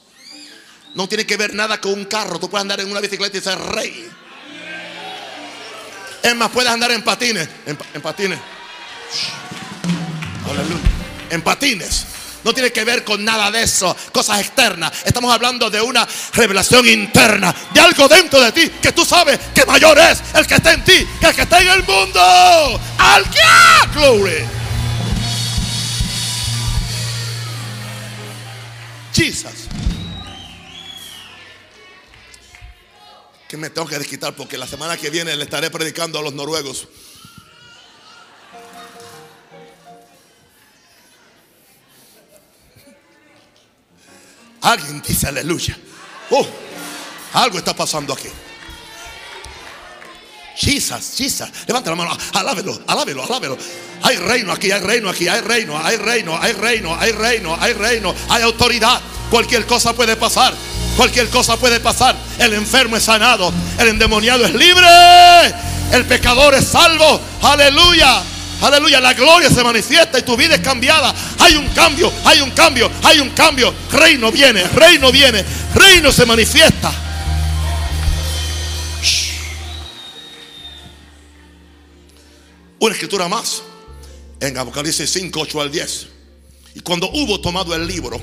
No 0.95 1.07
tiene 1.07 1.25
que 1.25 1.35
ver 1.35 1.53
nada 1.53 1.79
con 1.79 1.93
un 1.93 2.05
carro. 2.05 2.39
Tú 2.39 2.49
puedes 2.49 2.61
andar 2.61 2.79
en 2.79 2.89
una 2.89 3.01
bicicleta 3.01 3.37
y 3.37 3.41
ser 3.41 3.59
rey. 3.59 4.09
Es 6.23 6.35
más, 6.35 6.49
puedes 6.49 6.71
andar 6.71 6.91
en 6.91 7.03
patines. 7.03 7.47
En, 7.65 8.01
patines. 8.01 8.39
En 11.29 11.41
patines. 11.41 12.05
No 12.43 12.53
tiene 12.53 12.71
que 12.71 12.83
ver 12.85 13.03
con 13.03 13.23
nada 13.23 13.51
de 13.51 13.63
eso, 13.63 13.95
cosas 14.13 14.39
externas. 14.39 14.91
Estamos 15.03 15.33
hablando 15.33 15.69
de 15.69 15.81
una 15.81 16.07
revelación 16.33 16.87
interna, 16.87 17.53
de 17.73 17.81
algo 17.81 18.07
dentro 18.07 18.39
de 18.39 18.51
ti 18.51 18.71
que 18.81 18.93
tú 18.93 19.03
sabes 19.03 19.37
que 19.53 19.65
mayor 19.65 19.99
es 19.99 20.21
el 20.33 20.47
que 20.47 20.55
está 20.55 20.73
en 20.73 20.83
ti 20.83 21.05
que 21.19 21.27
el 21.27 21.35
que 21.35 21.41
está 21.41 21.59
en 21.59 21.67
el 21.67 21.83
mundo. 21.83 22.79
¡Al 22.97 23.25
glory! 23.93 24.45
Jesus. 29.13 29.67
Que 33.49 33.57
me 33.57 33.69
tengo 33.69 33.87
que 33.87 33.97
desquitar 33.97 34.33
porque 34.35 34.57
la 34.57 34.67
semana 34.67 34.95
que 34.95 35.09
viene 35.09 35.35
le 35.35 35.43
estaré 35.43 35.69
predicando 35.69 36.19
a 36.19 36.21
los 36.21 36.33
noruegos. 36.33 36.87
Alguien 44.61 45.01
dice 45.01 45.27
aleluya. 45.27 45.77
Oh, 46.31 46.45
algo 47.33 47.57
está 47.57 47.75
pasando 47.75 48.13
aquí. 48.13 48.29
Jesus, 50.55 51.15
Jesus. 51.17 51.49
Levanta 51.67 51.89
la 51.89 51.95
mano, 51.95 52.17
alábelo, 52.33 52.81
alábelo, 52.85 53.23
alábelo. 53.23 53.57
Hay 54.03 54.17
reino 54.17 54.51
aquí, 54.51 54.71
hay 54.71 54.81
reino 54.81 55.09
aquí, 55.09 55.27
hay 55.27 55.39
reino, 55.39 55.79
hay 55.81 55.95
reino, 55.95 56.37
hay 56.37 56.51
reino, 56.51 56.95
hay 56.99 57.11
reino, 57.13 57.57
hay 57.59 57.73
reino, 57.73 58.13
hay 58.29 58.43
autoridad. 58.43 58.99
Cualquier 59.29 59.65
cosa 59.65 59.93
puede 59.93 60.17
pasar. 60.17 60.53
Cualquier 60.97 61.29
cosa 61.29 61.55
puede 61.55 61.79
pasar. 61.79 62.15
El 62.37 62.53
enfermo 62.53 62.97
es 62.97 63.03
sanado. 63.03 63.53
El 63.77 63.87
endemoniado 63.87 64.45
es 64.45 64.53
libre. 64.53 64.85
El 65.93 66.05
pecador 66.05 66.53
es 66.55 66.67
salvo. 66.67 67.21
Aleluya. 67.41 68.21
Aleluya. 68.61 68.99
La 68.99 69.13
gloria 69.13 69.49
se 69.49 69.63
manifiesta 69.63 70.19
y 70.19 70.23
tu 70.23 70.35
vida 70.35 70.55
es 70.55 70.61
cambiada. 70.61 71.13
Hay 71.39 71.55
un 71.55 71.67
cambio, 71.69 72.11
hay 72.25 72.41
un 72.41 72.51
cambio, 72.51 72.91
hay 73.03 73.19
un 73.19 73.29
cambio. 73.29 73.73
Reino 73.91 74.31
viene, 74.31 74.63
reino 74.63 75.11
viene. 75.11 75.45
Reino 75.73 76.11
se 76.11 76.25
manifiesta. 76.25 76.91
Una 82.79 82.93
escritura 82.93 83.27
más. 83.27 83.61
En 84.39 84.57
Apocalipsis 84.57 85.09
5, 85.09 85.39
8 85.39 85.61
al 85.61 85.71
10. 85.71 86.07
Y 86.75 86.79
cuando 86.81 87.09
hubo 87.11 87.41
tomado 87.41 87.75
el 87.75 87.85
libro, 87.85 88.21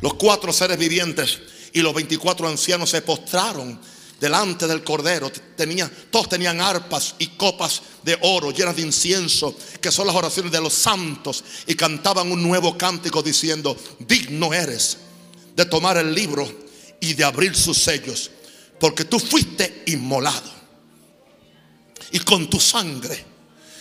los 0.00 0.14
cuatro 0.14 0.52
seres 0.52 0.78
vivientes 0.78 1.40
y 1.72 1.80
los 1.80 1.94
24 1.94 2.48
ancianos 2.48 2.90
se 2.90 3.02
postraron 3.02 3.78
delante 4.20 4.66
del 4.66 4.82
cordero. 4.82 5.30
Tenía, 5.56 5.90
todos 6.10 6.28
tenían 6.28 6.60
arpas 6.60 7.14
y 7.18 7.28
copas 7.28 7.82
de 8.02 8.18
oro 8.22 8.50
llenas 8.50 8.76
de 8.76 8.82
incienso, 8.82 9.56
que 9.80 9.92
son 9.92 10.06
las 10.06 10.16
oraciones 10.16 10.52
de 10.52 10.60
los 10.60 10.72
santos, 10.72 11.44
y 11.66 11.74
cantaban 11.74 12.30
un 12.30 12.42
nuevo 12.42 12.76
cántico 12.76 13.22
diciendo, 13.22 13.76
digno 13.98 14.52
eres 14.52 14.98
de 15.54 15.64
tomar 15.64 15.96
el 15.96 16.14
libro 16.14 16.50
y 17.00 17.14
de 17.14 17.24
abrir 17.24 17.54
sus 17.54 17.78
sellos, 17.78 18.30
porque 18.78 19.04
tú 19.04 19.18
fuiste 19.18 19.82
inmolado. 19.86 20.56
Y 22.12 22.20
con 22.20 22.48
tu 22.48 22.60
sangre 22.60 23.24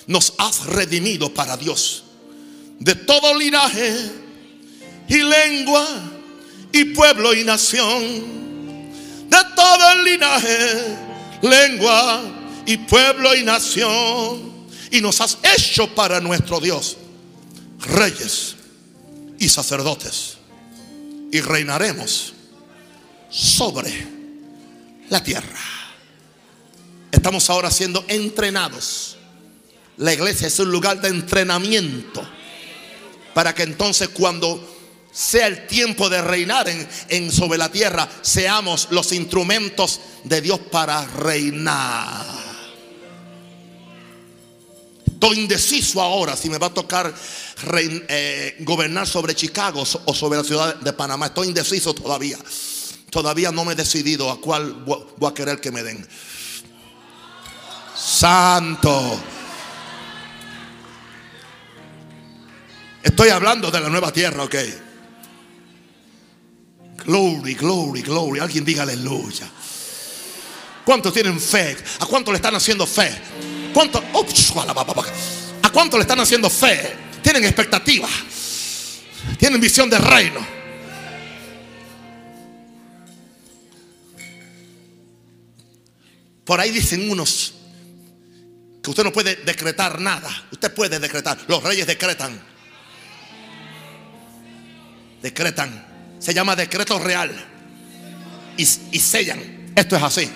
nos 0.08 0.34
has 0.38 0.66
redimido 0.66 1.34
para 1.34 1.58
Dios 1.58 2.04
de 2.80 2.96
todo 2.96 3.38
linaje 3.38 4.12
y 5.08 5.18
lengua 5.18 5.88
y 6.72 6.86
pueblo 6.86 7.34
y 7.34 7.44
nación 7.44 8.45
todo 9.66 9.91
el 9.93 10.03
linaje, 10.03 10.95
lengua 11.41 12.22
y 12.68 12.78
pueblo 12.78 13.36
y 13.36 13.43
nación. 13.43 14.53
Y 14.91 15.01
nos 15.01 15.20
has 15.22 15.39
hecho 15.55 15.93
para 15.93 16.22
nuestro 16.22 16.59
Dios 16.59 16.97
reyes 17.80 18.55
y 19.39 19.49
sacerdotes. 19.49 20.38
Y 21.32 21.41
reinaremos 21.41 22.34
sobre 23.30 23.91
la 25.09 25.24
tierra. 25.24 25.59
Estamos 27.11 27.49
ahora 27.49 27.72
siendo 27.72 28.05
entrenados. 28.07 29.18
La 29.97 30.13
iglesia 30.13 30.47
es 30.47 30.59
un 30.59 30.72
lugar 30.72 31.01
de 31.01 31.09
entrenamiento. 31.09 32.26
Para 33.34 33.55
que 33.55 33.63
entonces 33.63 34.09
cuando 34.09 34.74
sea 35.16 35.47
el 35.47 35.66
tiempo 35.66 36.09
de 36.09 36.22
reinar 36.22 36.68
en, 36.68 37.32
sobre 37.32 37.57
la 37.57 37.72
tierra, 37.72 38.07
seamos 38.22 38.89
los 38.91 39.13
instrumentos 39.13 40.01
de 40.26 40.41
Dios 40.41 40.59
para 40.70 41.05
reinar. 41.05 42.26
Estoy 45.05 45.39
indeciso 45.39 46.01
ahora 46.01 46.36
si 46.36 46.49
me 46.49 46.57
va 46.57 46.68
a 46.68 46.74
tocar 46.74 47.13
eh, 47.78 48.57
gobernar 48.59 49.07
sobre 49.07 49.34
Chicago 49.34 49.84
o 50.03 50.13
sobre 50.13 50.38
la 50.38 50.43
ciudad 50.43 50.76
de 50.76 50.91
Panamá. 50.91 51.28
Estoy 51.28 51.47
indeciso 51.47 51.93
todavía. 51.93 52.38
Todavía 53.09 53.53
no 53.53 53.63
me 53.63 53.72
he 53.72 53.76
decidido 53.76 54.30
a 54.30 54.41
cuál 54.41 54.74
voy 54.84 55.32
a 55.32 55.34
querer 55.34 55.61
que 55.61 55.72
me 55.72 55.82
den. 55.82 56.05
Santo. 57.95 59.18
Estoy 63.01 63.30
hablando 63.30 63.72
de 63.72 63.80
la 63.80 63.88
nueva 63.88 64.11
tierra, 64.11 64.43
ok. 64.43 64.55
Glory, 67.04 67.54
glory, 67.56 68.02
glory. 68.02 68.39
Alguien 68.39 68.64
diga 68.64 68.84
aleluya. 68.84 69.48
¿Cuántos 70.86 71.14
tienen 71.14 71.39
fe? 71.39 71.76
¿A 72.00 72.06
cuántos 72.06 72.32
le 72.32 72.38
están 72.38 72.56
haciendo 72.56 72.86
fe? 72.86 73.12
¿Cuántos? 73.74 74.02
¿A 75.62 75.70
cuántos 75.72 75.98
le 75.98 76.02
están 76.02 76.20
haciendo 76.20 76.50
fe? 76.50 76.96
Tienen 77.22 77.43
expectativa. 77.43 78.08
Tienen 79.38 79.60
visión 79.60 79.89
de 79.89 79.98
reino. 79.98 80.56
Por 86.46 86.60
ahí 86.60 86.70
dicen 86.70 87.10
unos 87.10 87.56
que 88.84 88.91
usted 88.91 89.04
no 89.04 89.12
puede 89.12 89.38
decretar 89.38 90.00
nada. 90.00 90.30
Usted 90.52 90.74
puede 90.74 91.00
decretar. 91.00 91.39
Los 91.48 91.64
reyes 91.64 91.88
decretan. 91.88 92.39
Decretan 95.24 95.85
se 96.26 96.34
llama 96.34 96.55
decreto 96.55 96.97
real. 96.97 97.32
Y, 98.57 98.65
sellan. 98.65 99.73
Esto 99.76 99.95
es 99.95 100.01
así. 100.01 100.28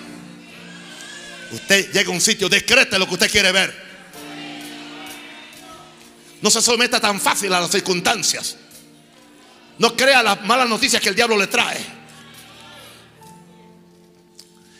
Usted 1.50 1.90
llega 1.90 2.10
a 2.10 2.12
un 2.12 2.20
sitio, 2.20 2.48
decrete 2.48 2.96
lo 2.96 3.08
que 3.08 3.14
usted 3.14 3.28
quiere 3.28 3.50
ver. 3.50 3.74
No 6.42 6.48
se 6.48 6.62
someta 6.62 7.00
tan 7.00 7.20
fácil 7.20 7.52
a 7.52 7.60
las 7.60 7.72
circunstancias. 7.72 8.56
No 9.78 9.96
crea 9.96 10.22
las 10.22 10.40
malas 10.44 10.68
noticias 10.68 11.02
que 11.02 11.08
el 11.08 11.16
diablo 11.16 11.36
le 11.36 11.48
trae. 11.48 11.84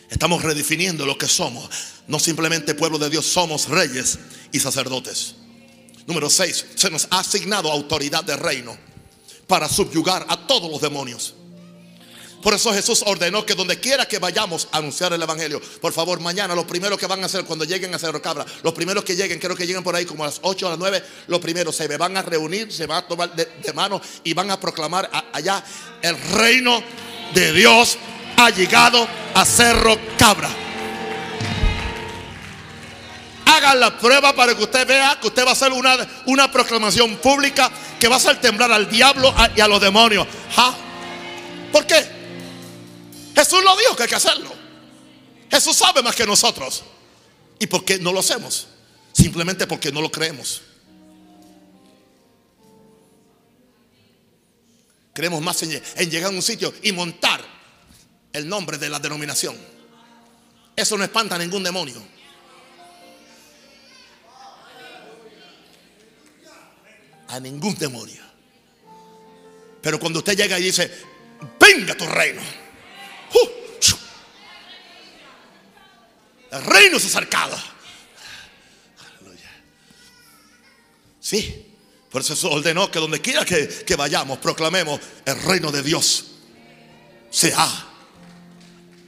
Estamos 0.09 0.41
redefiniendo 0.41 1.05
lo 1.05 1.17
que 1.17 1.27
somos. 1.27 1.69
No 2.07 2.19
simplemente 2.19 2.73
pueblo 2.73 2.97
de 2.97 3.09
Dios, 3.09 3.25
somos 3.25 3.67
reyes 3.67 4.17
y 4.53 4.61
sacerdotes. 4.61 5.35
Número 6.07 6.29
6. 6.29 6.67
Se 6.75 6.89
nos 6.89 7.09
ha 7.09 7.19
asignado 7.19 7.69
autoridad 7.69 8.23
de 8.23 8.37
reino 8.37 8.90
para 9.51 9.67
subyugar 9.67 10.25
a 10.29 10.47
todos 10.47 10.71
los 10.71 10.79
demonios. 10.79 11.33
Por 12.41 12.53
eso 12.53 12.71
Jesús 12.71 13.03
ordenó 13.05 13.45
que 13.45 13.53
donde 13.53 13.81
quiera 13.81 14.07
que 14.07 14.17
vayamos 14.17 14.69
a 14.71 14.77
anunciar 14.77 15.11
el 15.11 15.21
Evangelio, 15.21 15.61
por 15.81 15.91
favor, 15.91 16.21
mañana 16.21 16.55
lo 16.55 16.65
primero 16.65 16.97
que 16.97 17.05
van 17.05 17.21
a 17.21 17.25
hacer 17.25 17.43
cuando 17.43 17.65
lleguen 17.65 17.93
a 17.93 17.99
Cerro 17.99 18.21
Cabra, 18.21 18.45
los 18.63 18.73
primeros 18.73 19.03
que 19.03 19.13
lleguen, 19.13 19.39
creo 19.39 19.53
que 19.53 19.67
lleguen 19.67 19.83
por 19.83 19.93
ahí 19.93 20.05
como 20.05 20.23
a 20.23 20.27
las 20.27 20.39
8 20.41 20.67
o 20.67 20.69
las 20.69 20.79
9, 20.79 21.03
los 21.27 21.41
primeros 21.41 21.75
se 21.75 21.85
van 21.97 22.15
a 22.15 22.21
reunir, 22.21 22.71
se 22.71 22.85
van 22.85 22.99
a 22.99 23.07
tomar 23.09 23.35
de, 23.35 23.73
mano 23.73 24.01
y 24.23 24.33
van 24.33 24.49
a 24.51 24.57
proclamar 24.57 25.11
allá 25.33 25.61
el 26.01 26.17
reino 26.31 26.81
de 27.33 27.51
Dios 27.51 27.97
ha 28.37 28.51
llegado 28.51 29.05
a 29.33 29.43
Cerro 29.43 29.97
Cabra. 30.17 30.70
Hagan 33.61 33.79
la 33.79 33.95
prueba 33.95 34.33
para 34.33 34.55
que 34.55 34.63
usted 34.63 34.87
vea 34.87 35.19
que 35.21 35.27
usted 35.27 35.45
va 35.45 35.49
a 35.49 35.53
hacer 35.53 35.71
una, 35.71 35.95
una 36.25 36.51
proclamación 36.51 37.17
pública 37.17 37.71
que 37.99 38.07
va 38.07 38.15
a 38.15 38.17
hacer 38.17 38.41
temblar 38.41 38.71
al 38.71 38.89
diablo 38.89 39.31
y 39.55 39.61
a 39.61 39.67
los 39.67 39.79
demonios. 39.79 40.25
¿Por 41.71 41.85
qué? 41.85 42.03
Jesús 43.35 43.63
lo 43.63 43.75
dijo 43.77 43.95
que 43.95 44.03
hay 44.03 44.09
que 44.09 44.15
hacerlo. 44.15 44.51
Jesús 45.51 45.75
sabe 45.75 46.01
más 46.01 46.15
que 46.15 46.25
nosotros. 46.25 46.83
¿Y 47.59 47.67
por 47.67 47.85
qué 47.85 47.99
no 47.99 48.11
lo 48.11 48.21
hacemos? 48.21 48.67
Simplemente 49.13 49.67
porque 49.67 49.91
no 49.91 50.01
lo 50.01 50.11
creemos. 50.11 50.63
Creemos 55.13 55.39
más 55.41 55.61
en, 55.61 55.83
en 55.97 56.09
llegar 56.09 56.31
a 56.31 56.35
un 56.35 56.41
sitio 56.41 56.73
y 56.81 56.91
montar 56.93 57.41
el 58.33 58.49
nombre 58.49 58.79
de 58.79 58.89
la 58.89 58.97
denominación. 58.97 59.55
Eso 60.75 60.97
no 60.97 61.03
espanta 61.03 61.35
a 61.35 61.37
ningún 61.37 61.61
demonio. 61.61 62.01
A 67.31 67.39
ningún 67.39 67.75
demonio. 67.75 68.21
Pero 69.81 69.99
cuando 69.99 70.19
usted 70.19 70.37
llega 70.37 70.59
y 70.59 70.63
dice, 70.63 70.91
venga 71.59 71.95
tu 71.95 72.05
reino. 72.05 72.41
Uh, 73.33 73.49
el 76.51 76.63
reino 76.65 76.99
se 76.99 77.07
ha 77.07 77.09
acercado. 77.09 77.57
Sí, 81.19 81.65
por 82.09 82.21
eso 82.21 82.51
ordenó 82.51 82.91
que 82.91 82.99
donde 82.99 83.21
quiera 83.21 83.45
que, 83.45 83.67
que 83.67 83.95
vayamos, 83.95 84.39
proclamemos 84.39 84.99
el 85.25 85.41
reino 85.43 85.71
de 85.71 85.81
Dios 85.81 86.25
se 87.29 87.53
ha 87.55 87.87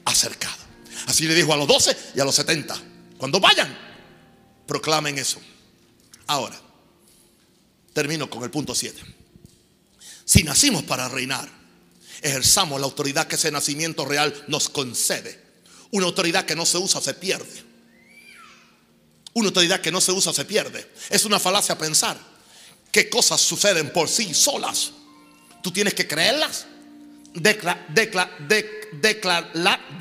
acercado. 0.06 0.64
Así 1.08 1.28
le 1.28 1.36
dijo 1.36 1.54
a 1.54 1.58
los 1.58 1.68
12 1.68 1.98
y 2.16 2.22
a 2.22 2.24
los 2.24 2.34
70. 2.36 2.76
Cuando 3.18 3.42
vayan, 3.42 3.78
proclamen 4.66 5.18
eso. 5.18 5.42
Ahora, 6.28 6.58
Termino 7.94 8.30
con 8.30 8.44
el 8.44 8.52
punto 8.52 8.74
7. 8.74 9.02
Si 10.26 10.44
nacimos 10.44 10.84
para 10.84 11.08
reinar, 11.08 11.48
ejerzamos 12.22 12.80
la 12.80 12.86
autoridad 12.86 13.28
que 13.28 13.36
ese 13.36 13.52
nacimiento 13.52 14.06
real 14.06 14.44
nos 14.48 14.70
concede. 14.70 15.40
Una 15.92 16.08
autoridad 16.08 16.46
que 16.46 16.56
no 16.56 16.66
se 16.66 16.80
usa 16.80 17.02
se 17.02 17.14
pierde. 17.14 17.64
Una 19.34 19.48
autoridad 19.50 19.82
que 19.82 19.92
no 19.92 20.02
se 20.02 20.12
usa 20.12 20.34
se 20.34 20.46
pierde. 20.46 20.92
Es 21.10 21.26
una 21.26 21.40
falacia 21.40 21.78
pensar 21.78 22.18
que 22.92 23.10
cosas 23.10 23.42
suceden 23.42 23.92
por 23.92 24.10
sí 24.10 24.34
solas. 24.34 24.92
Tú 25.62 25.72
tienes 25.72 25.94
que 25.94 26.08
creerlas, 26.08 26.66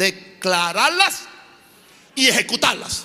declararlas 0.09 1.21
y 2.15 2.29
ejecutarlas. 2.29 3.05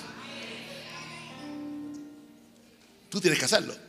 Tú 3.10 3.20
tienes 3.20 3.38
que 3.38 3.44
hacerlo. 3.46 3.87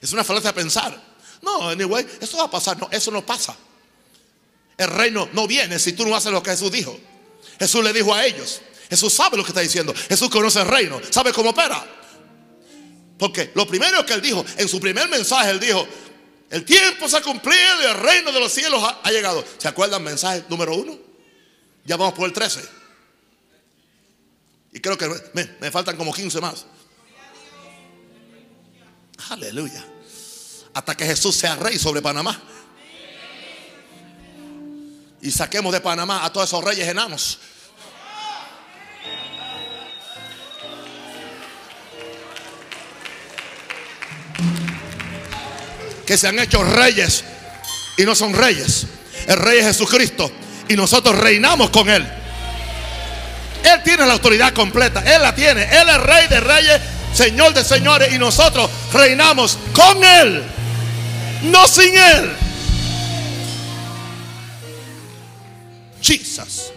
Es 0.00 0.12
una 0.12 0.24
falacia 0.24 0.54
pensar. 0.54 0.98
No, 1.42 1.68
anyway, 1.68 2.06
eso 2.20 2.38
va 2.38 2.44
a 2.44 2.50
pasar. 2.50 2.78
No, 2.78 2.88
eso 2.90 3.10
no 3.10 3.24
pasa. 3.24 3.56
El 4.76 4.88
reino 4.88 5.28
no 5.32 5.46
viene 5.46 5.78
si 5.78 5.92
tú 5.92 6.06
no 6.06 6.14
haces 6.14 6.32
lo 6.32 6.42
que 6.42 6.50
Jesús 6.50 6.72
dijo. 6.72 6.98
Jesús 7.58 7.84
le 7.84 7.92
dijo 7.92 8.14
a 8.14 8.24
ellos. 8.24 8.62
Jesús 8.88 9.12
sabe 9.12 9.36
lo 9.36 9.44
que 9.44 9.50
está 9.50 9.60
diciendo. 9.60 9.94
Jesús 10.08 10.30
conoce 10.30 10.60
el 10.60 10.68
reino. 10.68 11.00
Sabe 11.10 11.32
cómo 11.32 11.50
opera. 11.50 11.86
Porque 13.18 13.52
lo 13.54 13.66
primero 13.66 14.04
que 14.06 14.14
él 14.14 14.22
dijo, 14.22 14.44
en 14.56 14.68
su 14.68 14.80
primer 14.80 15.08
mensaje, 15.08 15.50
él 15.50 15.60
dijo, 15.60 15.86
el 16.48 16.64
tiempo 16.64 17.08
se 17.08 17.18
ha 17.18 17.22
cumplido 17.22 17.82
y 17.82 17.86
el 17.86 17.94
reino 17.94 18.32
de 18.32 18.40
los 18.40 18.52
cielos 18.52 18.82
ha, 18.82 19.10
llegado. 19.10 19.44
¿Se 19.58 19.68
acuerdan 19.68 20.02
mensaje 20.02 20.44
número 20.48 20.74
uno? 20.74 20.98
Ya 21.84 21.96
vamos 21.96 22.14
por 22.14 22.26
el 22.26 22.32
13. 22.32 22.60
Y 24.72 24.80
creo 24.80 24.96
que 24.96 25.08
me 25.60 25.70
faltan 25.70 25.96
como 25.96 26.12
15 26.12 26.40
más. 26.40 26.64
Aleluya. 29.28 29.84
hasta 30.72 30.96
que 30.96 31.04
Jesús 31.04 31.36
sea 31.36 31.56
rey 31.56 31.78
sobre 31.78 32.00
Panamá. 32.00 32.40
Y 35.20 35.30
saquemos 35.30 35.72
de 35.72 35.80
Panamá 35.80 36.24
a 36.24 36.32
todos 36.32 36.48
esos 36.48 36.64
reyes 36.64 36.88
enanos. 36.88 37.38
Que 46.06 46.16
se 46.16 46.26
han 46.26 46.38
hecho 46.38 46.62
reyes 46.64 47.24
y 47.96 48.04
no 48.04 48.14
son 48.14 48.32
reyes. 48.32 48.86
El 49.26 49.36
rey 49.36 49.58
es 49.58 49.66
Jesucristo 49.66 50.30
y 50.68 50.76
nosotros 50.76 51.16
reinamos 51.18 51.70
con 51.70 51.88
Él. 51.90 52.06
Él 53.62 53.82
tiene 53.84 54.06
la 54.06 54.14
autoridad 54.14 54.54
completa, 54.54 55.02
Él 55.14 55.20
la 55.20 55.34
tiene. 55.34 55.64
Él 55.64 55.88
es 55.88 56.00
rey 56.00 56.28
de 56.28 56.40
reyes, 56.40 56.80
señor 57.12 57.54
de 57.54 57.64
señores 57.64 58.12
y 58.14 58.18
nosotros 58.18 58.70
reinamos 58.92 59.58
con 59.72 60.02
Él, 60.02 60.42
no 61.44 61.66
sin 61.66 61.96
Él. 61.96 62.36
Jesus. 66.00 66.72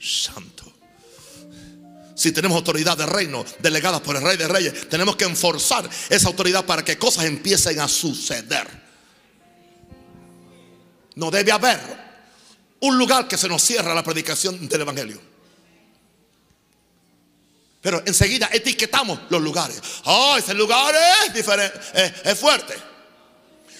Santo. 0.00 0.64
Si 2.14 2.32
tenemos 2.32 2.56
autoridad 2.56 2.96
de 2.96 3.06
reino 3.06 3.44
delegada 3.60 4.02
por 4.02 4.16
el 4.16 4.22
rey 4.22 4.36
de 4.36 4.48
reyes, 4.48 4.88
tenemos 4.88 5.16
que 5.16 5.24
enforzar 5.24 5.88
esa 6.08 6.28
autoridad 6.28 6.64
para 6.64 6.84
que 6.84 6.98
cosas 6.98 7.26
empiecen 7.26 7.78
a 7.78 7.86
suceder. 7.86 8.66
No 11.14 11.30
debe 11.30 11.52
haber 11.52 11.78
un 12.80 12.98
lugar 12.98 13.28
que 13.28 13.36
se 13.36 13.48
nos 13.48 13.62
cierre 13.62 13.94
la 13.94 14.02
predicación 14.02 14.68
del 14.68 14.80
Evangelio. 14.80 15.20
Pero 17.88 18.02
enseguida 18.04 18.50
etiquetamos 18.52 19.18
los 19.30 19.40
lugares. 19.40 19.80
Oh, 20.04 20.36
ese 20.36 20.52
lugar 20.52 20.94
es 21.24 21.32
diferente, 21.32 21.80
es, 22.22 22.38
fuerte. 22.38 22.74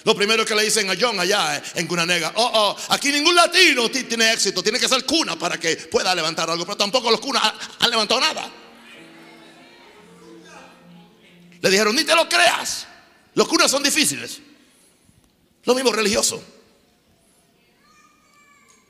Lo 0.03 0.15
primero 0.15 0.43
que 0.43 0.55
le 0.55 0.63
dicen 0.63 0.89
a 0.89 0.95
John 0.99 1.19
allá 1.19 1.57
eh, 1.57 1.61
en 1.75 1.85
Cunanega, 1.85 2.33
oh, 2.33 2.51
oh, 2.51 2.77
aquí 2.89 3.11
ningún 3.11 3.35
latino 3.35 3.87
tiene 3.87 4.33
éxito, 4.33 4.63
tiene 4.63 4.79
que 4.79 4.89
ser 4.89 5.05
cuna 5.05 5.37
para 5.37 5.59
que 5.59 5.75
pueda 5.75 6.15
levantar 6.15 6.49
algo, 6.49 6.65
pero 6.65 6.75
tampoco 6.75 7.11
los 7.11 7.19
cunas 7.19 7.53
han 7.77 7.89
levantado 7.91 8.19
nada. 8.19 8.51
Le 11.61 11.69
dijeron, 11.69 11.95
ni 11.95 12.03
te 12.03 12.15
lo 12.15 12.27
creas, 12.27 12.87
los 13.35 13.47
cunas 13.47 13.69
son 13.69 13.83
difíciles. 13.83 14.39
Lo 15.65 15.75
mismo 15.75 15.91
religioso. 15.91 16.43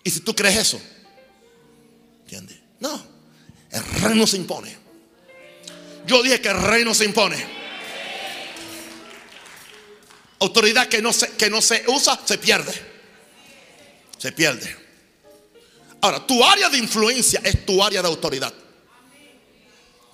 Y 0.02 0.12
si 0.12 0.22
tú 0.22 0.34
crees 0.34 0.56
eso, 0.56 0.82
¿entiendes? 2.22 2.58
No, 2.80 3.20
el 3.70 3.84
reino 4.02 4.26
se 4.26 4.38
impone. 4.38 4.79
Yo 6.10 6.24
dije 6.24 6.42
que 6.42 6.50
el 6.50 6.60
reino 6.60 6.96
se 6.96 7.06
impone. 7.06 7.38
Autoridad 10.40 10.88
que 10.88 11.04
no 11.04 11.14
se, 11.14 11.30
que 11.34 11.52
no 11.52 11.62
se 11.62 11.84
usa, 11.86 12.20
se 12.26 12.40
pierde. 12.40 12.74
Se 14.18 14.32
pierde. 14.32 14.76
Ahora, 16.02 16.26
tu 16.26 16.44
área 16.44 16.68
de 16.68 16.80
influencia 16.80 17.42
es 17.44 17.64
tu 17.64 17.84
área 17.84 18.02
de 18.02 18.08
autoridad. 18.08 18.52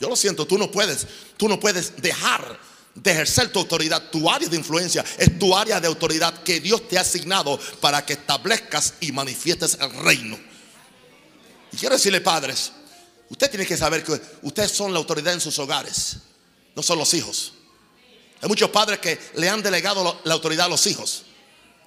Yo 0.01 0.09
lo 0.09 0.17
siento, 0.17 0.45
tú 0.45 0.57
no 0.57 0.69
puedes, 0.69 1.07
tú 1.37 1.47
no 1.47 1.61
puedes 1.61 1.95
dejar 2.01 2.59
de 2.93 3.11
ejercer 3.11 3.53
tu 3.53 3.59
autoridad. 3.59 4.09
Tu 4.11 4.29
área 4.29 4.49
de 4.49 4.57
influencia 4.57 5.05
es 5.17 5.39
tu 5.39 5.55
área 5.55 5.79
de 5.79 5.87
autoridad 5.87 6.43
que 6.43 6.59
Dios 6.59 6.89
te 6.89 6.97
ha 6.97 7.01
asignado 7.01 7.57
para 7.79 8.05
que 8.05 8.13
establezcas 8.13 8.95
y 8.99 9.13
manifiestes 9.13 9.77
el 9.79 9.91
reino. 10.03 10.37
Y 11.71 11.77
quiero 11.77 11.95
decirle, 11.95 12.19
padres, 12.19 12.73
usted 13.29 13.49
tiene 13.49 13.65
que 13.65 13.77
saber 13.77 14.03
que 14.03 14.19
ustedes 14.43 14.71
son 14.71 14.93
la 14.93 14.99
autoridad 14.99 15.33
en 15.33 15.41
sus 15.41 15.57
hogares, 15.59 16.17
no 16.75 16.83
son 16.83 16.97
los 16.99 17.13
hijos. 17.13 17.53
Hay 18.41 18.49
muchos 18.49 18.69
padres 18.69 18.99
que 18.99 19.19
le 19.35 19.49
han 19.49 19.63
delegado 19.63 20.21
la 20.23 20.33
autoridad 20.33 20.67
a 20.67 20.69
los 20.69 20.85
hijos. 20.87 21.23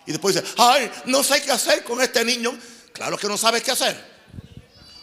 Y 0.07 0.12
después 0.12 0.34
dicen, 0.34 0.51
ay, 0.57 0.91
no 1.05 1.22
sé 1.22 1.43
qué 1.43 1.53
hacer 1.53 1.84
con 1.84 2.01
este 2.01 2.24
niño. 2.24 2.59
Claro 2.93 3.18
que 3.18 3.28
no 3.28 3.36
sabes 3.36 3.62
qué 3.62 3.70
hacer. 3.70 4.18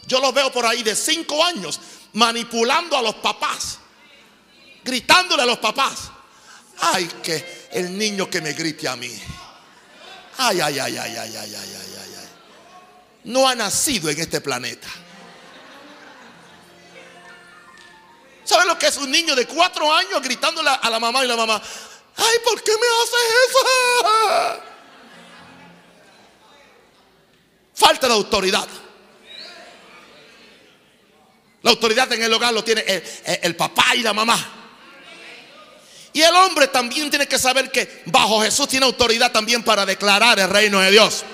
Yo 0.06 0.20
los 0.20 0.34
veo 0.34 0.52
por 0.52 0.66
ahí 0.66 0.82
de 0.82 0.94
cinco 0.94 1.42
años 1.44 1.80
manipulando 2.12 2.96
a 2.96 3.02
los 3.02 3.14
papás. 3.16 3.78
Gritándole 4.84 5.44
a 5.44 5.46
los 5.46 5.58
papás. 5.58 6.10
Ay, 6.78 7.08
que 7.22 7.68
el 7.72 7.96
niño 7.96 8.28
que 8.28 8.40
me 8.40 8.52
grite 8.52 8.88
a 8.88 8.96
mí. 8.96 9.12
Ay, 10.38 10.60
ay, 10.60 10.78
ay, 10.78 10.96
ay, 10.96 11.16
ay, 11.16 11.36
ay, 11.36 11.36
ay, 11.36 11.54
ay, 11.54 12.14
ay. 12.18 12.28
No 13.24 13.48
ha 13.48 13.54
nacido 13.54 14.10
en 14.10 14.20
este 14.20 14.40
planeta. 14.40 14.88
¿Saben 18.46 18.68
lo 18.68 18.78
que 18.78 18.86
es 18.86 18.96
un 18.96 19.10
niño 19.10 19.34
de 19.34 19.44
cuatro 19.44 19.92
años 19.92 20.22
gritándole 20.22 20.70
a 20.70 20.88
la 20.88 21.00
mamá 21.00 21.24
y 21.24 21.28
la 21.28 21.36
mamá? 21.36 21.60
Ay, 22.16 22.38
¿por 22.44 22.62
qué 22.62 22.70
me 22.70 22.86
haces 23.02 23.20
eso? 23.48 24.62
Falta 27.74 28.06
de 28.06 28.14
autoridad. 28.14 28.68
La 31.62 31.72
autoridad 31.72 32.10
en 32.12 32.22
el 32.22 32.32
hogar 32.32 32.54
lo 32.54 32.62
tiene 32.62 32.84
el, 33.42 33.56
papá 33.56 33.96
y 33.96 34.02
la 34.02 34.12
mamá. 34.12 34.38
Y 36.12 36.22
el 36.22 36.34
hombre 36.36 36.68
también 36.68 37.10
tiene 37.10 37.26
que 37.26 37.40
saber 37.40 37.72
que 37.72 38.04
bajo 38.06 38.40
Jesús 38.42 38.68
tiene 38.68 38.86
autoridad 38.86 39.32
también 39.32 39.64
para 39.64 39.84
declarar 39.84 40.38
el 40.38 40.48
reino 40.48 40.78
de 40.78 40.92
Dios. 40.92 41.24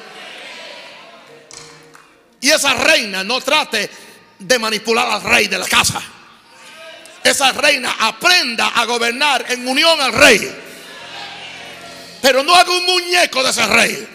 Y 2.40 2.50
esa 2.50 2.72
reina 2.72 3.22
no 3.22 3.38
trate 3.42 3.90
de 4.38 4.58
manipular 4.58 5.08
al 5.10 5.22
rey 5.22 5.46
de 5.46 5.58
la 5.58 5.68
casa 5.68 6.02
esa 7.24 7.52
reina 7.52 7.94
aprenda 8.00 8.68
a 8.68 8.84
gobernar 8.84 9.44
en 9.48 9.66
unión 9.66 10.00
al 10.00 10.12
rey. 10.12 10.58
Pero 12.20 12.42
no 12.42 12.54
haga 12.54 12.70
un 12.70 12.86
muñeco 12.86 13.42
de 13.42 13.50
ese 13.50 13.66
rey. 13.66 14.08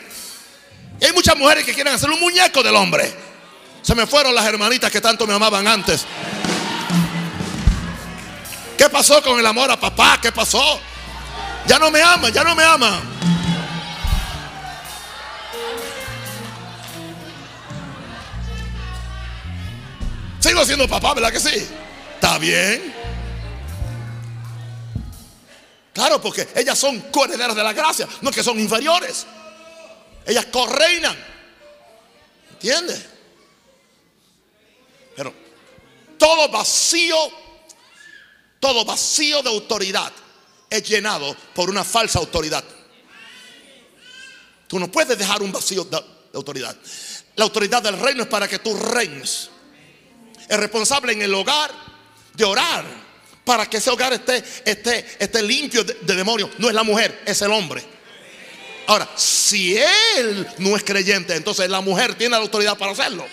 hay 1.02 1.14
muchas 1.14 1.36
mujeres 1.38 1.66
que 1.66 1.74
quieren 1.74 1.94
hacer 1.94 2.10
un 2.10 2.20
muñeco 2.20 2.64
del 2.64 2.76
hombre. 2.76 3.14
Se 3.82 3.96
me 3.96 4.06
fueron 4.06 4.36
las 4.36 4.46
hermanitas 4.46 4.92
que 4.92 5.02
tanto 5.02 5.26
me 5.28 5.34
amaban 5.34 5.68
antes. 5.68 6.06
¿Qué 8.78 8.90
pasó 8.90 9.22
con 9.24 9.40
el 9.40 9.46
amor 9.46 9.72
a 9.72 9.80
papá? 9.80 10.20
¿Qué 10.22 10.32
pasó? 10.32 10.80
Ya 11.66 11.80
no 11.80 11.90
me 11.90 12.02
aman, 12.02 12.32
ya 12.32 12.44
no 12.44 12.56
me 12.56 12.64
aman. 12.64 13.18
Sigo 20.40 20.64
siendo 20.66 20.88
papá, 20.88 21.14
¿verdad 21.14 21.32
que 21.32 21.40
sí? 21.40 21.68
Está 22.16 22.38
bien. 22.38 22.97
Claro, 25.98 26.22
porque 26.22 26.48
ellas 26.54 26.78
son 26.78 27.00
coherederas 27.10 27.56
de 27.56 27.64
la 27.64 27.74
gracia, 27.74 28.08
no 28.22 28.30
que 28.30 28.44
son 28.44 28.60
inferiores. 28.60 29.26
Ellas 30.28 30.46
correinan. 30.46 31.18
¿Entiendes? 32.52 33.04
Pero 35.16 35.34
todo 36.20 36.50
vacío, 36.50 37.18
todo 38.60 38.86
vacío 38.86 39.42
de 39.42 39.50
autoridad 39.50 40.14
es 40.70 40.88
llenado 40.88 41.36
por 41.56 41.68
una 41.68 41.84
falsa 41.84 42.20
autoridad. 42.20 42.64
Tú 44.68 44.78
no 44.78 44.92
puedes 44.92 45.18
dejar 45.18 45.42
un 45.42 45.52
vacío 45.52 45.84
de, 45.84 46.00
autoridad. 46.36 46.78
La 47.38 47.46
autoridad 47.46 47.82
del 47.82 47.98
reino 47.98 48.22
es 48.22 48.30
para 48.30 48.48
que 48.48 48.60
tú 48.60 48.78
reines. 48.78 49.50
El 50.48 50.60
responsable 50.60 51.14
en 51.14 51.24
el 51.24 51.34
hogar 51.34 51.72
de 52.36 52.44
orar 52.46 53.07
para 53.48 53.66
que 53.66 53.78
ese 53.78 53.90
hogar 53.90 54.12
esté, 54.12 54.44
esté, 54.66 55.06
esté 55.18 55.42
limpio 55.42 55.82
de, 55.82 55.96
demonios. 56.16 56.50
No 56.58 56.68
es 56.68 56.76
la 56.76 56.84
mujer, 56.84 57.24
es 57.26 57.42
el 57.42 57.52
hombre. 57.54 57.82
Ahora, 58.88 59.08
si 59.16 59.78
él 59.78 60.46
no 60.58 60.76
es 60.76 60.84
creyente, 60.84 61.34
entonces 61.34 61.70
la 61.70 61.80
mujer 61.80 62.16
tiene 62.16 62.32
la 62.32 62.42
autoridad 62.42 62.78
para 62.78 62.92
hacerlo. 62.92 63.26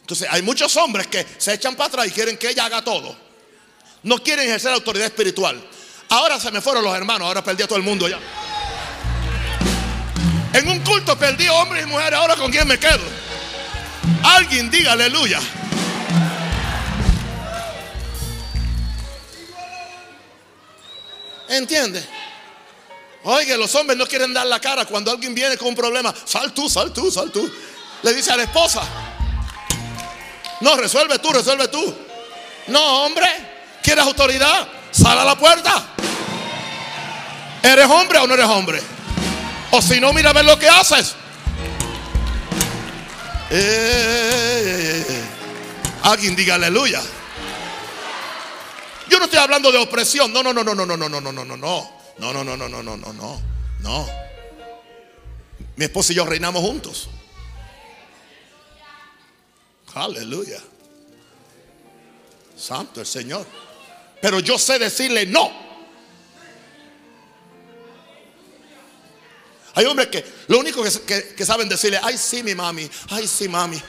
Entonces 0.00 0.26
hay 0.28 0.42
muchos 0.42 0.76
hombres 0.76 1.06
que 1.06 1.24
se 1.38 1.54
echan 1.54 1.76
para 1.76 1.86
atrás 1.86 2.08
y 2.08 2.10
quieren 2.10 2.36
que 2.36 2.50
ella 2.50 2.64
haga 2.64 2.82
todo. 2.82 3.16
No 4.02 4.22
quieren 4.22 4.46
ejercer 4.46 4.72
autoridad 4.72 5.06
espiritual. 5.06 5.64
Ahora 6.08 6.40
se 6.40 6.50
me 6.50 6.60
fueron 6.60 6.82
los 6.82 6.96
hermanos, 6.96 7.28
ahora 7.28 7.44
perdí 7.44 7.62
a 7.62 7.68
todo 7.68 7.78
el 7.78 7.84
mundo 7.84 8.08
ya. 8.08 8.18
En 10.52 10.68
un 10.68 10.80
culto 10.80 11.16
perdí 11.16 11.46
hombres 11.48 11.84
y 11.84 11.86
mujeres, 11.86 12.18
ahora 12.18 12.34
con 12.34 12.50
quién 12.50 12.66
me 12.66 12.78
quedo. 12.78 13.04
Alguien 14.24 14.68
diga 14.68 14.92
aleluya. 14.92 15.40
¿Entiende? 21.48 22.04
Oye, 23.24 23.56
los 23.56 23.74
hombres 23.74 23.98
no 23.98 24.06
quieren 24.06 24.32
dar 24.32 24.46
la 24.46 24.60
cara 24.60 24.84
cuando 24.84 25.10
alguien 25.10 25.34
viene 25.34 25.56
con 25.56 25.68
un 25.68 25.74
problema. 25.74 26.14
Sal 26.24 26.52
tú, 26.52 26.68
sal 26.68 26.92
tú, 26.92 27.10
sal 27.10 27.30
tú. 27.30 27.50
Le 28.02 28.14
dice 28.14 28.32
a 28.32 28.36
la 28.36 28.44
esposa. 28.44 28.82
No, 30.60 30.76
resuelve 30.76 31.18
tú, 31.18 31.32
resuelve 31.32 31.68
tú. 31.68 31.94
No, 32.68 33.04
hombre, 33.04 33.26
¿quieres 33.82 34.04
autoridad? 34.04 34.68
Sal 34.90 35.18
a 35.18 35.24
la 35.24 35.36
puerta. 35.36 35.86
¿Eres 37.62 37.86
hombre 37.86 38.18
o 38.18 38.26
no 38.26 38.34
eres 38.34 38.46
hombre? 38.46 38.80
O 39.70 39.82
si 39.82 40.00
no, 40.00 40.12
mira 40.12 40.30
a 40.30 40.32
ver 40.32 40.44
lo 40.44 40.58
que 40.58 40.68
haces. 40.68 41.14
Eh, 43.50 43.56
eh, 43.60 45.06
eh, 45.08 45.24
alguien 46.02 46.36
diga 46.36 46.54
aleluya. 46.54 47.02
Yo 49.08 49.18
no 49.18 49.24
estoy 49.24 49.38
hablando 49.38 49.72
de 49.72 49.78
opresión. 49.78 50.32
No, 50.32 50.42
no, 50.42 50.52
no, 50.52 50.62
no, 50.62 50.74
no, 50.74 50.84
no, 50.86 50.96
no, 50.96 51.08
no, 51.08 51.20
no, 51.20 51.32
no, 51.32 51.44
no, 51.44 51.56
no. 51.56 51.98
No, 52.18 52.32
no, 52.32 52.44
no, 52.44 52.56
no, 52.56 52.68
no, 52.68 52.82
no, 52.82 53.12
no, 53.12 53.42
no. 53.80 54.08
Mi 55.76 55.84
esposa 55.84 56.12
y 56.12 56.16
yo 56.16 56.26
reinamos 56.26 56.62
juntos. 56.62 57.08
Aleluya. 59.94 60.60
Santo 62.56 63.00
el 63.00 63.06
Señor. 63.06 63.46
Pero 64.20 64.40
yo 64.40 64.58
sé 64.58 64.78
decirle 64.78 65.26
no. 65.26 65.50
Hay 69.74 69.84
hombres 69.84 70.08
que 70.08 70.24
lo 70.48 70.58
único 70.58 70.82
que, 70.82 71.34
que 71.36 71.46
saben 71.46 71.68
decirle, 71.68 72.00
ay 72.02 72.18
sí 72.18 72.42
mi 72.42 72.54
mami, 72.54 72.90
ay 73.10 73.28
sí 73.28 73.48
mami. 73.48 73.80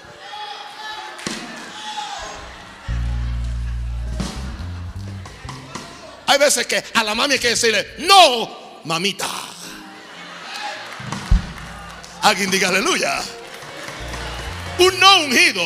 Hay 6.29 6.37
veces 6.37 6.67
que 6.67 6.83
a 6.93 7.03
la 7.03 7.15
mami 7.15 7.33
hay 7.33 7.39
que 7.39 7.49
decirle, 7.49 7.95
no, 7.97 8.81
mamita. 8.83 9.27
Alguien 12.21 12.51
diga 12.51 12.67
aleluya. 12.67 13.19
Un 14.77 14.99
no 14.99 15.21
ungido, 15.21 15.63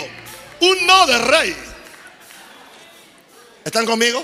un 0.61 0.87
no 0.87 1.05
de 1.05 1.17
rey. 1.17 1.55
¿Están 3.65 3.85
conmigo? 3.85 4.23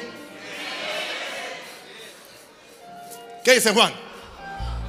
¿Qué 3.44 3.56
dice 3.56 3.74
Juan? 3.74 3.94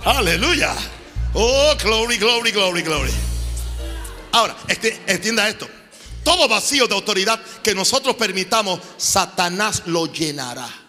Aleluya. 0.04 0.72
Oh, 1.34 1.74
glory, 1.82 2.16
glory, 2.16 2.52
glory, 2.52 2.82
glory. 2.82 3.12
Ahora, 4.30 4.56
este, 4.68 5.02
entienda 5.08 5.48
esto. 5.48 5.68
Todo 6.22 6.46
vacío 6.46 6.86
de 6.86 6.94
autoridad 6.94 7.40
que 7.60 7.74
nosotros 7.74 8.14
permitamos, 8.14 8.78
Satanás 8.98 9.82
lo 9.86 10.06
llenará. 10.06 10.79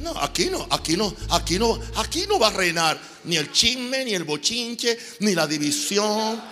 No, 0.00 0.18
aquí 0.18 0.46
no, 0.46 0.66
aquí 0.70 0.96
no, 0.96 1.14
aquí 1.30 1.58
no, 1.58 1.78
aquí 1.96 2.24
no 2.26 2.38
va 2.38 2.48
a 2.48 2.52
reinar 2.52 2.98
ni 3.24 3.36
el 3.36 3.52
chisme, 3.52 4.02
ni 4.04 4.14
el 4.14 4.24
bochinche, 4.24 4.98
ni 5.20 5.34
la 5.34 5.46
división. 5.46 6.42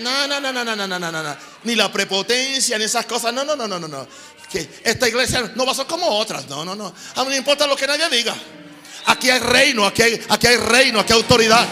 No, 0.00 0.26
no, 0.26 0.40
no, 0.40 0.52
no, 0.52 0.64
no, 0.64 0.76
no, 0.76 0.86
no, 0.86 0.98
no, 0.98 1.10
no, 1.10 1.36
ni 1.64 1.74
la 1.74 1.90
prepotencia, 1.90 2.76
ni 2.76 2.84
esas 2.84 3.06
cosas. 3.06 3.32
No, 3.32 3.42
no, 3.44 3.56
no, 3.56 3.66
no, 3.66 3.78
no, 3.78 3.88
no. 3.88 4.06
Que 4.50 4.68
esta 4.84 5.08
iglesia 5.08 5.52
no 5.54 5.64
va 5.64 5.72
a 5.72 5.74
ser 5.74 5.86
como 5.86 6.06
otras. 6.06 6.46
No, 6.48 6.64
no, 6.64 6.74
no. 6.74 6.92
A 7.14 7.24
mí 7.24 7.30
no 7.30 7.36
importa 7.36 7.66
lo 7.66 7.76
que 7.76 7.86
nadie 7.86 8.08
diga. 8.10 8.34
Aquí 9.06 9.30
hay 9.30 9.38
reino, 9.38 9.86
aquí 9.86 10.02
hay, 10.02 10.20
aquí 10.28 10.46
hay 10.46 10.56
reino, 10.56 11.00
aquí 11.00 11.12
hay 11.12 11.18
autoridad. 11.18 11.66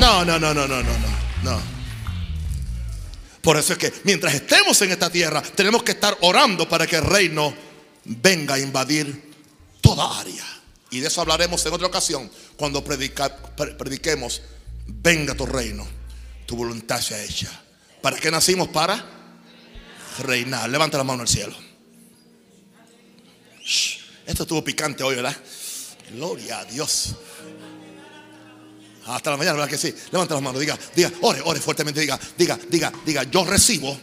No, 0.00 0.24
no, 0.24 0.38
no, 0.38 0.54
no, 0.54 0.66
no, 0.66 0.82
no, 0.82 0.92
no, 0.92 1.08
no. 1.42 1.60
Por 3.42 3.58
eso 3.58 3.74
es 3.74 3.78
que 3.78 3.92
mientras 4.04 4.34
estemos 4.34 4.80
en 4.82 4.92
esta 4.92 5.10
tierra, 5.10 5.42
tenemos 5.42 5.82
que 5.82 5.92
estar 5.92 6.16
orando 6.22 6.66
para 6.68 6.86
que 6.86 6.96
el 6.96 7.04
reino 7.04 7.54
venga 8.04 8.54
a 8.54 8.58
invadir 8.58 9.25
toda 9.86 10.18
área. 10.18 10.44
Y 10.90 11.00
de 11.00 11.08
eso 11.08 11.20
hablaremos 11.20 11.64
en 11.64 11.72
otra 11.72 11.86
ocasión, 11.86 12.30
cuando 12.56 12.82
prediquemos, 12.84 14.42
venga 14.86 15.34
tu 15.34 15.46
reino, 15.46 15.86
tu 16.44 16.56
voluntad 16.56 17.00
sea 17.00 17.22
hecha. 17.22 17.50
¿Para 18.02 18.16
qué 18.18 18.30
nacimos? 18.30 18.68
Para 18.68 19.04
reinar. 20.18 20.68
Levanta 20.68 20.98
la 20.98 21.04
mano 21.04 21.22
al 21.22 21.28
cielo. 21.28 21.54
Esto 24.26 24.42
estuvo 24.42 24.62
picante 24.64 25.02
hoy, 25.02 25.16
¿verdad? 25.16 25.36
Gloria 26.12 26.60
a 26.60 26.64
Dios. 26.64 27.14
Hasta 29.06 29.30
la 29.30 29.36
mañana, 29.36 29.54
¿verdad 29.54 29.70
que 29.70 29.78
sí? 29.78 29.94
Levanta 30.10 30.34
las 30.34 30.42
manos, 30.42 30.60
diga, 30.60 30.76
diga, 30.94 31.12
ore, 31.20 31.40
ore 31.44 31.60
fuertemente, 31.60 32.00
diga, 32.00 32.18
diga, 32.36 32.58
diga, 32.68 32.92
diga, 33.04 33.22
yo 33.24 33.44
recibo 33.44 33.96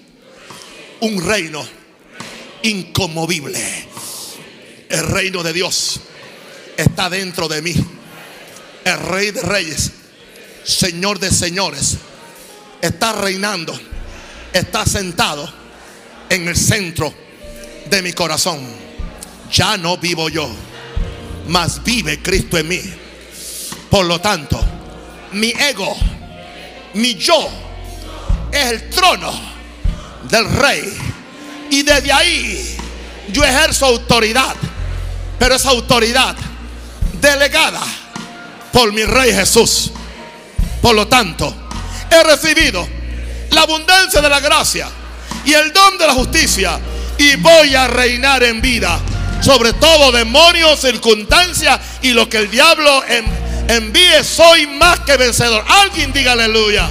un 1.02 1.22
reino 1.22 1.66
inconmovible. 2.62 3.93
El 4.94 5.08
reino 5.08 5.42
de 5.42 5.54
Dios 5.54 6.00
está 6.78 7.10
dentro 7.10 7.48
de 7.48 7.62
mí. 7.62 7.76
El 8.86 9.00
rey 9.00 9.32
de 9.32 9.42
reyes, 9.42 9.92
señor 10.64 11.20
de 11.20 11.32
señores, 11.32 11.98
está 12.80 13.14
reinando, 13.14 13.78
está 14.54 14.86
sentado 14.86 15.52
en 16.30 16.48
el 16.48 16.56
centro 16.56 17.14
de 17.90 18.02
mi 18.04 18.14
corazón. 18.14 18.60
Ya 19.52 19.78
no 19.78 19.98
vivo 19.98 20.30
yo 20.30 20.50
mas 21.48 21.84
vive 21.84 22.22
Cristo 22.22 22.58
en 22.58 22.68
mí. 22.68 22.82
Por 23.90 24.06
lo 24.06 24.20
tanto, 24.20 24.60
mi 25.34 25.50
ego, 25.50 25.96
mi 26.94 27.16
yo, 27.16 27.50
es 28.52 28.66
el 28.72 28.90
trono 28.90 29.32
del 30.30 30.50
rey. 30.56 30.94
Y 31.70 31.84
desde 31.84 32.12
ahí 32.12 32.78
yo 33.32 33.44
ejerzo 33.44 33.88
autoridad. 33.88 34.56
Pero 35.44 35.56
esa 35.56 35.72
autoridad 35.72 36.38
delegada 37.20 37.82
por 38.72 38.94
mi 38.94 39.04
rey 39.04 39.34
Jesús. 39.34 39.92
Por 40.82 40.96
lo 40.96 41.10
tanto, 41.10 41.54
he 42.10 42.24
recibido 42.24 42.88
la 43.50 43.64
abundancia 43.64 44.22
de 44.22 44.30
la 44.30 44.40
gracia 44.40 44.88
y 45.44 45.52
el 45.52 45.74
don 45.74 45.98
de 45.98 46.08
la 46.08 46.14
justicia. 46.14 46.80
Y 47.18 47.36
voy 47.36 47.76
a 47.76 47.90
reinar 47.90 48.42
en 48.44 48.62
vida 48.62 48.98
sobre 49.42 49.74
todo 49.74 50.14
demonios, 50.14 50.80
circunstancias 50.80 51.78
y 52.02 52.12
lo 52.12 52.30
que 52.30 52.38
el 52.38 52.50
diablo 52.50 53.04
envíe, 53.68 54.24
soy 54.24 54.66
más 54.68 55.02
que 55.02 55.18
vencedor. 55.18 55.66
Alguien 55.68 56.14
diga 56.14 56.32
aleluya. 56.32 56.90